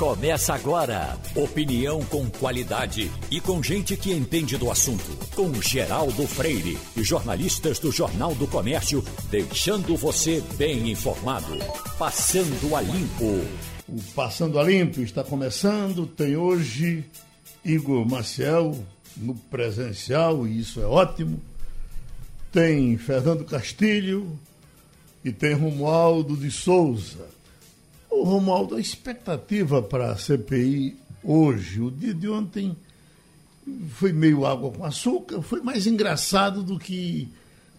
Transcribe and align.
Começa 0.00 0.54
agora. 0.54 1.18
Opinião 1.36 2.00
com 2.06 2.26
qualidade 2.30 3.12
e 3.30 3.38
com 3.38 3.62
gente 3.62 3.98
que 3.98 4.10
entende 4.10 4.56
do 4.56 4.70
assunto. 4.70 5.04
Com 5.36 5.52
Geraldo 5.60 6.26
Freire 6.26 6.78
e 6.96 7.02
jornalistas 7.02 7.78
do 7.78 7.92
Jornal 7.92 8.34
do 8.34 8.46
Comércio, 8.46 9.04
deixando 9.30 9.94
você 9.98 10.42
bem 10.56 10.90
informado. 10.90 11.52
Passando 11.98 12.74
a 12.74 12.80
Limpo. 12.80 13.46
O 13.86 14.02
Passando 14.14 14.58
a 14.58 14.62
Limpo 14.62 15.02
está 15.02 15.22
começando. 15.22 16.06
Tem 16.06 16.34
hoje 16.34 17.04
Igor 17.62 18.08
Maciel 18.08 18.82
no 19.18 19.34
presencial, 19.34 20.46
e 20.46 20.60
isso 20.60 20.80
é 20.80 20.86
ótimo. 20.86 21.38
Tem 22.50 22.96
Fernando 22.96 23.44
Castilho 23.44 24.38
e 25.22 25.30
tem 25.30 25.52
Romualdo 25.52 26.38
de 26.38 26.50
Souza. 26.50 27.39
O 28.10 28.24
Romualdo, 28.24 28.76
a 28.76 28.80
expectativa 28.80 29.80
para 29.80 30.10
a 30.10 30.16
CPI 30.16 30.96
hoje, 31.22 31.80
o 31.80 31.90
dia 31.90 32.12
de 32.12 32.28
ontem 32.28 32.76
foi 33.90 34.12
meio 34.12 34.44
água 34.44 34.70
com 34.70 34.84
açúcar, 34.84 35.42
foi 35.42 35.60
mais 35.60 35.86
engraçado 35.86 36.62
do 36.62 36.78
que, 36.78 37.28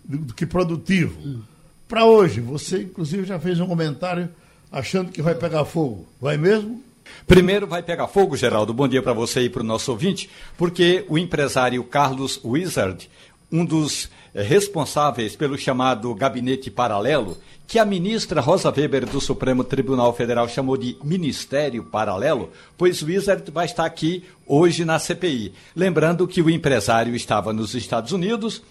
do 0.04 0.34
que 0.34 0.46
produtivo. 0.46 1.20
Hum. 1.20 1.42
Para 1.88 2.06
hoje, 2.06 2.40
você 2.40 2.84
inclusive 2.84 3.26
já 3.26 3.40
fez 3.40 3.60
um 3.60 3.68
comentário 3.68 4.30
achando 4.72 5.12
que 5.12 5.22
vai 5.22 5.36
pegar 5.36 5.66
fogo. 5.66 6.08
Vai 6.20 6.38
mesmo? 6.38 6.82
Primeiro 7.28 7.68
vai 7.68 7.84
pegar 7.84 8.08
fogo, 8.08 8.38
Geraldo. 8.38 8.74
Bom 8.74 8.88
dia 8.88 9.02
para 9.02 9.14
você 9.14 9.42
e 9.42 9.50
para 9.50 9.62
o 9.62 9.66
nosso 9.66 9.92
ouvinte, 9.92 10.30
porque 10.58 11.06
o 11.10 11.18
empresário 11.18 11.84
Carlos 11.84 12.40
Wizard, 12.44 13.10
um 13.52 13.66
dos 13.66 14.10
eh, 14.34 14.42
responsáveis 14.42 15.36
pelo 15.36 15.58
chamado 15.58 16.14
gabinete 16.16 16.72
paralelo, 16.72 17.38
que 17.68 17.80
a 17.80 17.86
ministra 17.86 18.42
Rosa 18.42 18.70
Weber 18.76 19.06
do 19.06 19.20
Supremo 19.20 19.64
Tribunal 19.64 20.14
Federal 20.14 20.48
chamou 20.48 20.78
de 20.78 20.98
Ministério 21.04 21.84
Paralelo, 21.84 22.50
pois 22.78 23.02
o 23.02 23.06
Wizard 23.06 23.50
vai 23.52 23.66
estar 23.66 23.86
aqui 23.86 24.24
hoje 24.46 24.86
na 24.86 25.00
CPI. 25.00 25.54
Lembrando 25.76 26.28
que 26.28 26.42
o 26.42 26.50
empresário 26.50 27.16
estava 27.16 27.54
nos 27.54 27.74
Estados 27.76 28.12
Unidos 28.12 28.62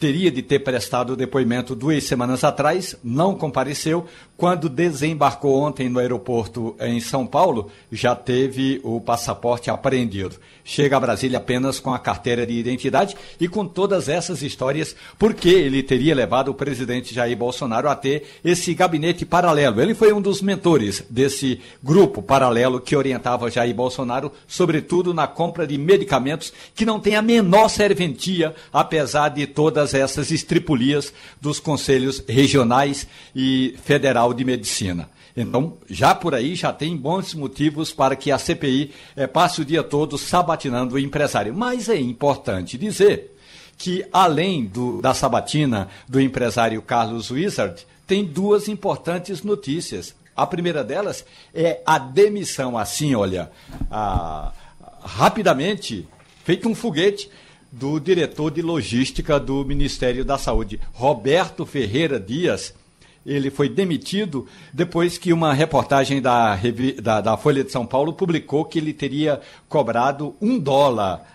teria 0.00 0.30
de 0.30 0.40
ter 0.40 0.60
prestado 0.60 1.12
o 1.12 1.16
depoimento 1.16 1.74
duas 1.74 2.04
semanas 2.04 2.42
atrás, 2.42 2.96
não 3.04 3.34
compareceu. 3.34 4.06
Quando 4.34 4.70
desembarcou 4.70 5.60
ontem 5.60 5.90
no 5.90 5.98
aeroporto 5.98 6.74
em 6.80 6.98
São 6.98 7.26
Paulo, 7.26 7.70
já 7.92 8.16
teve 8.16 8.80
o 8.82 8.98
passaporte 8.98 9.68
apreendido. 9.68 10.36
Chega 10.64 10.96
a 10.96 11.00
Brasília 11.00 11.36
apenas 11.36 11.78
com 11.78 11.92
a 11.92 11.98
carteira 11.98 12.46
de 12.46 12.54
identidade 12.54 13.14
e 13.38 13.46
com 13.46 13.66
todas 13.66 14.08
essas 14.08 14.40
histórias, 14.40 14.96
porque 15.18 15.50
ele 15.50 15.82
teria 15.82 16.14
levado 16.14 16.48
o 16.48 16.54
presidente 16.54 17.14
Jair 17.14 17.36
Bolsonaro 17.36 17.90
a 17.90 17.94
ter 17.94 18.22
esse 18.42 18.72
gabinete 18.72 19.26
paralelo. 19.26 19.82
Ele 19.82 19.94
foi 19.94 20.10
um 20.14 20.22
dos 20.22 20.40
mentores 20.40 21.04
desse 21.10 21.60
grupo 21.82 22.22
paralelo 22.22 22.80
que 22.80 22.96
orientava 22.96 23.50
Jair 23.50 23.74
Bolsonaro, 23.74 24.32
sobretudo 24.48 25.12
na 25.12 25.26
compra 25.26 25.66
de 25.66 25.76
medicamentos 25.76 26.50
que 26.74 26.86
não 26.86 26.98
tem 26.98 27.16
a 27.16 27.20
menor 27.20 27.68
serventia, 27.68 28.54
apesar 28.72 29.28
de 29.28 29.46
todas 29.46 29.89
todas 29.90 29.94
essas 29.94 30.30
estripulias 30.30 31.12
dos 31.40 31.58
conselhos 31.58 32.22
regionais 32.28 33.06
e 33.34 33.74
federal 33.82 34.32
de 34.32 34.44
medicina. 34.44 35.08
Então, 35.36 35.74
já 35.88 36.14
por 36.14 36.34
aí, 36.34 36.54
já 36.54 36.72
tem 36.72 36.96
bons 36.96 37.34
motivos 37.34 37.92
para 37.92 38.16
que 38.16 38.30
a 38.30 38.38
CPI 38.38 38.92
eh, 39.16 39.26
passe 39.26 39.60
o 39.60 39.64
dia 39.64 39.82
todo 39.82 40.18
sabatinando 40.18 40.96
o 40.96 40.98
empresário. 40.98 41.54
Mas 41.54 41.88
é 41.88 41.96
importante 41.96 42.76
dizer 42.76 43.36
que, 43.78 44.04
além 44.12 44.64
do, 44.64 45.00
da 45.00 45.14
sabatina 45.14 45.88
do 46.08 46.20
empresário 46.20 46.82
Carlos 46.82 47.30
Wizard, 47.30 47.86
tem 48.06 48.24
duas 48.24 48.68
importantes 48.68 49.42
notícias. 49.42 50.14
A 50.36 50.46
primeira 50.46 50.82
delas 50.82 51.24
é 51.54 51.80
a 51.86 51.96
demissão, 51.96 52.76
assim, 52.76 53.14
olha, 53.14 53.50
a, 53.90 54.52
rapidamente, 55.00 56.08
feito 56.44 56.68
um 56.68 56.74
foguete, 56.74 57.30
do 57.70 58.00
diretor 58.00 58.50
de 58.50 58.62
logística 58.62 59.38
do 59.38 59.64
Ministério 59.64 60.24
da 60.24 60.36
Saúde, 60.36 60.80
Roberto 60.92 61.64
Ferreira 61.64 62.18
Dias. 62.18 62.74
Ele 63.24 63.50
foi 63.50 63.68
demitido 63.68 64.46
depois 64.72 65.18
que 65.18 65.32
uma 65.32 65.52
reportagem 65.52 66.22
da, 66.22 66.58
da, 67.02 67.20
da 67.20 67.36
Folha 67.36 67.62
de 67.62 67.70
São 67.70 67.86
Paulo 67.86 68.12
publicou 68.12 68.64
que 68.64 68.78
ele 68.78 68.92
teria 68.92 69.40
cobrado 69.68 70.34
um 70.40 70.58
dólar 70.58 71.26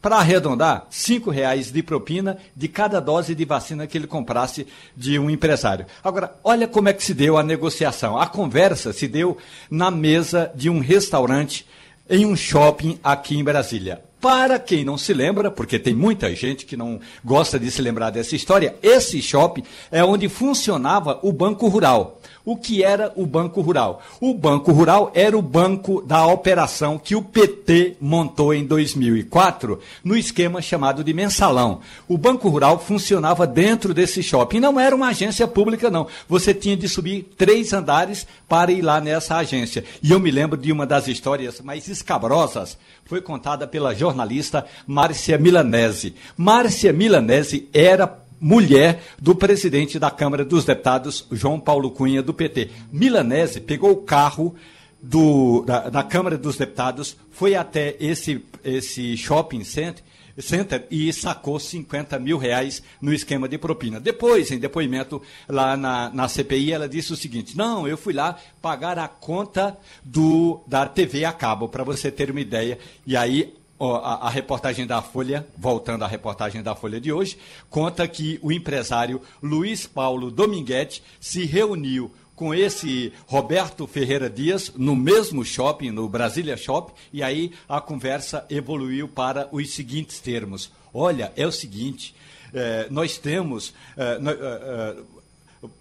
para 0.00 0.16
arredondar, 0.16 0.86
cinco 0.88 1.30
reais 1.30 1.72
de 1.72 1.82
propina 1.82 2.38
de 2.56 2.68
cada 2.68 3.00
dose 3.00 3.34
de 3.34 3.44
vacina 3.44 3.86
que 3.86 3.98
ele 3.98 4.06
comprasse 4.06 4.66
de 4.96 5.18
um 5.18 5.28
empresário. 5.28 5.86
Agora, 6.02 6.34
olha 6.44 6.68
como 6.68 6.88
é 6.88 6.92
que 6.92 7.02
se 7.02 7.12
deu 7.12 7.36
a 7.36 7.42
negociação. 7.42 8.16
A 8.16 8.26
conversa 8.26 8.92
se 8.92 9.08
deu 9.08 9.36
na 9.68 9.90
mesa 9.90 10.50
de 10.54 10.70
um 10.70 10.78
restaurante 10.78 11.66
em 12.08 12.24
um 12.24 12.36
shopping 12.36 12.98
aqui 13.02 13.36
em 13.36 13.44
Brasília. 13.44 14.07
Para 14.20 14.58
quem 14.58 14.84
não 14.84 14.98
se 14.98 15.14
lembra, 15.14 15.50
porque 15.50 15.78
tem 15.78 15.94
muita 15.94 16.34
gente 16.34 16.66
que 16.66 16.76
não 16.76 17.00
gosta 17.24 17.58
de 17.58 17.70
se 17.70 17.80
lembrar 17.80 18.10
dessa 18.10 18.34
história, 18.34 18.74
esse 18.82 19.22
shopping 19.22 19.62
é 19.92 20.04
onde 20.04 20.28
funcionava 20.28 21.20
o 21.22 21.32
Banco 21.32 21.68
Rural. 21.68 22.17
O 22.48 22.56
que 22.56 22.82
era 22.82 23.12
o 23.14 23.26
Banco 23.26 23.60
Rural? 23.60 24.00
O 24.18 24.32
Banco 24.32 24.72
Rural 24.72 25.12
era 25.14 25.36
o 25.36 25.42
banco 25.42 26.00
da 26.00 26.26
operação 26.26 26.98
que 26.98 27.14
o 27.14 27.20
PT 27.20 27.98
montou 28.00 28.54
em 28.54 28.64
2004 28.64 29.78
no 30.02 30.16
esquema 30.16 30.62
chamado 30.62 31.04
de 31.04 31.12
mensalão. 31.12 31.80
O 32.08 32.16
Banco 32.16 32.48
Rural 32.48 32.78
funcionava 32.78 33.46
dentro 33.46 33.92
desse 33.92 34.22
shopping. 34.22 34.60
Não 34.60 34.80
era 34.80 34.96
uma 34.96 35.08
agência 35.08 35.46
pública, 35.46 35.90
não. 35.90 36.06
Você 36.26 36.54
tinha 36.54 36.74
de 36.74 36.88
subir 36.88 37.28
três 37.36 37.74
andares 37.74 38.26
para 38.48 38.72
ir 38.72 38.80
lá 38.80 38.98
nessa 38.98 39.36
agência. 39.36 39.84
E 40.02 40.10
eu 40.10 40.18
me 40.18 40.30
lembro 40.30 40.56
de 40.56 40.72
uma 40.72 40.86
das 40.86 41.06
histórias 41.06 41.60
mais 41.60 41.86
escabrosas. 41.86 42.78
Foi 43.04 43.20
contada 43.20 43.66
pela 43.66 43.94
jornalista 43.94 44.64
Márcia 44.86 45.36
Milanese. 45.36 46.14
Márcia 46.34 46.94
Milanese 46.94 47.68
era 47.74 48.26
mulher 48.40 49.02
do 49.18 49.34
presidente 49.34 49.98
da 49.98 50.10
Câmara 50.10 50.44
dos 50.44 50.64
Deputados, 50.64 51.26
João 51.32 51.58
Paulo 51.58 51.90
Cunha, 51.90 52.22
do 52.22 52.34
PT. 52.34 52.70
Milanese 52.92 53.60
pegou 53.60 53.90
o 53.90 54.02
carro 54.02 54.54
do, 55.02 55.62
da, 55.66 55.88
da 55.88 56.02
Câmara 56.02 56.36
dos 56.36 56.56
Deputados, 56.56 57.16
foi 57.30 57.54
até 57.54 57.96
esse, 58.00 58.44
esse 58.64 59.16
shopping 59.16 59.64
center, 59.64 60.02
Center 60.40 60.86
e 60.90 61.12
sacou 61.12 61.58
50 61.58 62.18
mil 62.18 62.38
reais 62.38 62.82
no 63.00 63.12
esquema 63.12 63.48
de 63.48 63.58
propina. 63.58 63.98
Depois, 63.98 64.50
em 64.50 64.58
depoimento 64.58 65.20
lá 65.48 65.76
na, 65.76 66.10
na 66.10 66.28
CPI, 66.28 66.72
ela 66.72 66.88
disse 66.88 67.12
o 67.12 67.16
seguinte: 67.16 67.56
não, 67.56 67.88
eu 67.88 67.96
fui 67.96 68.12
lá 68.12 68.36
pagar 68.62 68.98
a 68.98 69.08
conta 69.08 69.76
do 70.04 70.60
da 70.66 70.86
TV 70.86 71.24
a 71.24 71.32
cabo, 71.32 71.68
para 71.68 71.82
você 71.82 72.10
ter 72.10 72.30
uma 72.30 72.40
ideia. 72.40 72.78
E 73.06 73.16
aí 73.16 73.54
a, 73.80 74.26
a, 74.26 74.30
reportagem 74.30 74.86
da 74.86 75.00
Folha, 75.00 75.46
voltando 75.56 76.04
à 76.04 76.08
reportagem 76.08 76.62
da 76.62 76.74
Folha 76.74 77.00
de 77.00 77.12
hoje, 77.12 77.38
conta 77.70 78.06
que 78.08 78.38
o 78.42 78.50
empresário 78.50 79.22
Luiz 79.42 79.86
Paulo 79.86 80.30
Dominguete 80.30 81.02
se 81.20 81.44
reuniu 81.44 82.10
com 82.34 82.54
esse 82.54 83.12
Roberto 83.26 83.86
Ferreira 83.86 84.30
Dias 84.30 84.72
no 84.76 84.94
mesmo 84.94 85.44
shopping, 85.44 85.90
no 85.90 86.08
Brasília 86.08 86.56
Shopping, 86.56 86.92
e 87.12 87.22
aí 87.22 87.52
a 87.68 87.80
conversa 87.80 88.46
evoluiu 88.48 89.08
para 89.08 89.48
os 89.50 89.70
seguintes 89.70 90.20
termos. 90.20 90.70
Olha, 90.94 91.32
é 91.36 91.46
o 91.46 91.52
seguinte, 91.52 92.14
é, 92.54 92.86
nós 92.90 93.18
temos. 93.18 93.74
É, 93.96 94.18
nós, 94.18 94.38
é, 94.40 94.96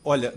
olha, 0.03 0.34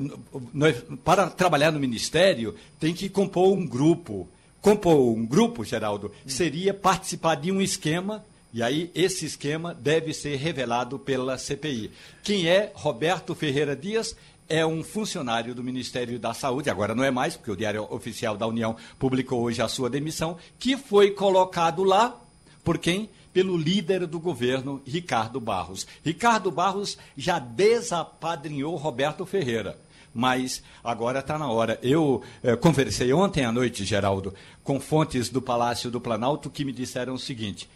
nós, 0.53 0.77
para 1.03 1.29
trabalhar 1.29 1.73
no 1.73 1.81
Ministério, 1.81 2.55
tem 2.79 2.93
que 2.95 3.09
compor 3.09 3.57
um 3.57 3.67
grupo 3.67 4.29
compor 4.61 5.17
um 5.17 5.27
grupo, 5.27 5.65
Geraldo, 5.65 6.13
seria 6.27 6.75
participar 6.75 7.37
de 7.37 7.51
um 7.51 7.61
esquema 7.61 8.25
e 8.53 8.65
aí, 8.65 8.91
esse 8.97 9.27
esquema 9.27 9.73
deve 9.73 10.13
ser 10.13 10.35
revelado 10.35 10.99
pela 10.99 11.39
CPI. 11.39 11.93
Quem 12.23 12.49
é 12.49 12.73
Roberto 12.75 13.33
Ferreira 13.33 13.77
Dias? 13.77 14.17
É 14.49 14.67
um 14.67 14.83
funcionário 14.83 15.55
do 15.55 15.63
Ministério 15.63 16.19
da 16.19 16.35
Saúde, 16.35 16.69
agora 16.69 16.93
não 16.93 17.05
é 17.05 17.13
mais, 17.13 17.37
porque 17.37 17.53
o 17.53 17.57
Diário 17.57 17.87
Oficial 17.89 18.37
da 18.37 18.49
União 18.49 18.75
publicou 18.99 19.43
hoje 19.43 19.63
a 19.63 19.69
sua 19.69 19.89
demissão, 19.89 20.37
que 20.59 20.77
foi 20.77 21.13
colocado 21.13 21.85
lá 21.85 22.21
por 22.65 22.77
quem? 22.77 23.09
Pelo 23.33 23.57
líder 23.57 24.05
do 24.09 24.19
governo, 24.19 24.83
Ricardo 24.85 25.41
Barros. 25.41 25.87
Ricardo 26.05 26.51
Barros 26.51 26.99
já 27.17 27.39
desapadrinhou 27.39 28.75
Roberto 28.75 29.25
Ferreira 29.25 29.79
mas 30.15 30.63
agora 30.83 31.21
está 31.21 31.39
na 31.39 31.51
hora. 31.51 31.79
Eu 31.83 32.23
eh, 32.43 32.57
conversei 32.57 33.13
ontem 33.13 33.45
à 33.45 33.53
noite, 33.53 33.85
Geraldo, 33.85 34.35
com 34.63 34.81
fontes 34.81 35.29
do 35.29 35.41
Palácio 35.41 35.91
do 35.91 36.01
Planalto 36.01 36.51
que 36.51 36.65
me 36.65 36.73
disseram 36.73 37.15
o 37.15 37.19
seguinte: 37.19 37.69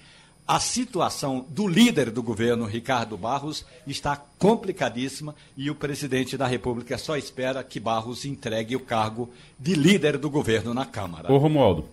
a 0.47 0.61
situação 0.61 1.47
do 1.49 1.67
líder 1.67 2.11
do 2.11 2.23
governo, 2.23 2.67
Ricardo 2.67 3.17
Barros, 3.17 3.65
está 3.87 4.15
complicadíssima 4.39 5.35
e 5.57 5.71
o 5.71 5.75
presidente 5.75 6.37
da 6.37 6.47
República 6.47 6.99
só 6.99 7.17
espera 7.17 7.65
que 7.65 7.81
Barros 7.81 8.27
entregue 8.27 8.77
o 8.77 8.81
cargo 8.81 9.31
de 9.59 9.75
líder 9.75 10.19
do 10.19 10.29
governo 10.29 10.75
na 10.75 10.85
Câmara. 10.85 11.33
Ô 11.33 11.39
Romualdo, 11.39 11.89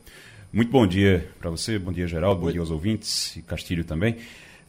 muito 0.52 0.70
bom 0.70 0.86
dia 0.86 1.32
para 1.40 1.50
você, 1.50 1.80
bom 1.80 1.94
dia 1.94 2.06
Geraldo, 2.08 2.42
bom 2.42 2.52
dia 2.52 2.60
aos 2.60 2.72
ouvintes 2.72 3.38
e 3.38 3.42
Castilho 3.42 3.86
também. 3.86 4.18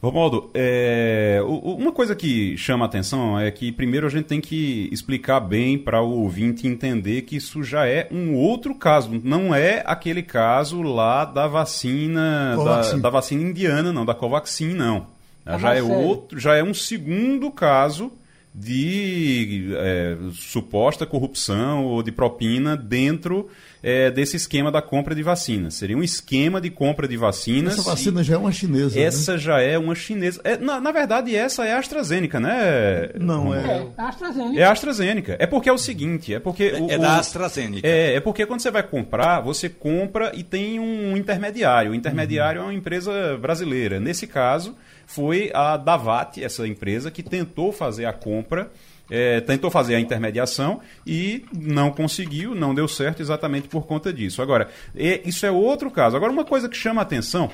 Romualdo, 0.03 0.51
é, 0.53 1.41
uma 1.47 1.93
coisa 1.93 2.17
que 2.17 2.57
chama 2.57 2.85
a 2.85 2.89
atenção 2.89 3.39
é 3.39 3.49
que 3.53 3.71
primeiro 3.71 4.05
a 4.05 4.11
gente 4.11 4.25
tem 4.25 4.41
que 4.41 4.89
explicar 4.91 5.39
bem 5.39 5.79
para 5.79 6.03
o 6.03 6.23
ouvinte 6.23 6.67
entender 6.67 7.23
que 7.23 7.37
isso 7.37 7.63
já 7.63 7.87
é 7.87 8.09
um 8.11 8.35
outro 8.35 8.75
caso, 8.75 9.09
não 9.23 9.55
é 9.55 9.81
aquele 9.87 10.21
caso 10.21 10.83
lá 10.83 11.25
da 11.25 11.47
vacina 11.47 12.57
da, 12.57 12.97
da, 12.97 13.11
vacina 13.11 13.49
indiana, 13.49 13.93
não, 13.93 14.05
da 14.05 14.13
Covaxin, 14.13 14.75
não. 14.75 15.07
Ah, 15.47 15.57
já 15.57 15.77
é 15.77 15.83
outro, 15.83 16.41
já 16.41 16.57
é 16.57 16.65
um 16.65 16.75
segundo 16.75 17.49
caso 17.53 18.11
de 18.55 19.71
é, 19.77 20.17
suposta 20.33 21.07
corrupção 21.07 21.87
ou 21.87 22.03
de 22.03 22.13
propina 22.13 22.77
dentro 22.77 23.49
é, 23.83 24.11
desse 24.11 24.37
esquema 24.37 24.71
da 24.71 24.83
compra 24.83 25.15
de 25.15 25.23
vacinas. 25.23 25.75
Seria 25.75 25.97
um 25.97 26.03
esquema 26.03 26.61
de 26.61 26.71
compra 26.71 27.09
de 27.09 27.17
vacinas. 27.17 27.75
Essa 27.75 27.91
vacina 27.91 28.23
já 28.23 28.35
é 28.35 28.39
uma 28.39 28.53
chinesa. 28.53 28.95
Né? 28.95 29.03
Essa 29.03 29.33
né? 29.33 29.39
já 29.39 29.61
é 29.61 29.79
uma 29.79 29.95
chinesa. 29.95 30.41
É, 30.45 30.57
na, 30.59 30.81
na, 30.81 30.93
verdade, 30.93 31.35
essa 31.35 31.65
é 31.65 31.73
a 31.73 31.79
AstraZeneca, 31.79 32.39
né? 32.39 33.11
Não, 33.19 33.55
é. 33.55 33.59
É 33.79 33.91
a 33.97 34.09
AstraZeneca. 34.09 34.61
É 34.61 34.65
a 34.65 34.73
AstraZeneca. 34.73 35.37
É 35.39 35.47
porque 35.47 35.69
é 35.69 35.73
o 35.73 35.79
seguinte: 35.79 36.35
é 36.35 36.39
porque. 36.39 36.65
É, 36.65 36.81
o, 36.81 36.91
é 36.91 36.99
da 36.99 37.17
AstraZeneca. 37.17 37.87
É, 37.87 38.15
é 38.17 38.21
porque 38.21 38.45
quando 38.45 38.61
você 38.61 38.71
vai 38.71 38.83
comprar, 38.83 39.41
você 39.41 39.69
compra 39.69 40.31
e 40.35 40.45
tem 40.45 40.79
um 40.79 41.17
intermediário. 41.17 41.93
O 41.93 41.95
intermediário 41.95 42.61
uhum. 42.61 42.69
é 42.69 42.71
uma 42.71 42.79
empresa 42.79 43.37
brasileira. 43.39 43.99
Nesse 43.99 44.27
caso, 44.27 44.77
foi 45.15 45.51
a 45.55 45.77
Davat, 45.77 46.43
essa 46.43 46.67
empresa, 46.67 47.11
que 47.11 47.23
tentou 47.23 47.73
fazer 47.73 48.05
a 48.05 48.13
compra 48.13 48.71
é, 49.11 49.43
tentou 49.43 49.71
fazer 49.71 49.95
a 49.95 50.01
intermediação 50.01 50.81
e 51.07 51.45
não 51.53 51.91
conseguiu, 51.91 52.55
não 52.55 52.75
deu 52.75 52.89
certo 52.89 53.21
exatamente 53.21 53.69
por 53.69 53.87
conta 53.87 54.11
disso. 54.11 54.41
Agora, 54.41 54.71
é, 54.97 55.21
isso 55.27 55.45
é 55.45 55.51
outro 55.51 55.91
caso. 55.91 56.17
Agora, 56.17 56.33
uma 56.33 56.47
coisa 56.47 56.67
que 56.67 56.77
chama 56.77 57.03
a 57.03 57.05
atenção 57.05 57.51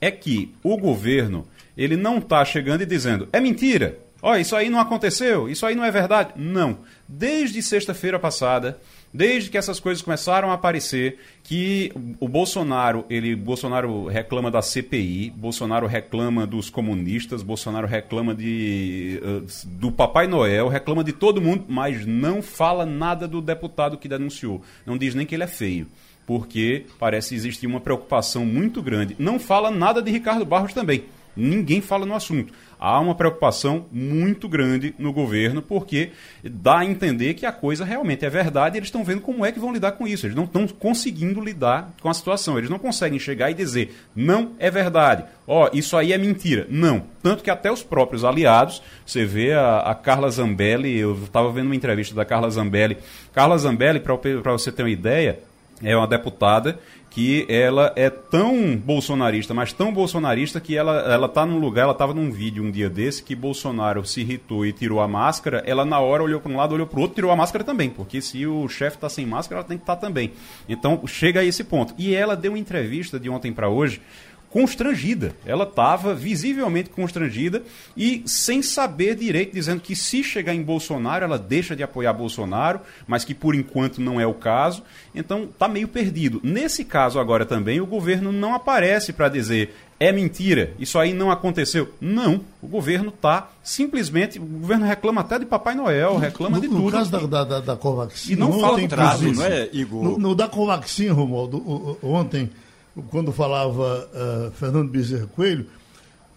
é 0.00 0.10
que 0.10 0.52
o 0.64 0.76
governo 0.76 1.46
ele 1.76 1.96
não 1.96 2.18
está 2.18 2.44
chegando 2.44 2.82
e 2.82 2.86
dizendo 2.86 3.28
é 3.32 3.40
mentira, 3.40 3.98
Olha, 4.22 4.40
isso 4.40 4.56
aí 4.56 4.70
não 4.70 4.80
aconteceu, 4.80 5.48
isso 5.48 5.64
aí 5.64 5.74
não 5.74 5.84
é 5.84 5.90
verdade. 5.90 6.32
Não. 6.34 6.78
Desde 7.06 7.62
sexta-feira 7.62 8.18
passada, 8.18 8.80
desde 9.16 9.50
que 9.50 9.56
essas 9.56 9.80
coisas 9.80 10.02
começaram 10.02 10.50
a 10.50 10.54
aparecer, 10.54 11.18
que 11.42 11.92
o 12.20 12.28
Bolsonaro, 12.28 13.04
ele 13.08 13.34
Bolsonaro 13.34 14.06
reclama 14.06 14.50
da 14.50 14.60
CPI, 14.60 15.32
Bolsonaro 15.34 15.86
reclama 15.86 16.46
dos 16.46 16.68
comunistas, 16.68 17.42
Bolsonaro 17.42 17.86
reclama 17.86 18.34
de 18.34 19.20
uh, 19.22 19.46
do 19.66 19.90
Papai 19.90 20.26
Noel, 20.26 20.68
reclama 20.68 21.02
de 21.02 21.12
todo 21.12 21.40
mundo, 21.40 21.64
mas 21.68 22.04
não 22.04 22.42
fala 22.42 22.84
nada 22.84 23.26
do 23.26 23.40
deputado 23.40 23.96
que 23.96 24.08
denunciou. 24.08 24.62
Não 24.84 24.98
diz 24.98 25.14
nem 25.14 25.26
que 25.26 25.34
ele 25.34 25.44
é 25.44 25.48
feio 25.48 25.86
porque 26.26 26.86
parece 26.98 27.36
existir 27.36 27.68
uma 27.68 27.80
preocupação 27.80 28.44
muito 28.44 28.82
grande. 28.82 29.14
Não 29.16 29.38
fala 29.38 29.70
nada 29.70 30.02
de 30.02 30.10
Ricardo 30.10 30.44
Barros 30.44 30.74
também. 30.74 31.04
Ninguém 31.36 31.80
fala 31.80 32.06
no 32.06 32.14
assunto 32.14 32.52
há 32.78 33.00
uma 33.00 33.14
preocupação 33.14 33.86
muito 33.90 34.48
grande 34.48 34.94
no 34.98 35.12
governo, 35.12 35.62
porque 35.62 36.10
dá 36.44 36.78
a 36.78 36.84
entender 36.84 37.34
que 37.34 37.46
a 37.46 37.52
coisa 37.52 37.84
realmente 37.84 38.24
é 38.24 38.30
verdade 38.30 38.76
e 38.76 38.78
eles 38.78 38.88
estão 38.88 39.04
vendo 39.04 39.20
como 39.20 39.44
é 39.44 39.52
que 39.52 39.58
vão 39.58 39.72
lidar 39.72 39.92
com 39.92 40.06
isso. 40.06 40.26
Eles 40.26 40.36
não 40.36 40.44
estão 40.44 40.66
conseguindo 40.66 41.40
lidar 41.40 41.92
com 42.00 42.08
a 42.08 42.14
situação. 42.14 42.58
Eles 42.58 42.70
não 42.70 42.78
conseguem 42.78 43.18
chegar 43.18 43.50
e 43.50 43.54
dizer, 43.54 43.94
não 44.14 44.52
é 44.58 44.70
verdade. 44.70 45.24
Ó, 45.46 45.64
oh, 45.66 45.76
isso 45.76 45.96
aí 45.96 46.12
é 46.12 46.18
mentira. 46.18 46.66
Não. 46.68 47.04
Tanto 47.22 47.42
que 47.42 47.50
até 47.50 47.70
os 47.70 47.82
próprios 47.82 48.24
aliados, 48.24 48.82
você 49.04 49.24
vê 49.24 49.52
a, 49.52 49.78
a 49.78 49.94
Carla 49.94 50.30
Zambelli, 50.30 50.96
eu 50.96 51.14
estava 51.14 51.50
vendo 51.50 51.66
uma 51.66 51.76
entrevista 51.76 52.14
da 52.14 52.24
Carla 52.24 52.50
Zambelli. 52.50 52.98
Carla 53.32 53.56
Zambelli, 53.58 54.00
para 54.00 54.52
você 54.52 54.72
ter 54.72 54.82
uma 54.82 54.90
ideia, 54.90 55.38
é 55.82 55.96
uma 55.96 56.06
deputada 56.06 56.78
que 57.16 57.46
ela 57.48 57.94
é 57.96 58.10
tão 58.10 58.76
bolsonarista, 58.76 59.54
mas 59.54 59.72
tão 59.72 59.90
bolsonarista 59.90 60.60
que 60.60 60.76
ela 60.76 60.98
ela 61.10 61.26
tá 61.26 61.46
num 61.46 61.58
lugar, 61.58 61.84
ela 61.84 61.92
estava 61.92 62.12
num 62.12 62.30
vídeo 62.30 62.62
um 62.62 62.70
dia 62.70 62.90
desse 62.90 63.22
que 63.22 63.34
Bolsonaro 63.34 64.04
se 64.04 64.20
irritou 64.20 64.66
e 64.66 64.72
tirou 64.72 65.00
a 65.00 65.08
máscara, 65.08 65.62
ela 65.64 65.82
na 65.82 65.98
hora 65.98 66.22
olhou 66.22 66.42
para 66.42 66.52
um 66.52 66.58
lado, 66.58 66.74
olhou 66.74 66.86
para 66.86 66.98
o 66.98 67.00
outro, 67.00 67.14
tirou 67.14 67.30
a 67.30 67.36
máscara 67.36 67.64
também, 67.64 67.88
porque 67.88 68.20
se 68.20 68.46
o 68.46 68.68
chefe 68.68 68.98
está 68.98 69.08
sem 69.08 69.24
máscara, 69.24 69.60
ela 69.60 69.66
tem 69.66 69.78
que 69.78 69.82
estar 69.82 69.96
tá 69.96 70.00
também. 70.06 70.32
Então, 70.68 71.06
chega 71.06 71.40
a 71.40 71.44
esse 71.44 71.64
ponto. 71.64 71.94
E 71.96 72.14
ela 72.14 72.36
deu 72.36 72.52
uma 72.52 72.58
entrevista 72.58 73.18
de 73.18 73.30
ontem 73.30 73.50
para 73.50 73.66
hoje 73.66 74.02
constrangida. 74.50 75.34
Ela 75.44 75.64
estava 75.64 76.14
visivelmente 76.14 76.90
constrangida 76.90 77.62
e 77.96 78.22
sem 78.26 78.62
saber 78.62 79.14
direito, 79.14 79.54
dizendo 79.54 79.80
que 79.80 79.94
se 79.94 80.22
chegar 80.22 80.54
em 80.54 80.62
Bolsonaro, 80.62 81.24
ela 81.24 81.38
deixa 81.38 81.76
de 81.76 81.82
apoiar 81.82 82.12
Bolsonaro, 82.12 82.80
mas 83.06 83.24
que 83.24 83.34
por 83.34 83.54
enquanto 83.54 84.00
não 84.00 84.20
é 84.20 84.26
o 84.26 84.34
caso. 84.34 84.82
Então 85.14 85.44
está 85.44 85.68
meio 85.68 85.88
perdido. 85.88 86.40
Nesse 86.42 86.84
caso 86.84 87.18
agora 87.18 87.44
também, 87.44 87.80
o 87.80 87.86
governo 87.86 88.32
não 88.32 88.54
aparece 88.54 89.12
para 89.12 89.28
dizer 89.28 89.74
é 89.98 90.12
mentira, 90.12 90.74
isso 90.78 90.98
aí 90.98 91.14
não 91.14 91.30
aconteceu. 91.30 91.88
Não, 91.98 92.42
o 92.60 92.66
governo 92.66 93.08
está 93.08 93.48
simplesmente. 93.62 94.38
O 94.38 94.42
governo 94.42 94.84
reclama 94.84 95.22
até 95.22 95.38
de 95.38 95.46
Papai 95.46 95.74
Noel, 95.74 96.18
reclama 96.18 96.56
no, 96.56 96.60
de 96.60 96.68
no 96.68 96.74
tudo. 96.74 96.84
No 96.84 96.92
caso 96.92 97.10
da, 97.10 97.18
da, 97.20 97.44
da, 97.44 97.60
da 97.60 97.76
Covaxin. 97.76 98.32
E 98.32 98.36
não 98.36 98.60
fala 98.60 98.78
contrato, 98.78 99.22
não 99.22 99.44
é, 99.44 99.70
Igor? 99.72 100.04
No, 100.04 100.18
no 100.18 100.34
da 100.34 100.48
Covaxin, 100.48 101.08
Romualdo, 101.08 101.98
ontem 102.02 102.50
quando 103.02 103.32
falava 103.32 104.08
uh, 104.12 104.50
Fernando 104.52 104.90
Bezerra 104.90 105.26
Coelho, 105.26 105.66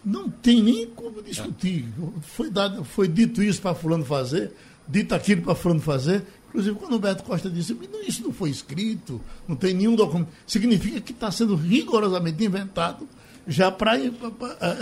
não 0.03 0.29
tem 0.29 0.61
nem 0.61 0.87
como 0.87 1.21
discutir. 1.21 1.87
Foi, 2.21 2.49
dado, 2.49 2.83
foi 2.83 3.07
dito 3.07 3.43
isso 3.43 3.61
para 3.61 3.75
fulano 3.75 4.05
fazer, 4.05 4.51
dito 4.87 5.13
aquilo 5.13 5.41
para 5.41 5.55
fulano 5.55 5.81
fazer. 5.81 6.25
Inclusive, 6.49 6.75
quando 6.77 6.93
o 6.93 6.99
Beto 6.99 7.23
Costa 7.23 7.49
disse, 7.49 7.77
isso 8.07 8.23
não 8.23 8.33
foi 8.33 8.49
escrito, 8.49 9.21
não 9.47 9.55
tem 9.55 9.73
nenhum 9.73 9.95
documento, 9.95 10.29
significa 10.47 10.99
que 10.99 11.11
está 11.11 11.29
sendo 11.31 11.55
rigorosamente 11.55 12.43
inventado 12.43 13.07
já 13.49 13.71
para 13.71 13.97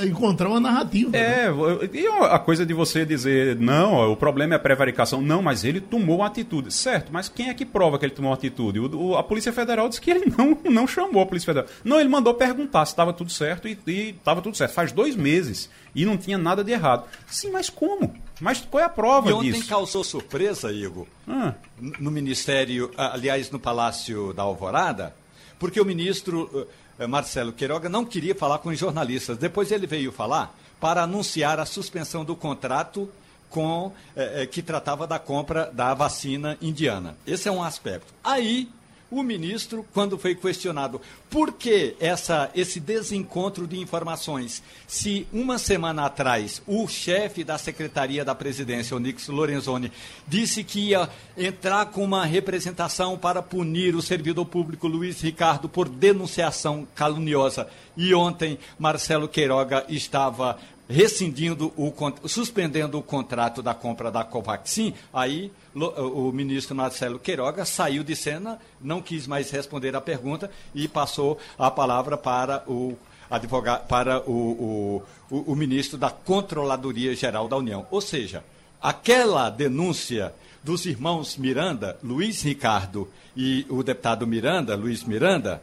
encontrar 0.06 0.50
uma 0.50 0.60
narrativa. 0.60 1.16
É, 1.16 1.50
né? 1.50 1.90
e 1.94 2.06
a 2.06 2.38
coisa 2.38 2.66
de 2.66 2.74
você 2.74 3.06
dizer, 3.06 3.56
não, 3.56 4.12
o 4.12 4.16
problema 4.18 4.56
é 4.56 4.58
a 4.58 4.60
prevaricação. 4.60 5.22
Não, 5.22 5.42
mas 5.42 5.64
ele 5.64 5.80
tomou 5.80 6.18
uma 6.18 6.28
atitude. 6.28 6.72
Certo, 6.74 7.10
mas 7.12 7.30
quem 7.30 7.50
é 7.50 7.54
que 7.54 7.66
prova 7.66 7.98
que 7.98 8.06
ele 8.06 8.14
tomou 8.14 8.30
uma 8.30 8.36
atitude? 8.36 8.80
O, 8.80 8.96
o, 8.96 9.18
a 9.18 9.24
Polícia 9.24 9.54
Federal 9.54 9.88
disse 9.88 10.02
que 10.02 10.12
ele 10.12 10.32
não, 10.38 10.58
não 10.70 10.86
chamou 10.86 11.22
a 11.22 11.26
Polícia 11.26 11.46
Federal. 11.46 11.70
Não, 11.84 11.98
ele 11.98 12.10
mandou 12.10 12.34
perguntar 12.34 12.86
se 12.86 12.92
estava 12.92 13.14
tudo 13.14 13.32
certo 13.32 13.70
e 13.70 13.78
estava 14.10 14.42
tudo 14.42 14.58
certo. 14.58 14.74
Faz 14.74 14.92
dois 14.92 15.16
meses 15.16 15.70
e 15.96 16.06
não 16.06 16.18
tinha 16.18 16.38
nada 16.38 16.62
de 16.62 16.72
errado. 16.74 17.06
Sim, 17.26 17.52
mas 17.52 17.70
como? 17.70 18.14
Mas 18.42 18.60
qual 18.62 18.84
é 18.84 18.86
a 18.86 18.90
prova 18.90 19.30
e 19.30 19.34
ontem 19.34 19.52
disso? 19.54 19.70
causou 19.70 20.04
surpresa, 20.04 20.72
Igor, 20.72 21.08
ah. 21.28 21.54
no 21.80 22.12
Ministério, 22.12 22.92
aliás, 22.98 23.50
no 23.50 23.60
Palácio 23.60 24.34
da 24.34 24.44
Alvorada, 24.44 25.16
porque 25.58 25.82
o 25.82 25.86
ministro 25.86 26.50
eh, 26.54 26.68
Marcelo 27.06 27.52
Queiroga 27.52 27.90
não 27.90 28.06
queria 28.06 28.34
falar 28.34 28.60
com 28.60 28.70
os 28.70 28.80
jornalistas. 28.80 29.38
Depois 29.38 29.72
ele 29.72 29.86
veio 29.86 30.12
falar 30.12 30.58
para 30.80 31.04
anunciar 31.04 31.60
a 31.60 31.66
suspensão 31.66 32.24
do 32.24 32.36
contrato 32.36 33.10
com 33.50 33.92
eh, 34.16 34.46
que 34.46 34.62
tratava 34.62 35.06
da 35.08 35.20
compra 35.20 35.72
da 35.72 35.94
vacina 35.94 36.58
indiana. 36.62 37.16
Esse 37.26 37.48
é 37.48 37.52
um 37.52 37.64
aspecto. 37.64 38.14
Aí 38.24 38.70
o 39.10 39.24
ministro, 39.24 39.86
quando 39.94 40.18
foi 40.18 40.36
questionado. 40.36 41.02
Por 41.30 41.54
que 41.54 41.96
essa, 42.00 42.50
esse 42.54 42.80
desencontro 42.80 43.68
de 43.68 43.80
informações, 43.80 44.62
se 44.88 45.28
uma 45.32 45.58
semana 45.58 46.06
atrás 46.06 46.62
o 46.68 46.88
chefe 46.88 47.44
da 47.44 47.58
Secretaria 47.58 48.24
da 48.24 48.36
Presidência, 48.36 48.96
o 48.96 49.00
Nix 49.00 49.28
Lorenzoni, 49.28 49.92
disse 50.28 50.64
que 50.64 50.90
ia 50.90 51.10
entrar 51.38 51.86
com 51.88 52.04
uma 52.04 52.26
representação 52.26 53.18
para 53.18 53.42
punir 53.42 53.96
o 53.96 54.02
servidor 54.02 54.46
público 54.46 54.88
Luiz 54.88 55.22
Ricardo 55.22 55.70
por 55.70 55.88
denunciação 55.88 56.88
caluniosa, 56.96 57.68
e 57.96 58.14
ontem 58.14 58.60
Marcelo 58.78 59.28
Queiroga 59.28 59.86
estava 59.90 60.58
rescindindo 60.90 61.74
o 61.76 61.94
suspendendo 62.28 62.98
o 62.98 63.04
contrato 63.04 63.62
da 63.62 63.74
compra 63.74 64.10
da 64.10 64.24
Covaxin, 64.24 64.94
aí 65.14 65.52
o 65.76 66.32
ministro 66.32 66.76
Marcelo 66.76 67.20
Queiroga 67.20 67.66
saiu 67.66 68.04
de 68.04 68.16
cena, 68.16 68.60
não 68.82 69.02
quis 69.02 69.28
mais 69.28 69.52
responder 69.52 69.96
a 69.96 70.02
pergunta 70.02 70.50
e 70.74 70.88
passou 70.88 71.38
a 71.58 71.70
palavra 71.70 72.18
para 72.18 72.64
o 72.68 72.98
advogado, 73.30 73.86
para 73.88 74.22
o, 74.30 75.04
o, 75.30 75.38
o 75.52 75.56
ministro 75.56 75.98
da 75.98 76.10
Controladoria 76.10 77.16
Geral 77.16 77.48
da 77.48 77.58
União. 77.58 77.86
Ou 77.92 78.00
seja, 78.00 78.44
aquela 78.82 79.50
denúncia 79.50 80.34
dos 80.64 80.86
irmãos 80.86 81.38
Miranda, 81.38 81.98
Luiz 82.04 82.42
Ricardo 82.42 83.08
e 83.36 83.66
o 83.70 83.84
deputado 83.84 84.26
Miranda, 84.26 84.76
Luiz 84.76 85.04
Miranda, 85.04 85.62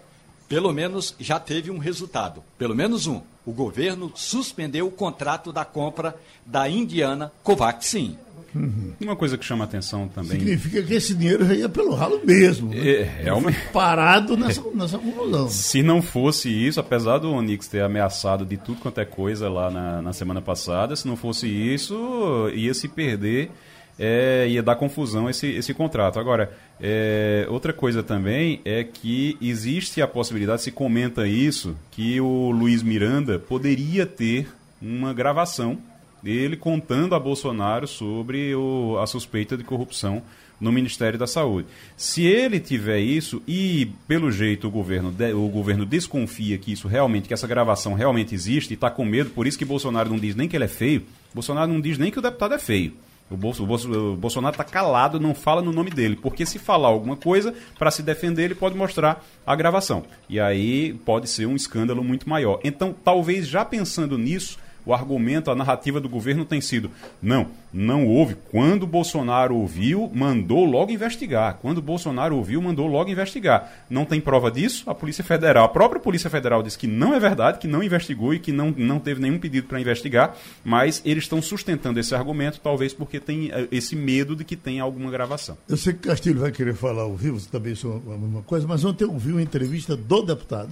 pelo 0.49 0.73
menos 0.73 1.15
já 1.19 1.39
teve 1.39 1.71
um 1.71 1.79
resultado, 1.79 2.43
pelo 2.59 2.75
menos 2.75 3.07
um. 3.07 3.21
O 3.47 3.53
governo 3.53 4.11
suspendeu 4.15 4.87
o 4.87 4.91
contrato 4.91 5.53
da 5.53 5.65
compra 5.65 6.17
da 6.47 6.69
indiana 6.69 7.33
Covaxin. 7.43 8.17
Uhum. 8.55 8.93
Uma 9.01 9.17
coisa 9.17 9.37
que 9.37 9.45
chama 9.45 9.65
atenção 9.65 10.07
também. 10.07 10.39
Significa 10.39 10.83
que 10.83 10.95
esse 10.95 11.15
dinheiro 11.15 11.45
já 11.45 11.55
ia 11.55 11.69
pelo 11.69 11.93
ralo 11.93 12.21
mesmo. 12.25 12.71
Né? 12.71 12.89
É, 12.89 13.03
realmente. 13.23 13.59
Parado 13.73 14.37
nessa, 14.37 14.63
nessa 14.73 14.97
conclusão. 14.97 15.49
Se 15.49 15.83
não 15.83 16.01
fosse 16.01 16.49
isso, 16.49 16.79
apesar 16.79 17.19
do 17.19 17.33
Onix 17.33 17.67
ter 17.67 17.83
ameaçado 17.83 18.47
de 18.47 18.57
tudo 18.57 18.81
quanto 18.81 19.01
é 19.01 19.05
coisa 19.05 19.49
lá 19.49 19.71
na, 19.71 20.01
na 20.01 20.13
semana 20.13 20.41
passada, 20.41 20.95
se 20.95 21.07
não 21.07 21.17
fosse 21.17 21.49
isso, 21.49 22.49
ia 22.55 22.73
se 22.73 22.87
perder 22.87 23.51
é, 23.99 24.47
ia 24.49 24.63
dar 24.63 24.77
confusão 24.77 25.29
esse, 25.29 25.47
esse 25.47 25.73
contrato. 25.73 26.19
Agora, 26.19 26.53
é, 26.81 27.47
outra 27.49 27.73
coisa 27.73 28.03
também 28.03 28.61
é 28.65 28.85
que 28.85 29.37
existe 29.41 30.03
a 30.03 30.09
possibilidade, 30.09 30.63
se 30.63 30.71
comenta 30.71 31.27
isso, 31.27 31.77
que 31.91 32.21
o 32.21 32.51
Luiz 32.51 32.83
Miranda 32.83 33.39
poderia 33.39 34.07
ter 34.07 34.49
uma 34.83 35.13
gravação 35.13 35.79
dele 36.23 36.57
contando 36.57 37.15
a 37.15 37.21
Bolsonaro 37.21 37.87
sobre 37.87 38.55
o, 38.55 38.99
a 38.99 39.07
suspeita 39.07 39.57
de 39.57 39.65
corrupção 39.65 40.23
no 40.61 40.73
Ministério 40.73 41.19
da 41.19 41.27
Saúde. 41.27 41.69
Se 41.97 42.25
ele 42.25 42.59
tiver 42.59 43.01
isso 43.01 43.43
e 43.47 43.91
pelo 44.09 44.31
jeito 44.31 44.67
o 44.67 44.71
governo 44.71 45.15
o 45.35 45.49
governo 45.49 45.85
desconfia 45.85 46.57
que 46.57 46.73
isso 46.73 46.89
realmente 46.89 47.29
que 47.29 47.35
essa 47.35 47.47
gravação 47.47 47.93
realmente 47.93 48.35
existe 48.35 48.71
e 48.71 48.75
está 48.75 48.89
com 48.89 49.05
medo, 49.05 49.31
por 49.31 49.47
isso 49.47 49.59
que 49.59 49.65
Bolsonaro 49.65 50.09
não 50.09 50.19
diz 50.19 50.35
nem 50.35 50.49
que 50.49 50.57
ele 50.57 50.65
é 50.65 50.69
feio, 50.69 51.03
Bolsonaro 51.35 51.71
não 51.71 51.81
diz 51.81 51.99
nem 51.99 52.11
que 52.11 52.19
o 52.19 52.23
deputado 52.23 52.55
é 52.55 52.59
feio. 52.59 52.93
O, 53.31 53.37
Bolso, 53.37 53.65
o, 53.65 54.17
Bolsonaro 54.17 54.55
está 54.55 54.65
calado, 54.65 55.19
não 55.19 55.35
fala 55.35 55.63
no 55.63 55.73
nome 55.73 55.91
dele, 55.91 56.17
porque 56.17 56.45
se 56.45 56.59
falar 56.59 56.89
alguma 56.89 57.17
coisa, 57.17 57.55
para 57.79 57.91
se 57.91 58.03
defender, 58.03 58.45
ele 58.45 58.55
pode 58.55 58.77
mostrar 58.77 59.25
a 59.47 59.57
gravação. 59.57 60.05
E 60.29 60.39
aí 60.39 60.93
pode 61.05 61.29
ser 61.29 61.47
um 61.47 61.57
escândalo 61.57 62.05
muito 62.05 62.29
maior. 62.29 62.61
Então, 62.63 62.95
talvez 63.05 63.47
já 63.47 63.65
pensando 63.65 64.19
nisso, 64.19 64.59
o 64.87 64.93
argumento, 64.93 65.51
a 65.51 65.55
narrativa 65.55 66.01
do 66.01 66.09
governo 66.09 66.45
tem 66.45 66.61
sido: 66.61 66.91
não, 67.23 67.49
não 67.73 68.07
houve. 68.07 68.37
Quando 68.51 68.87
Bolsonaro 68.87 69.57
ouviu, 69.57 70.11
mandou 70.15 70.65
logo 70.65 70.91
investigar. 70.91 71.59
Quando 71.61 71.83
Bolsonaro 71.83 72.37
ouviu, 72.37 72.61
mandou 72.61 72.87
logo 72.87 73.11
investigar. 73.11 73.73
Não 73.89 74.05
tem 74.05 74.21
prova 74.21 74.51
disso? 74.51 74.89
A 74.89 74.95
Polícia 74.95 75.25
Federal, 75.25 75.65
a 75.65 75.69
própria 75.69 76.01
Polícia 76.01 76.31
Federal 76.31 76.63
diz 76.63 76.77
que 76.77 76.87
não 76.87 77.15
é 77.15 77.21
verdade, 77.21 77.59
que 77.59 77.69
não 77.69 77.83
investigou 77.83 78.35
e 78.35 78.39
que 78.39 78.53
não, 78.53 78.71
não 78.77 78.99
teve 78.99 79.21
nenhum 79.21 79.39
pedido 79.39 79.67
para 79.67 79.81
investigar, 79.81 80.37
mas 80.65 81.03
eles 81.05 81.25
estão 81.25 81.41
sustentando 81.41 81.99
esse 81.99 82.15
argumento, 82.15 82.61
talvez 82.63 82.93
porque 82.93 83.19
tem 83.19 83.51
eh, 83.51 83.69
esse 83.73 83.97
medo 83.97 84.37
de 84.37 84.45
que 84.45 84.57
tenha 84.57 84.83
alguma 84.83 85.11
gravação. 85.11 85.57
Eu 85.69 85.77
sei 85.77 85.93
que 85.93 86.09
Castilho 86.09 86.41
vai 86.41 86.53
querer 86.53 86.75
falar 86.75 87.03
ao 87.03 87.15
vivo 87.17 87.41
também 87.51 87.75
sobre 87.75 88.13
a 88.13 88.19
mesma 88.19 88.43
coisa, 88.43 88.67
mas 88.67 88.85
ontem 88.85 89.05
eu 89.05 89.13
ouvi 89.13 89.33
uma 89.33 89.43
entrevista 89.43 89.97
do 89.97 90.23
deputado 90.23 90.71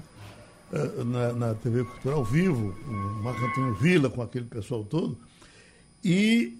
na, 1.04 1.32
na 1.32 1.54
TV 1.54 1.84
Cultural 1.84 2.18
ao 2.18 2.24
vivo, 2.24 2.74
o 2.86 3.22
Marco 3.22 3.44
Antônio 3.44 3.74
Vila 3.74 4.08
com 4.08 4.22
aquele 4.22 4.46
pessoal 4.46 4.84
todo, 4.84 5.16
e 6.04 6.56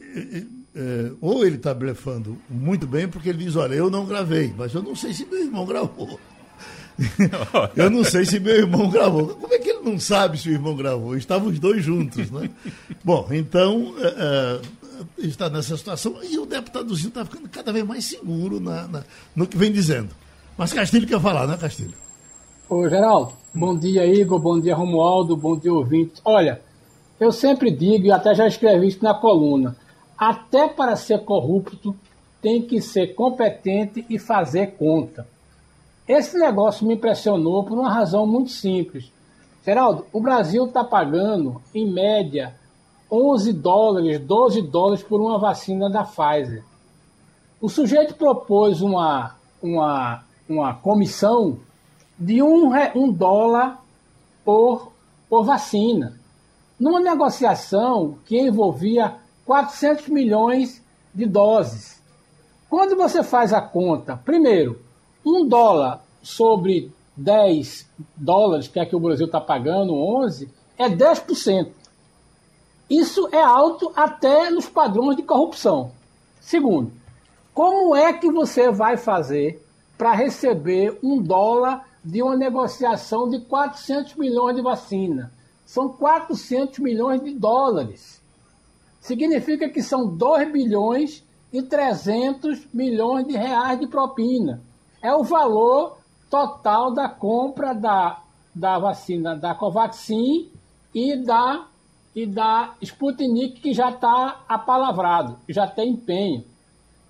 é, 0.75 1.13
ou 1.21 1.45
ele 1.45 1.57
está 1.57 1.75
blefando 1.75 2.39
muito 2.49 2.87
bem, 2.87 3.09
porque 3.09 3.29
ele 3.29 3.45
diz, 3.45 3.57
olha, 3.57 3.75
eu 3.75 3.91
não 3.91 4.07
gravei, 4.07 4.55
mas 4.57 4.73
eu 4.73 4.83
não 4.83 4.97
sei 4.97 5.13
se 5.13 5.27
meu 5.27 5.45
irmão 5.45 5.67
gravou. 5.67 6.19
eu 7.77 7.91
não 7.91 8.05
sei 8.05 8.25
se 8.25 8.39
meu 8.39 8.57
irmão 8.57 8.91
gravou. 8.91 9.29
Como 9.29 9.53
é 9.53 9.59
que 9.59 9.69
ele 9.69 9.83
não 9.83 9.99
sabe 9.99 10.39
se 10.39 10.49
o 10.49 10.53
irmão 10.53 10.77
gravou? 10.77 11.17
Estavam 11.17 11.49
os 11.49 11.59
dois 11.59 11.85
juntos, 11.85 12.31
né? 12.31 12.51
Bom, 13.05 13.29
então 13.33 13.95
é, 13.99 14.61
está 15.19 15.51
nessa 15.51 15.77
situação 15.77 16.19
e 16.23 16.39
o 16.39 16.47
deputadozinho 16.47 17.09
está 17.09 17.25
ficando 17.25 17.49
cada 17.49 17.73
vez 17.73 17.85
mais 17.87 18.05
seguro 18.05 18.61
na, 18.61 18.87
na, 18.89 19.05
no 19.35 19.47
que 19.47 19.57
vem 19.57 19.73
dizendo. 19.73 20.11
Mas 20.57 20.73
Castilho 20.73 21.07
quer 21.07 21.21
falar, 21.21 21.47
né, 21.47 21.57
Castilho? 21.57 21.95
Ô, 22.75 22.89
Geraldo, 22.89 23.35
bom 23.53 23.77
dia, 23.77 24.07
Igor, 24.07 24.39
bom 24.39 24.59
dia, 24.59 24.75
Romualdo, 24.75 25.37
bom 25.37 25.55
dia, 25.55 25.71
ouvintes. 25.71 26.23
Olha, 26.25 26.63
eu 27.21 27.31
sempre 27.31 27.71
digo, 27.71 28.07
e 28.07 28.11
até 28.11 28.35
já 28.35 28.47
escrevi 28.47 28.87
isso 28.87 29.05
na 29.05 29.13
coluna, 29.13 29.77
até 30.17 30.67
para 30.69 30.97
ser 30.97 31.23
corrupto 31.23 31.95
tem 32.41 32.63
que 32.63 32.81
ser 32.81 33.09
competente 33.09 34.07
e 34.09 34.19
fazer 34.19 34.69
conta. 34.79 35.29
Esse 36.09 36.39
negócio 36.39 36.87
me 36.87 36.95
impressionou 36.95 37.63
por 37.63 37.79
uma 37.79 37.93
razão 37.93 38.27
muito 38.27 38.51
simples. 38.51 39.13
Geraldo, 39.63 40.07
o 40.11 40.19
Brasil 40.19 40.65
está 40.65 40.83
pagando, 40.83 41.61
em 41.75 41.87
média, 41.93 42.55
11 43.11 43.53
dólares, 43.53 44.19
12 44.19 44.63
dólares 44.63 45.03
por 45.03 45.21
uma 45.21 45.39
vacina 45.39 45.91
da 45.91 46.05
Pfizer. 46.05 46.65
O 47.61 47.69
sujeito 47.69 48.15
propôs 48.15 48.81
uma, 48.81 49.37
uma, 49.63 50.25
uma 50.49 50.73
comissão 50.73 51.59
de 52.23 52.41
um, 52.41 52.71
um 52.95 53.11
dólar 53.11 53.83
por, 54.45 54.93
por 55.29 55.45
vacina, 55.45 56.17
numa 56.79 57.01
negociação 57.01 58.17
que 58.25 58.39
envolvia 58.39 59.17
400 59.45 60.07
milhões 60.07 60.81
de 61.13 61.27
doses. 61.27 62.01
Quando 62.71 62.97
você 62.97 63.25
faz 63.25 63.53
a 63.53 63.61
conta, 63.61 64.17
primeiro, 64.17 64.81
um 65.27 65.47
dólar 65.47 66.01
sobre 66.23 66.93
10 67.17 67.91
dólares, 68.17 68.69
que 68.69 68.79
é 68.79 68.87
que 68.87 68.95
o 68.95 69.01
Brasil 69.01 69.27
está 69.27 69.41
pagando, 69.41 69.93
11, 69.93 70.49
é 70.79 70.89
10%. 70.89 71.73
Isso 72.89 73.29
é 73.33 73.43
alto 73.43 73.91
até 73.97 74.49
nos 74.49 74.69
padrões 74.69 75.17
de 75.17 75.25
corrupção. 75.25 75.91
Segundo, 76.41 76.93
como 77.53 77.97
é 77.97 78.13
que 78.13 78.31
você 78.31 78.71
vai 78.71 78.97
fazer 78.97 79.61
para 79.99 80.13
receber 80.13 80.97
um 81.03 81.21
dólar 81.21 81.92
de 82.05 82.23
uma 82.23 82.37
negociação 82.37 83.29
de 83.29 83.41
400 83.41 84.15
milhões 84.17 84.57
de 84.57 84.63
vacina. 84.63 85.33
São 85.65 85.89
400 85.89 86.79
milhões 86.81 87.23
de 87.23 87.33
dólares. 87.33 88.21
Significa 89.01 89.69
que 89.69 89.83
são 89.83 90.07
2 90.07 90.53
bilhões 90.53 91.25
e 91.53 91.63
300 91.63 92.67
milhões 92.73 93.27
de 93.27 93.37
reais 93.37 93.79
de 93.79 93.87
propina. 93.87 94.61
É 95.01 95.15
o 95.15 95.23
valor 95.23 95.99
total 96.31 96.93
da 96.93 97.09
compra 97.09 97.75
da, 97.75 98.21
da 98.55 98.79
vacina 98.79 99.37
da 99.37 99.55
Covaxin 99.55 100.49
e 100.95 101.17
da, 101.17 101.67
e 102.15 102.27
da 102.27 102.75
Sputnik, 102.81 103.61
que 103.61 103.73
já 103.73 103.91
está 103.91 104.41
apalavrado, 104.49 105.39
já 105.49 105.67
tem 105.67 105.91
empenho. 105.91 106.45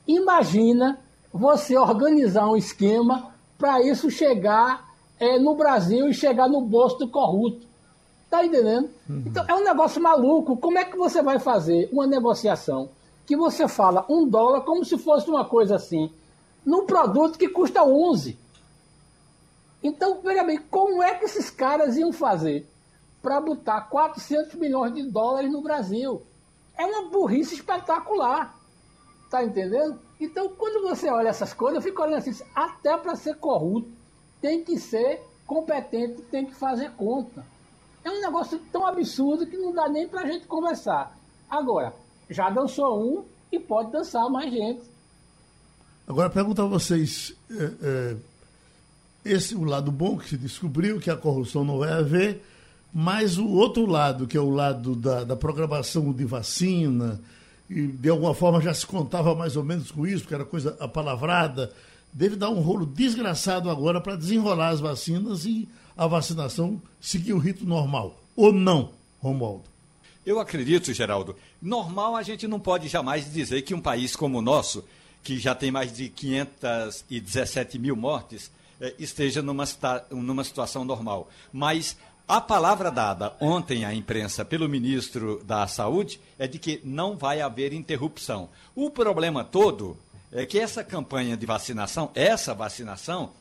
Imagina 0.07 0.99
você 1.33 1.77
organizar 1.77 2.49
um 2.49 2.57
esquema 2.57 3.32
para 3.63 3.81
isso 3.81 4.11
chegar 4.11 4.93
é, 5.21 5.39
no 5.39 5.55
Brasil 5.55 6.09
e 6.09 6.13
chegar 6.13 6.49
no 6.49 6.63
bolso 6.63 6.99
do 6.99 7.09
corrupto. 7.09 7.65
Tá 8.29 8.45
entendendo? 8.45 8.91
Uhum. 9.09 9.23
Então 9.25 9.45
é 9.47 9.55
um 9.55 9.63
negócio 9.63 10.03
maluco. 10.03 10.57
Como 10.57 10.77
é 10.79 10.85
que 10.85 10.97
você 10.97 11.23
vai 11.23 11.39
fazer 11.39 11.89
uma 11.93 12.05
negociação 12.05 12.91
que 13.25 13.37
você 13.37 13.69
fala 13.69 14.05
um 14.09 14.29
dólar 14.29 14.63
como 14.63 14.85
se 14.85 14.99
fosse 14.99 15.31
uma 15.31 15.45
coisa 15.45 15.77
assim, 15.77 16.11
num 16.67 16.87
produto 16.87 17.39
que 17.39 17.49
custa 17.49 17.85
11? 17.85 18.37
Então, 19.81 20.21
veja 20.21 20.43
bem, 20.43 20.59
como 20.69 21.01
é 21.01 21.15
que 21.15 21.27
esses 21.27 21.49
caras 21.49 21.97
iam 21.97 22.13
fazer 22.13 22.69
para 23.23 23.41
botar 23.41 23.83
400 23.83 24.55
milhões 24.57 24.93
de 24.93 25.05
dólares 25.05 25.53
no 25.53 25.63
Brasil? 25.63 26.21
É 26.77 26.85
uma 26.85 27.11
burrice 27.11 27.55
espetacular. 27.55 28.59
Tá 29.31 29.45
entendendo? 29.45 30.01
Então, 30.23 30.51
quando 30.51 30.89
você 30.89 31.11
olha 31.11 31.31
essas 31.31 31.53
coisas, 31.53 31.77
eu 31.77 31.83
fico 31.83 32.01
olhando 32.01 32.19
assim, 32.19 32.45
até 32.55 32.97
para 32.97 33.17
ser 33.17 33.35
corrupto, 33.39 33.91
tem 34.41 34.63
que 34.63 34.79
ser 34.79 35.21
competente, 35.45 36.23
tem 36.31 36.47
que 36.47 36.55
fazer 36.55 36.93
conta. 36.93 37.45
É 38.05 38.11
um 38.11 38.21
negócio 38.21 38.61
tão 38.71 38.87
absurdo 38.87 39.45
que 39.45 39.57
não 39.57 39.73
dá 39.73 39.89
nem 39.89 40.07
para 40.07 40.21
a 40.21 40.27
gente 40.27 40.47
conversar. 40.47 41.19
Agora, 41.51 41.93
já 42.31 42.49
dançou 42.51 43.03
um 43.03 43.25
e 43.51 43.59
pode 43.59 43.91
dançar 43.91 44.31
mais 44.31 44.53
gente. 44.53 44.83
Agora, 46.07 46.31
pergunto 46.31 46.63
a 46.63 46.67
vocês, 46.67 47.35
é, 47.51 47.73
é, 47.83 48.17
esse 49.25 49.57
o 49.57 49.65
lado 49.65 49.91
bom 49.91 50.17
que 50.17 50.29
se 50.29 50.37
descobriu, 50.37 51.01
que 51.01 51.11
a 51.11 51.17
corrupção 51.17 51.65
não 51.65 51.79
vai 51.79 51.93
haver, 51.95 52.45
mas 52.95 53.39
o 53.39 53.49
outro 53.49 53.87
lado, 53.87 54.29
que 54.29 54.37
é 54.37 54.41
o 54.41 54.51
lado 54.51 54.95
da, 54.95 55.25
da 55.25 55.35
programação 55.35 56.13
de 56.13 56.25
vacina, 56.25 57.21
e 57.69 57.87
de 57.87 58.09
alguma 58.09 58.35
forma 58.35 58.61
já 58.61 58.73
se 58.75 58.87
contava 58.87 59.35
mais 59.35 59.57
ou 59.57 59.65
menos 59.65 59.91
com 59.91 60.07
isso, 60.07 60.23
porque 60.23 60.35
era 60.35 60.45
coisa 60.45 60.77
apalavrada, 60.81 61.73
deve 62.13 62.37
dar 62.37 62.51
um 62.51 62.61
rolo 62.61 62.85
desgraçado 62.85 63.71
agora 63.71 64.01
para 64.01 64.17
desenrolar 64.17 64.71
as 64.71 64.81
vacinas 64.81 65.45
e 65.45 65.69
a 65.97 66.07
vacinação 66.07 66.81
seguir 67.01 67.33
o 67.33 67.39
rito 67.39 67.65
normal. 67.65 68.21
Ou 68.37 68.53
não, 68.53 68.91
Romualdo? 69.21 69.65
Eu 70.25 70.39
acredito, 70.39 70.93
Geraldo. 70.93 71.35
Normal 71.61 72.17
a 72.17 72.23
gente 72.23 72.47
não 72.47 72.61
pode 72.61 72.89
jamais 72.89 73.31
dizer 73.33 73.63
que 73.63 73.75
um 73.75 73.81
país 73.81 74.15
como 74.15 74.39
o 74.39 74.43
nosso, 74.43 74.85
que 75.23 75.39
já 75.39 75.55
tem 75.55 75.71
mais 75.71 75.93
de 75.93 76.09
517 76.09 77.79
mil 77.79 77.97
mortes, 77.97 78.51
eh, 78.81 78.95
esteja 78.99 79.43
numa, 79.43 79.65
numa 80.11 80.45
situação 80.45 80.85
normal. 80.85 81.29
Mas 81.53 81.97
a 82.33 82.41
palavra 82.41 82.91
dada 82.91 83.37
ontem 83.39 83.85
à 83.85 83.93
imprensa 83.93 84.43
pelo 84.43 84.67
ministro 84.67 85.45
da 85.45 85.67
Saúde 85.67 86.19
é 86.39 86.47
de 86.49 86.59
que 86.59 86.81
não 86.83 87.15
vai 87.15 87.43
haver 87.43 87.75
interrupção. 87.75 88.49
O 88.75 88.89
problema 88.89 89.45
todo 89.45 89.99
é 90.33 90.47
que 90.47 90.59
essa 90.59 90.83
campanha 90.83 91.37
de 91.37 91.45
vacinação, 91.45 92.11
essa 92.15 92.55
vacinação, 92.55 93.33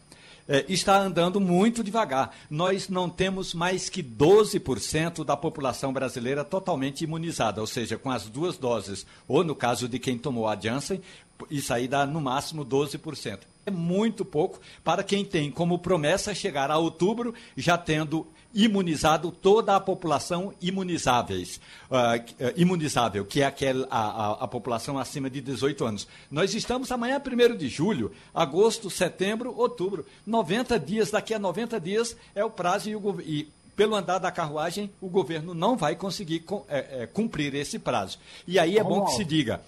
é, 0.46 0.66
está 0.68 0.98
andando 0.98 1.40
muito 1.40 1.86
devagar. 1.86 2.36
Nós 2.50 2.90
não 2.90 3.10
temos 3.10 3.54
mais 3.54 3.88
que 3.88 4.04
12% 4.04 5.24
da 5.24 5.38
população 5.38 5.94
brasileira 5.94 6.44
totalmente 6.44 7.06
imunizada, 7.06 7.62
ou 7.62 7.68
seja, 7.68 7.98
com 7.98 8.12
as 8.12 8.28
duas 8.28 8.58
doses, 8.58 9.06
ou 9.26 9.42
no 9.42 9.56
caso 9.56 9.88
de 9.88 10.00
quem 10.00 10.18
tomou 10.18 10.50
a 10.50 10.60
Janssen, 10.60 11.02
isso 11.50 11.74
aí 11.74 11.88
dá 11.88 12.06
no 12.06 12.20
máximo 12.20 12.66
12%. 12.66 13.40
É 13.66 13.72
muito 13.72 14.26
pouco 14.26 14.60
para 14.84 15.02
quem 15.02 15.24
tem 15.24 15.50
como 15.50 15.80
promessa 15.80 16.36
chegar 16.36 16.70
a 16.70 16.78
outubro 16.78 17.34
já 17.56 17.78
tendo 17.78 18.28
imunizado 18.54 19.32
toda 19.32 19.76
a 19.76 19.80
população 19.80 20.54
imunizáveis, 20.62 21.60
uh, 21.90 22.54
imunizável, 22.56 23.26
que 23.26 23.42
é 23.42 23.46
aquela, 23.46 23.88
a, 23.90 24.44
a, 24.44 24.48
população 24.48 24.98
acima 24.98 25.30
de 25.30 25.42
18 25.42 25.86
anos. 25.86 26.08
Nós 26.30 26.54
estamos 26.54 26.92
amanhã, 26.92 27.22
1 27.22 27.56
de 27.56 27.68
julho, 27.68 28.12
agosto, 28.34 28.90
setembro, 28.90 29.56
outubro. 29.58 30.06
90 30.26 30.80
dias, 30.80 31.12
daqui 31.12 31.34
a 31.34 31.40
90 31.40 31.80
dias 31.80 32.16
é 32.36 32.44
o 32.44 32.50
prazo 32.50 32.90
e, 32.90 32.96
o, 32.96 33.22
e 33.22 33.48
pelo 33.76 33.96
andar 33.96 34.20
da 34.20 34.32
carruagem, 34.32 34.92
o 35.02 35.08
governo 35.08 35.54
não 35.54 35.76
vai 35.76 35.96
conseguir 35.96 36.44
é, 36.68 37.04
é, 37.04 37.08
cumprir 37.08 37.56
esse 37.56 37.80
prazo. 37.80 38.20
E 38.48 38.60
aí 38.60 38.78
é 38.78 38.84
bom 38.84 39.06
que 39.06 39.14
se 39.14 39.26
diga. 39.26 39.62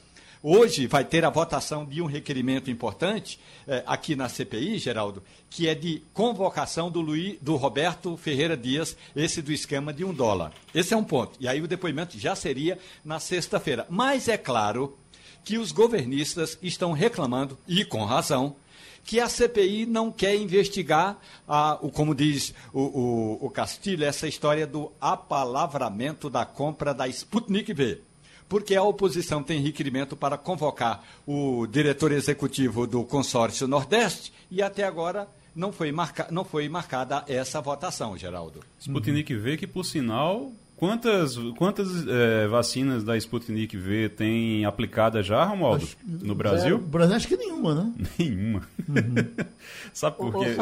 Hoje 0.45 0.87
vai 0.87 1.05
ter 1.05 1.23
a 1.23 1.29
votação 1.29 1.85
de 1.85 2.01
um 2.01 2.05
requerimento 2.05 2.69
importante 2.69 3.39
eh, 3.65 3.81
aqui 3.87 4.13
na 4.13 4.27
CPI, 4.27 4.77
Geraldo, 4.77 5.23
que 5.49 5.69
é 5.69 5.73
de 5.73 6.03
convocação 6.11 6.91
do, 6.91 6.99
Luiz, 6.99 7.39
do 7.39 7.55
Roberto 7.55 8.17
Ferreira 8.17 8.57
Dias, 8.57 8.97
esse 9.15 9.41
do 9.41 9.53
esquema 9.53 9.93
de 9.93 10.03
um 10.03 10.13
dólar. 10.13 10.51
Esse 10.75 10.93
é 10.93 10.97
um 10.97 11.03
ponto. 11.05 11.37
E 11.39 11.47
aí 11.47 11.61
o 11.61 11.67
depoimento 11.67 12.19
já 12.19 12.35
seria 12.35 12.77
na 13.05 13.21
sexta-feira. 13.21 13.87
Mas 13.89 14.27
é 14.27 14.37
claro 14.37 14.97
que 15.45 15.57
os 15.57 15.71
governistas 15.71 16.57
estão 16.61 16.91
reclamando, 16.91 17.57
e 17.65 17.85
com 17.85 18.03
razão, 18.03 18.57
que 19.05 19.21
a 19.21 19.29
CPI 19.29 19.85
não 19.85 20.11
quer 20.11 20.35
investigar, 20.35 21.21
a, 21.47 21.79
o, 21.81 21.89
como 21.89 22.13
diz 22.13 22.53
o, 22.73 22.81
o, 22.81 23.45
o 23.45 23.49
Castilho, 23.49 24.03
essa 24.03 24.27
história 24.27 24.67
do 24.67 24.91
apalavramento 24.99 26.29
da 26.29 26.45
compra 26.45 26.93
da 26.93 27.07
Sputnik 27.07 27.73
V 27.73 28.01
porque 28.47 28.75
a 28.75 28.83
oposição 28.83 29.41
tem 29.43 29.61
requerimento 29.61 30.15
para 30.15 30.37
convocar 30.37 31.03
o 31.25 31.65
diretor 31.67 32.11
executivo 32.11 32.85
do 32.85 33.03
consórcio 33.03 33.67
Nordeste 33.67 34.31
e 34.49 34.61
até 34.61 34.83
agora 34.83 35.27
não 35.55 35.71
foi, 35.71 35.91
marca, 35.91 36.27
não 36.31 36.43
foi 36.43 36.67
marcada 36.67 37.23
essa 37.27 37.61
votação, 37.61 38.17
Geraldo. 38.17 38.61
Sputnik 38.79 39.35
V, 39.35 39.57
que 39.57 39.67
por 39.67 39.85
sinal 39.85 40.51
Quantas, 40.83 41.37
quantas 41.55 42.05
é, 42.07 42.45
vacinas 42.47 43.05
da 43.05 43.15
Sputnik 43.15 43.77
V 43.77 44.09
tem 44.09 44.65
aplicada 44.65 45.23
já, 45.23 45.41
Romualdo? 45.45 45.87
No 46.05 46.35
Brasil? 46.35 46.77
No 46.77 46.83
Brasil 46.83 47.15
acho 47.15 47.27
que 47.29 47.37
nenhuma, 47.37 47.73
né? 47.73 47.93
Nenhuma. 48.19 48.67
Uhum. 48.89 49.45
Sabe 49.93 50.17
por 50.17 50.33
quê? 50.39 50.57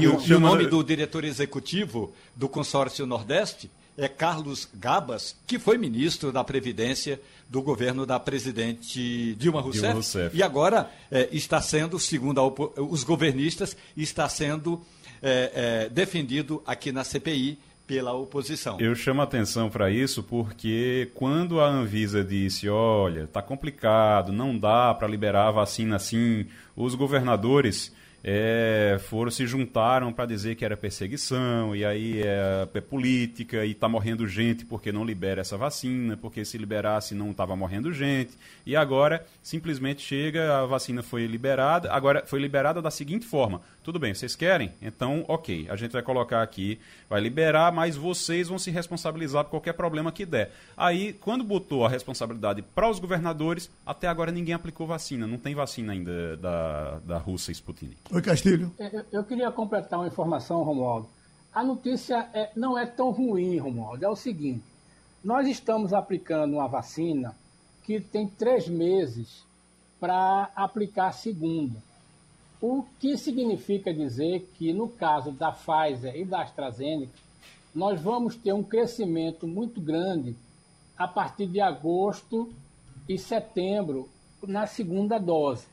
E, 0.00 0.06
o, 0.06 0.36
o 0.36 0.40
nome 0.40 0.66
do 0.68 0.84
diretor 0.84 1.24
executivo 1.24 2.12
do 2.36 2.48
consórcio 2.48 3.06
Nordeste 3.06 3.68
é 3.98 4.06
Carlos 4.06 4.68
Gabas, 4.72 5.36
que 5.46 5.58
foi 5.58 5.76
ministro 5.76 6.30
da 6.30 6.44
Previdência 6.44 7.20
do 7.48 7.60
governo 7.60 8.06
da 8.06 8.20
presidente 8.20 9.34
Dilma 9.34 9.60
Rousseff, 9.60 9.82
Dilma 9.82 9.94
Rousseff. 9.94 10.36
e 10.36 10.42
agora 10.42 10.90
é, 11.10 11.28
está 11.32 11.60
sendo, 11.60 11.98
segundo 11.98 12.40
a, 12.40 12.82
os 12.82 13.02
governistas, 13.02 13.76
está 13.96 14.28
sendo 14.28 14.80
é, 15.20 15.86
é, 15.86 15.88
defendido 15.88 16.62
aqui 16.64 16.92
na 16.92 17.02
CPI 17.02 17.58
pela 17.88 18.12
oposição. 18.12 18.78
Eu 18.78 18.94
chamo 18.94 19.22
a 19.22 19.24
atenção 19.24 19.68
para 19.70 19.90
isso 19.90 20.22
porque 20.22 21.10
quando 21.14 21.58
a 21.60 21.66
Anvisa 21.66 22.22
disse, 22.22 22.68
olha, 22.68 23.22
está 23.22 23.42
complicado, 23.42 24.30
não 24.30 24.56
dá 24.56 24.94
para 24.94 25.08
liberar 25.08 25.48
a 25.48 25.52
vacina 25.52 25.96
assim, 25.96 26.46
os 26.76 26.94
governadores 26.94 27.90
é, 28.22 28.98
foram 29.08 29.30
se 29.30 29.46
juntaram 29.46 30.12
para 30.12 30.26
dizer 30.26 30.56
que 30.56 30.64
era 30.64 30.76
perseguição, 30.76 31.74
e 31.74 31.84
aí 31.84 32.22
é, 32.22 32.68
é 32.72 32.80
política, 32.80 33.64
e 33.64 33.72
está 33.72 33.88
morrendo 33.88 34.26
gente 34.26 34.64
porque 34.64 34.90
não 34.90 35.04
libera 35.04 35.40
essa 35.40 35.56
vacina, 35.56 36.16
porque 36.16 36.44
se 36.44 36.58
liberasse 36.58 37.14
não 37.14 37.30
estava 37.30 37.54
morrendo 37.54 37.92
gente, 37.92 38.32
e 38.66 38.74
agora 38.74 39.24
simplesmente 39.42 40.02
chega, 40.02 40.58
a 40.58 40.66
vacina 40.66 41.02
foi 41.02 41.26
liberada, 41.26 41.92
agora 41.92 42.24
foi 42.26 42.40
liberada 42.40 42.82
da 42.82 42.90
seguinte 42.90 43.26
forma, 43.26 43.60
tudo 43.82 43.98
bem, 43.98 44.12
vocês 44.12 44.36
querem? 44.36 44.72
Então, 44.82 45.24
ok, 45.28 45.66
a 45.70 45.76
gente 45.76 45.92
vai 45.92 46.02
colocar 46.02 46.42
aqui, 46.42 46.78
vai 47.08 47.20
liberar, 47.20 47.72
mas 47.72 47.96
vocês 47.96 48.48
vão 48.48 48.58
se 48.58 48.70
responsabilizar 48.70 49.44
por 49.44 49.52
qualquer 49.52 49.72
problema 49.72 50.12
que 50.12 50.26
der. 50.26 50.52
Aí, 50.76 51.14
quando 51.14 51.42
botou 51.42 51.86
a 51.86 51.88
responsabilidade 51.88 52.60
para 52.60 52.90
os 52.90 52.98
governadores, 52.98 53.70
até 53.86 54.06
agora 54.06 54.30
ninguém 54.30 54.54
aplicou 54.54 54.86
vacina, 54.86 55.26
não 55.26 55.38
tem 55.38 55.54
vacina 55.54 55.92
ainda 55.92 56.36
da, 56.36 56.98
da 56.98 57.18
Rússia 57.18 57.52
Sputnik. 57.52 57.96
Oi, 58.10 58.22
Castilho. 58.22 58.72
Eu, 58.78 59.04
eu 59.12 59.24
queria 59.24 59.52
completar 59.52 59.98
uma 59.98 60.08
informação, 60.08 60.62
Romualdo. 60.62 61.06
A 61.52 61.62
notícia 61.62 62.26
é, 62.32 62.50
não 62.56 62.78
é 62.78 62.86
tão 62.86 63.10
ruim, 63.10 63.58
Romualdo. 63.58 64.02
É 64.02 64.08
o 64.08 64.16
seguinte: 64.16 64.64
nós 65.22 65.46
estamos 65.46 65.92
aplicando 65.92 66.54
uma 66.54 66.66
vacina 66.66 67.36
que 67.84 68.00
tem 68.00 68.26
três 68.26 68.66
meses 68.66 69.44
para 70.00 70.50
aplicar 70.56 71.08
a 71.08 71.12
segunda. 71.12 71.82
O 72.62 72.82
que 72.98 73.18
significa 73.18 73.92
dizer 73.92 74.50
que, 74.54 74.72
no 74.72 74.88
caso 74.88 75.30
da 75.30 75.52
Pfizer 75.52 76.16
e 76.16 76.24
da 76.24 76.40
AstraZeneca, 76.40 77.12
nós 77.74 78.00
vamos 78.00 78.34
ter 78.36 78.54
um 78.54 78.62
crescimento 78.62 79.46
muito 79.46 79.82
grande 79.82 80.34
a 80.96 81.06
partir 81.06 81.46
de 81.46 81.60
agosto 81.60 82.50
e 83.06 83.18
setembro 83.18 84.08
na 84.42 84.66
segunda 84.66 85.18
dose. 85.18 85.66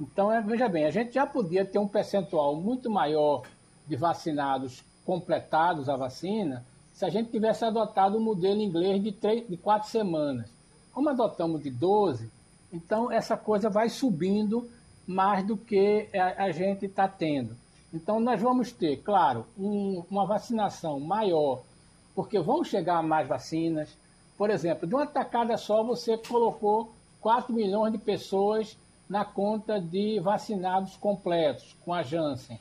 Então, 0.00 0.30
é, 0.30 0.40
veja 0.40 0.68
bem, 0.68 0.84
a 0.84 0.90
gente 0.90 1.14
já 1.14 1.26
podia 1.26 1.64
ter 1.64 1.78
um 1.78 1.88
percentual 1.88 2.54
muito 2.56 2.90
maior 2.90 3.42
de 3.86 3.96
vacinados 3.96 4.82
completados 5.04 5.88
a 5.88 5.96
vacina 5.96 6.64
se 6.92 7.04
a 7.04 7.10
gente 7.10 7.30
tivesse 7.30 7.64
adotado 7.64 8.18
o 8.18 8.20
modelo 8.20 8.60
inglês 8.60 9.02
de, 9.02 9.12
três, 9.12 9.46
de 9.46 9.56
quatro 9.56 9.88
semanas. 9.88 10.50
Como 10.92 11.08
adotamos 11.08 11.62
de 11.62 11.70
12, 11.70 12.30
então 12.72 13.12
essa 13.12 13.36
coisa 13.36 13.68
vai 13.68 13.88
subindo 13.88 14.68
mais 15.06 15.46
do 15.46 15.56
que 15.56 16.08
a, 16.14 16.44
a 16.44 16.50
gente 16.50 16.86
está 16.86 17.06
tendo. 17.06 17.56
Então 17.92 18.18
nós 18.18 18.40
vamos 18.40 18.72
ter, 18.72 18.96
claro, 18.98 19.46
um, 19.58 20.02
uma 20.10 20.26
vacinação 20.26 20.98
maior, 20.98 21.62
porque 22.14 22.38
vão 22.38 22.64
chegar 22.64 23.02
mais 23.02 23.28
vacinas. 23.28 23.96
Por 24.36 24.50
exemplo, 24.50 24.86
de 24.86 24.94
uma 24.94 25.06
tacada 25.06 25.56
só 25.56 25.82
você 25.82 26.18
colocou 26.18 26.92
4 27.20 27.54
milhões 27.54 27.92
de 27.92 27.98
pessoas 27.98 28.76
na 29.08 29.24
conta 29.24 29.80
de 29.80 30.18
vacinados 30.20 30.96
completos 30.96 31.76
com 31.84 31.92
a 31.92 32.02
Janssen. 32.02 32.58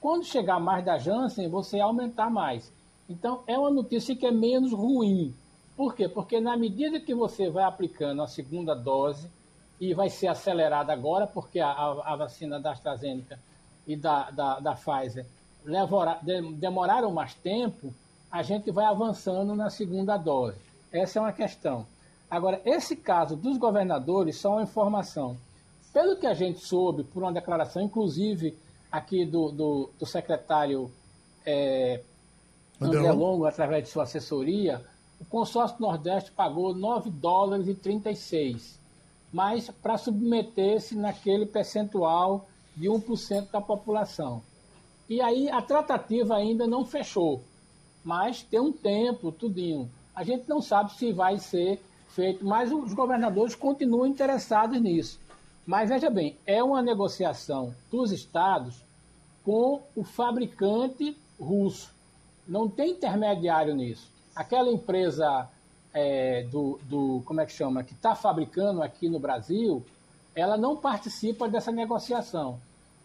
Quando 0.00 0.24
chegar 0.24 0.60
mais 0.60 0.84
da 0.84 0.98
Janssen, 0.98 1.48
você 1.48 1.80
aumentar 1.80 2.30
mais. 2.30 2.72
Então, 3.08 3.42
é 3.46 3.58
uma 3.58 3.70
notícia 3.70 4.14
que 4.14 4.26
é 4.26 4.30
menos 4.30 4.72
ruim. 4.72 5.34
Por 5.76 5.94
quê? 5.94 6.08
Porque 6.08 6.40
na 6.40 6.56
medida 6.56 7.00
que 7.00 7.14
você 7.14 7.50
vai 7.50 7.64
aplicando 7.64 8.22
a 8.22 8.28
segunda 8.28 8.74
dose, 8.74 9.28
e 9.80 9.94
vai 9.94 10.10
ser 10.10 10.28
acelerada 10.28 10.92
agora, 10.92 11.26
porque 11.26 11.60
a, 11.60 11.70
a, 11.70 12.16
vacina 12.16 12.58
da 12.60 12.72
AstraZeneca 12.72 13.38
e 13.86 13.96
da, 13.96 14.30
da, 14.30 14.60
da 14.60 14.74
Pfizer 14.74 15.24
levora, 15.64 16.18
de, 16.22 16.52
demoraram 16.54 17.12
mais 17.12 17.34
tempo, 17.34 17.94
a 18.30 18.42
gente 18.42 18.70
vai 18.70 18.84
avançando 18.84 19.54
na 19.54 19.70
segunda 19.70 20.16
dose. 20.16 20.58
Essa 20.92 21.18
é 21.18 21.22
uma 21.22 21.32
questão. 21.32 21.86
Agora, 22.30 22.60
esse 22.64 22.96
caso 22.96 23.36
dos 23.36 23.56
governadores, 23.56 24.36
só 24.36 24.52
uma 24.52 24.62
informação. 24.62 25.36
Pelo 25.92 26.16
que 26.16 26.26
a 26.26 26.34
gente 26.34 26.60
soube, 26.60 27.04
por 27.04 27.22
uma 27.22 27.32
declaração, 27.32 27.82
inclusive 27.82 28.56
aqui 28.90 29.24
do, 29.24 29.50
do, 29.50 29.90
do 29.98 30.06
secretário 30.06 30.90
é, 31.44 32.00
André 32.80 33.10
Longo, 33.10 33.44
através 33.44 33.84
de 33.84 33.90
sua 33.90 34.04
assessoria, 34.04 34.84
o 35.20 35.24
consórcio 35.24 35.80
Nordeste 35.80 36.30
pagou 36.30 36.74
9 36.74 37.10
dólares 37.10 37.66
e 37.66 37.74
36, 37.74 38.78
mas 39.32 39.68
para 39.82 39.98
submeter-se 39.98 40.94
naquele 40.94 41.44
percentual 41.44 42.46
de 42.76 42.88
1% 42.88 43.50
da 43.50 43.60
população. 43.60 44.42
E 45.08 45.20
aí 45.20 45.50
a 45.50 45.60
tratativa 45.60 46.36
ainda 46.36 46.66
não 46.66 46.84
fechou, 46.84 47.42
mas 48.04 48.42
tem 48.42 48.60
um 48.60 48.72
tempo, 48.72 49.32
tudinho. 49.32 49.90
A 50.14 50.22
gente 50.22 50.48
não 50.48 50.60
sabe 50.60 50.92
se 50.92 51.12
vai 51.12 51.38
ser 51.38 51.80
feito, 52.08 52.44
mas 52.44 52.70
os 52.72 52.92
governadores 52.92 53.54
continuam 53.54 54.06
interessados 54.06 54.80
nisso. 54.80 55.18
Mas 55.68 55.90
veja 55.90 56.08
bem, 56.08 56.34
é 56.46 56.64
uma 56.64 56.80
negociação 56.80 57.74
dos 57.90 58.10
estados 58.10 58.82
com 59.44 59.82
o 59.94 60.02
fabricante 60.02 61.14
russo. 61.38 61.92
Não 62.48 62.70
tem 62.70 62.92
intermediário 62.92 63.74
nisso. 63.74 64.10
Aquela 64.34 64.70
empresa 64.72 65.46
é, 65.92 66.44
do, 66.44 66.80
do, 66.84 67.22
como 67.26 67.42
é 67.42 67.44
que 67.44 67.52
chama, 67.52 67.84
que 67.84 67.92
está 67.92 68.14
fabricando 68.14 68.82
aqui 68.82 69.10
no 69.10 69.18
Brasil, 69.18 69.84
ela 70.34 70.56
não 70.56 70.74
participa 70.74 71.46
dessa 71.46 71.70
negociação. 71.70 72.58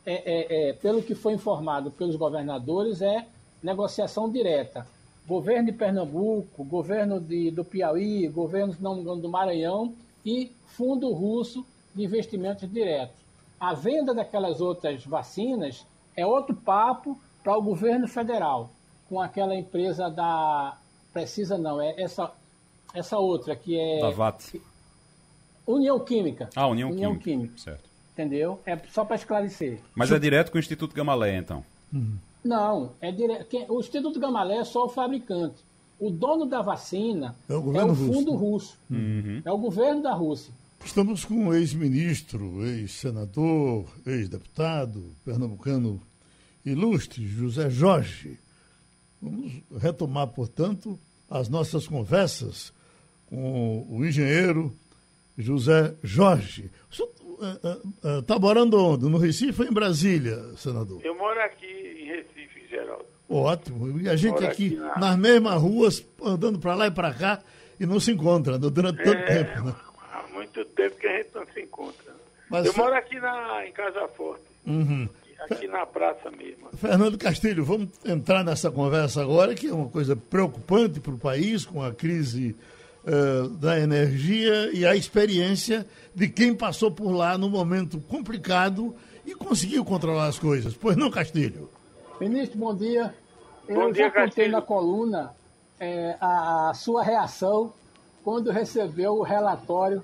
É, 0.05 0.13
é, 0.13 0.69
é, 0.69 0.73
pelo 0.73 1.03
que 1.03 1.15
foi 1.15 1.33
informado 1.33 1.91
pelos 1.91 2.15
governadores, 2.15 3.01
é 3.01 3.27
negociação 3.61 4.31
direta. 4.31 4.87
Governo 5.27 5.65
de 5.65 5.73
Pernambuco, 5.73 6.63
governo 6.63 7.19
de, 7.19 7.51
do 7.51 7.65
Piauí, 7.65 8.25
governo 8.29 8.73
não, 8.79 9.19
do 9.19 9.27
Maranhão 9.27 9.93
e 10.25 10.49
fundo 10.65 11.11
russo 11.11 11.65
de 11.93 12.03
investimentos 12.03 12.69
diretos. 12.71 13.15
A 13.59 13.73
venda 13.73 14.13
daquelas 14.13 14.59
outras 14.59 15.05
vacinas 15.05 15.85
é 16.15 16.25
outro 16.25 16.55
papo 16.55 17.19
para 17.43 17.57
o 17.57 17.61
governo 17.61 18.07
federal, 18.07 18.69
com 19.09 19.21
aquela 19.21 19.55
empresa 19.55 20.09
da. 20.09 20.77
Precisa 21.11 21.57
não, 21.57 21.81
é 21.81 21.93
essa, 22.01 22.31
essa 22.93 23.17
outra 23.17 23.55
que 23.55 23.77
é. 23.77 23.99
Da 23.99 24.09
VAT. 24.09 24.61
União 25.65 25.99
Química. 25.99 26.49
Ah, 26.55 26.67
União, 26.67 26.89
União 26.89 27.11
Química. 27.11 27.23
Química. 27.23 27.57
Certo. 27.57 27.89
Entendeu? 28.13 28.59
É 28.65 28.77
só 28.89 29.03
para 29.05 29.15
esclarecer. 29.15 29.79
Mas 29.95 30.11
é 30.11 30.19
direto 30.19 30.51
com 30.51 30.57
o 30.57 30.59
Instituto 30.59 30.95
Gamalé, 30.95 31.37
então? 31.37 31.63
Não, 32.43 32.91
é 32.99 33.11
direto. 33.11 33.55
O 33.69 33.79
Instituto 33.79 34.19
Gamalé 34.19 34.57
é 34.57 34.63
só 34.63 34.85
o 34.85 34.89
fabricante. 34.89 35.63
O 35.99 36.09
dono 36.09 36.45
da 36.45 36.61
vacina 36.61 37.35
é 37.47 37.53
o, 37.53 37.77
é 37.77 37.85
o 37.85 37.95
fundo 37.95 38.31
russo. 38.33 38.37
russo. 38.37 38.79
Uhum. 38.89 39.41
É 39.45 39.51
o 39.51 39.57
governo 39.57 40.03
da 40.03 40.13
Rússia. 40.13 40.53
Estamos 40.85 41.25
com 41.25 41.35
um 41.35 41.53
ex-ministro, 41.53 42.63
Vamos 49.21 49.53
retomar, 49.79 50.27
portanto, 50.27 50.99
as 51.29 51.47
nossas 51.49 51.87
conversas 51.87 52.73
com 53.27 53.87
o 53.89 54.05
engenheiro 54.05 54.75
José 55.37 55.95
Jorge. 56.03 56.69
O 56.91 56.95
senhor 56.95 57.09
está 58.19 58.35
uh, 58.35 58.37
uh, 58.37 58.37
uh, 58.37 58.41
morando 58.41 58.77
onde? 58.77 59.09
No 59.09 59.17
Recife 59.17 59.63
ou 59.63 59.67
em 59.67 59.73
Brasília, 59.73 60.37
senador? 60.57 61.01
Eu 61.03 61.17
moro 61.17 61.39
aqui 61.39 61.65
em 61.65 62.07
Recife, 62.07 62.67
Geraldo. 62.69 63.05
Ótimo. 63.29 63.99
E 63.99 64.09
a 64.09 64.15
gente 64.15 64.43
aqui, 64.45 64.67
aqui 64.67 64.75
na... 64.75 64.99
nas 64.99 65.17
mesmas 65.17 65.59
ruas, 65.59 66.05
andando 66.21 66.59
para 66.59 66.75
lá 66.75 66.87
e 66.87 66.91
para 66.91 67.13
cá, 67.13 67.41
e 67.79 67.85
não 67.85 67.99
se 67.99 68.11
encontra 68.11 68.59
durante 68.59 69.01
é, 69.01 69.03
tanto 69.03 69.25
tempo. 69.25 69.63
Né? 69.63 69.75
Muito 70.55 70.69
tempo 70.75 70.95
que 70.97 71.07
a 71.07 71.17
gente 71.17 71.29
não 71.33 71.45
se 71.47 71.61
encontra. 71.61 72.13
Mas, 72.49 72.65
eu 72.67 72.73
moro 72.77 72.93
aqui 72.93 73.19
na, 73.19 73.65
em 73.65 73.71
Casa 73.71 74.07
Forte. 74.09 74.43
Uhum. 74.67 75.09
Aqui 75.39 75.67
na 75.67 75.85
praça 75.85 76.29
mesmo. 76.31 76.69
Fernando 76.77 77.17
Castilho, 77.17 77.65
vamos 77.65 77.89
entrar 78.05 78.43
nessa 78.43 78.69
conversa 78.71 79.21
agora, 79.21 79.55
que 79.55 79.67
é 79.67 79.73
uma 79.73 79.89
coisa 79.89 80.15
preocupante 80.15 80.99
para 80.99 81.13
o 81.13 81.17
país, 81.17 81.65
com 81.65 81.81
a 81.81 81.91
crise 81.91 82.55
uh, 83.03 83.49
da 83.49 83.79
energia 83.79 84.69
e 84.71 84.85
a 84.85 84.95
experiência 84.95 85.85
de 86.13 86.29
quem 86.29 86.53
passou 86.53 86.91
por 86.91 87.11
lá 87.11 87.37
no 87.37 87.49
momento 87.49 87.99
complicado 88.01 88.95
e 89.25 89.33
conseguiu 89.33 89.83
controlar 89.83 90.27
as 90.27 90.37
coisas. 90.37 90.75
Pois 90.75 90.95
não, 90.95 91.09
Castilho? 91.09 91.69
Ministro, 92.21 92.59
bom 92.59 92.75
dia. 92.75 93.13
Bom 93.67 93.87
Eu 93.87 93.91
dia, 93.91 94.03
já 94.05 94.11
contei 94.11 94.25
Castilho. 94.25 94.51
na 94.51 94.61
coluna 94.61 95.33
é, 95.79 96.15
a, 96.21 96.69
a 96.69 96.73
sua 96.73 97.03
reação 97.03 97.73
quando 98.23 98.51
recebeu 98.51 99.13
o 99.15 99.23
relatório 99.23 100.03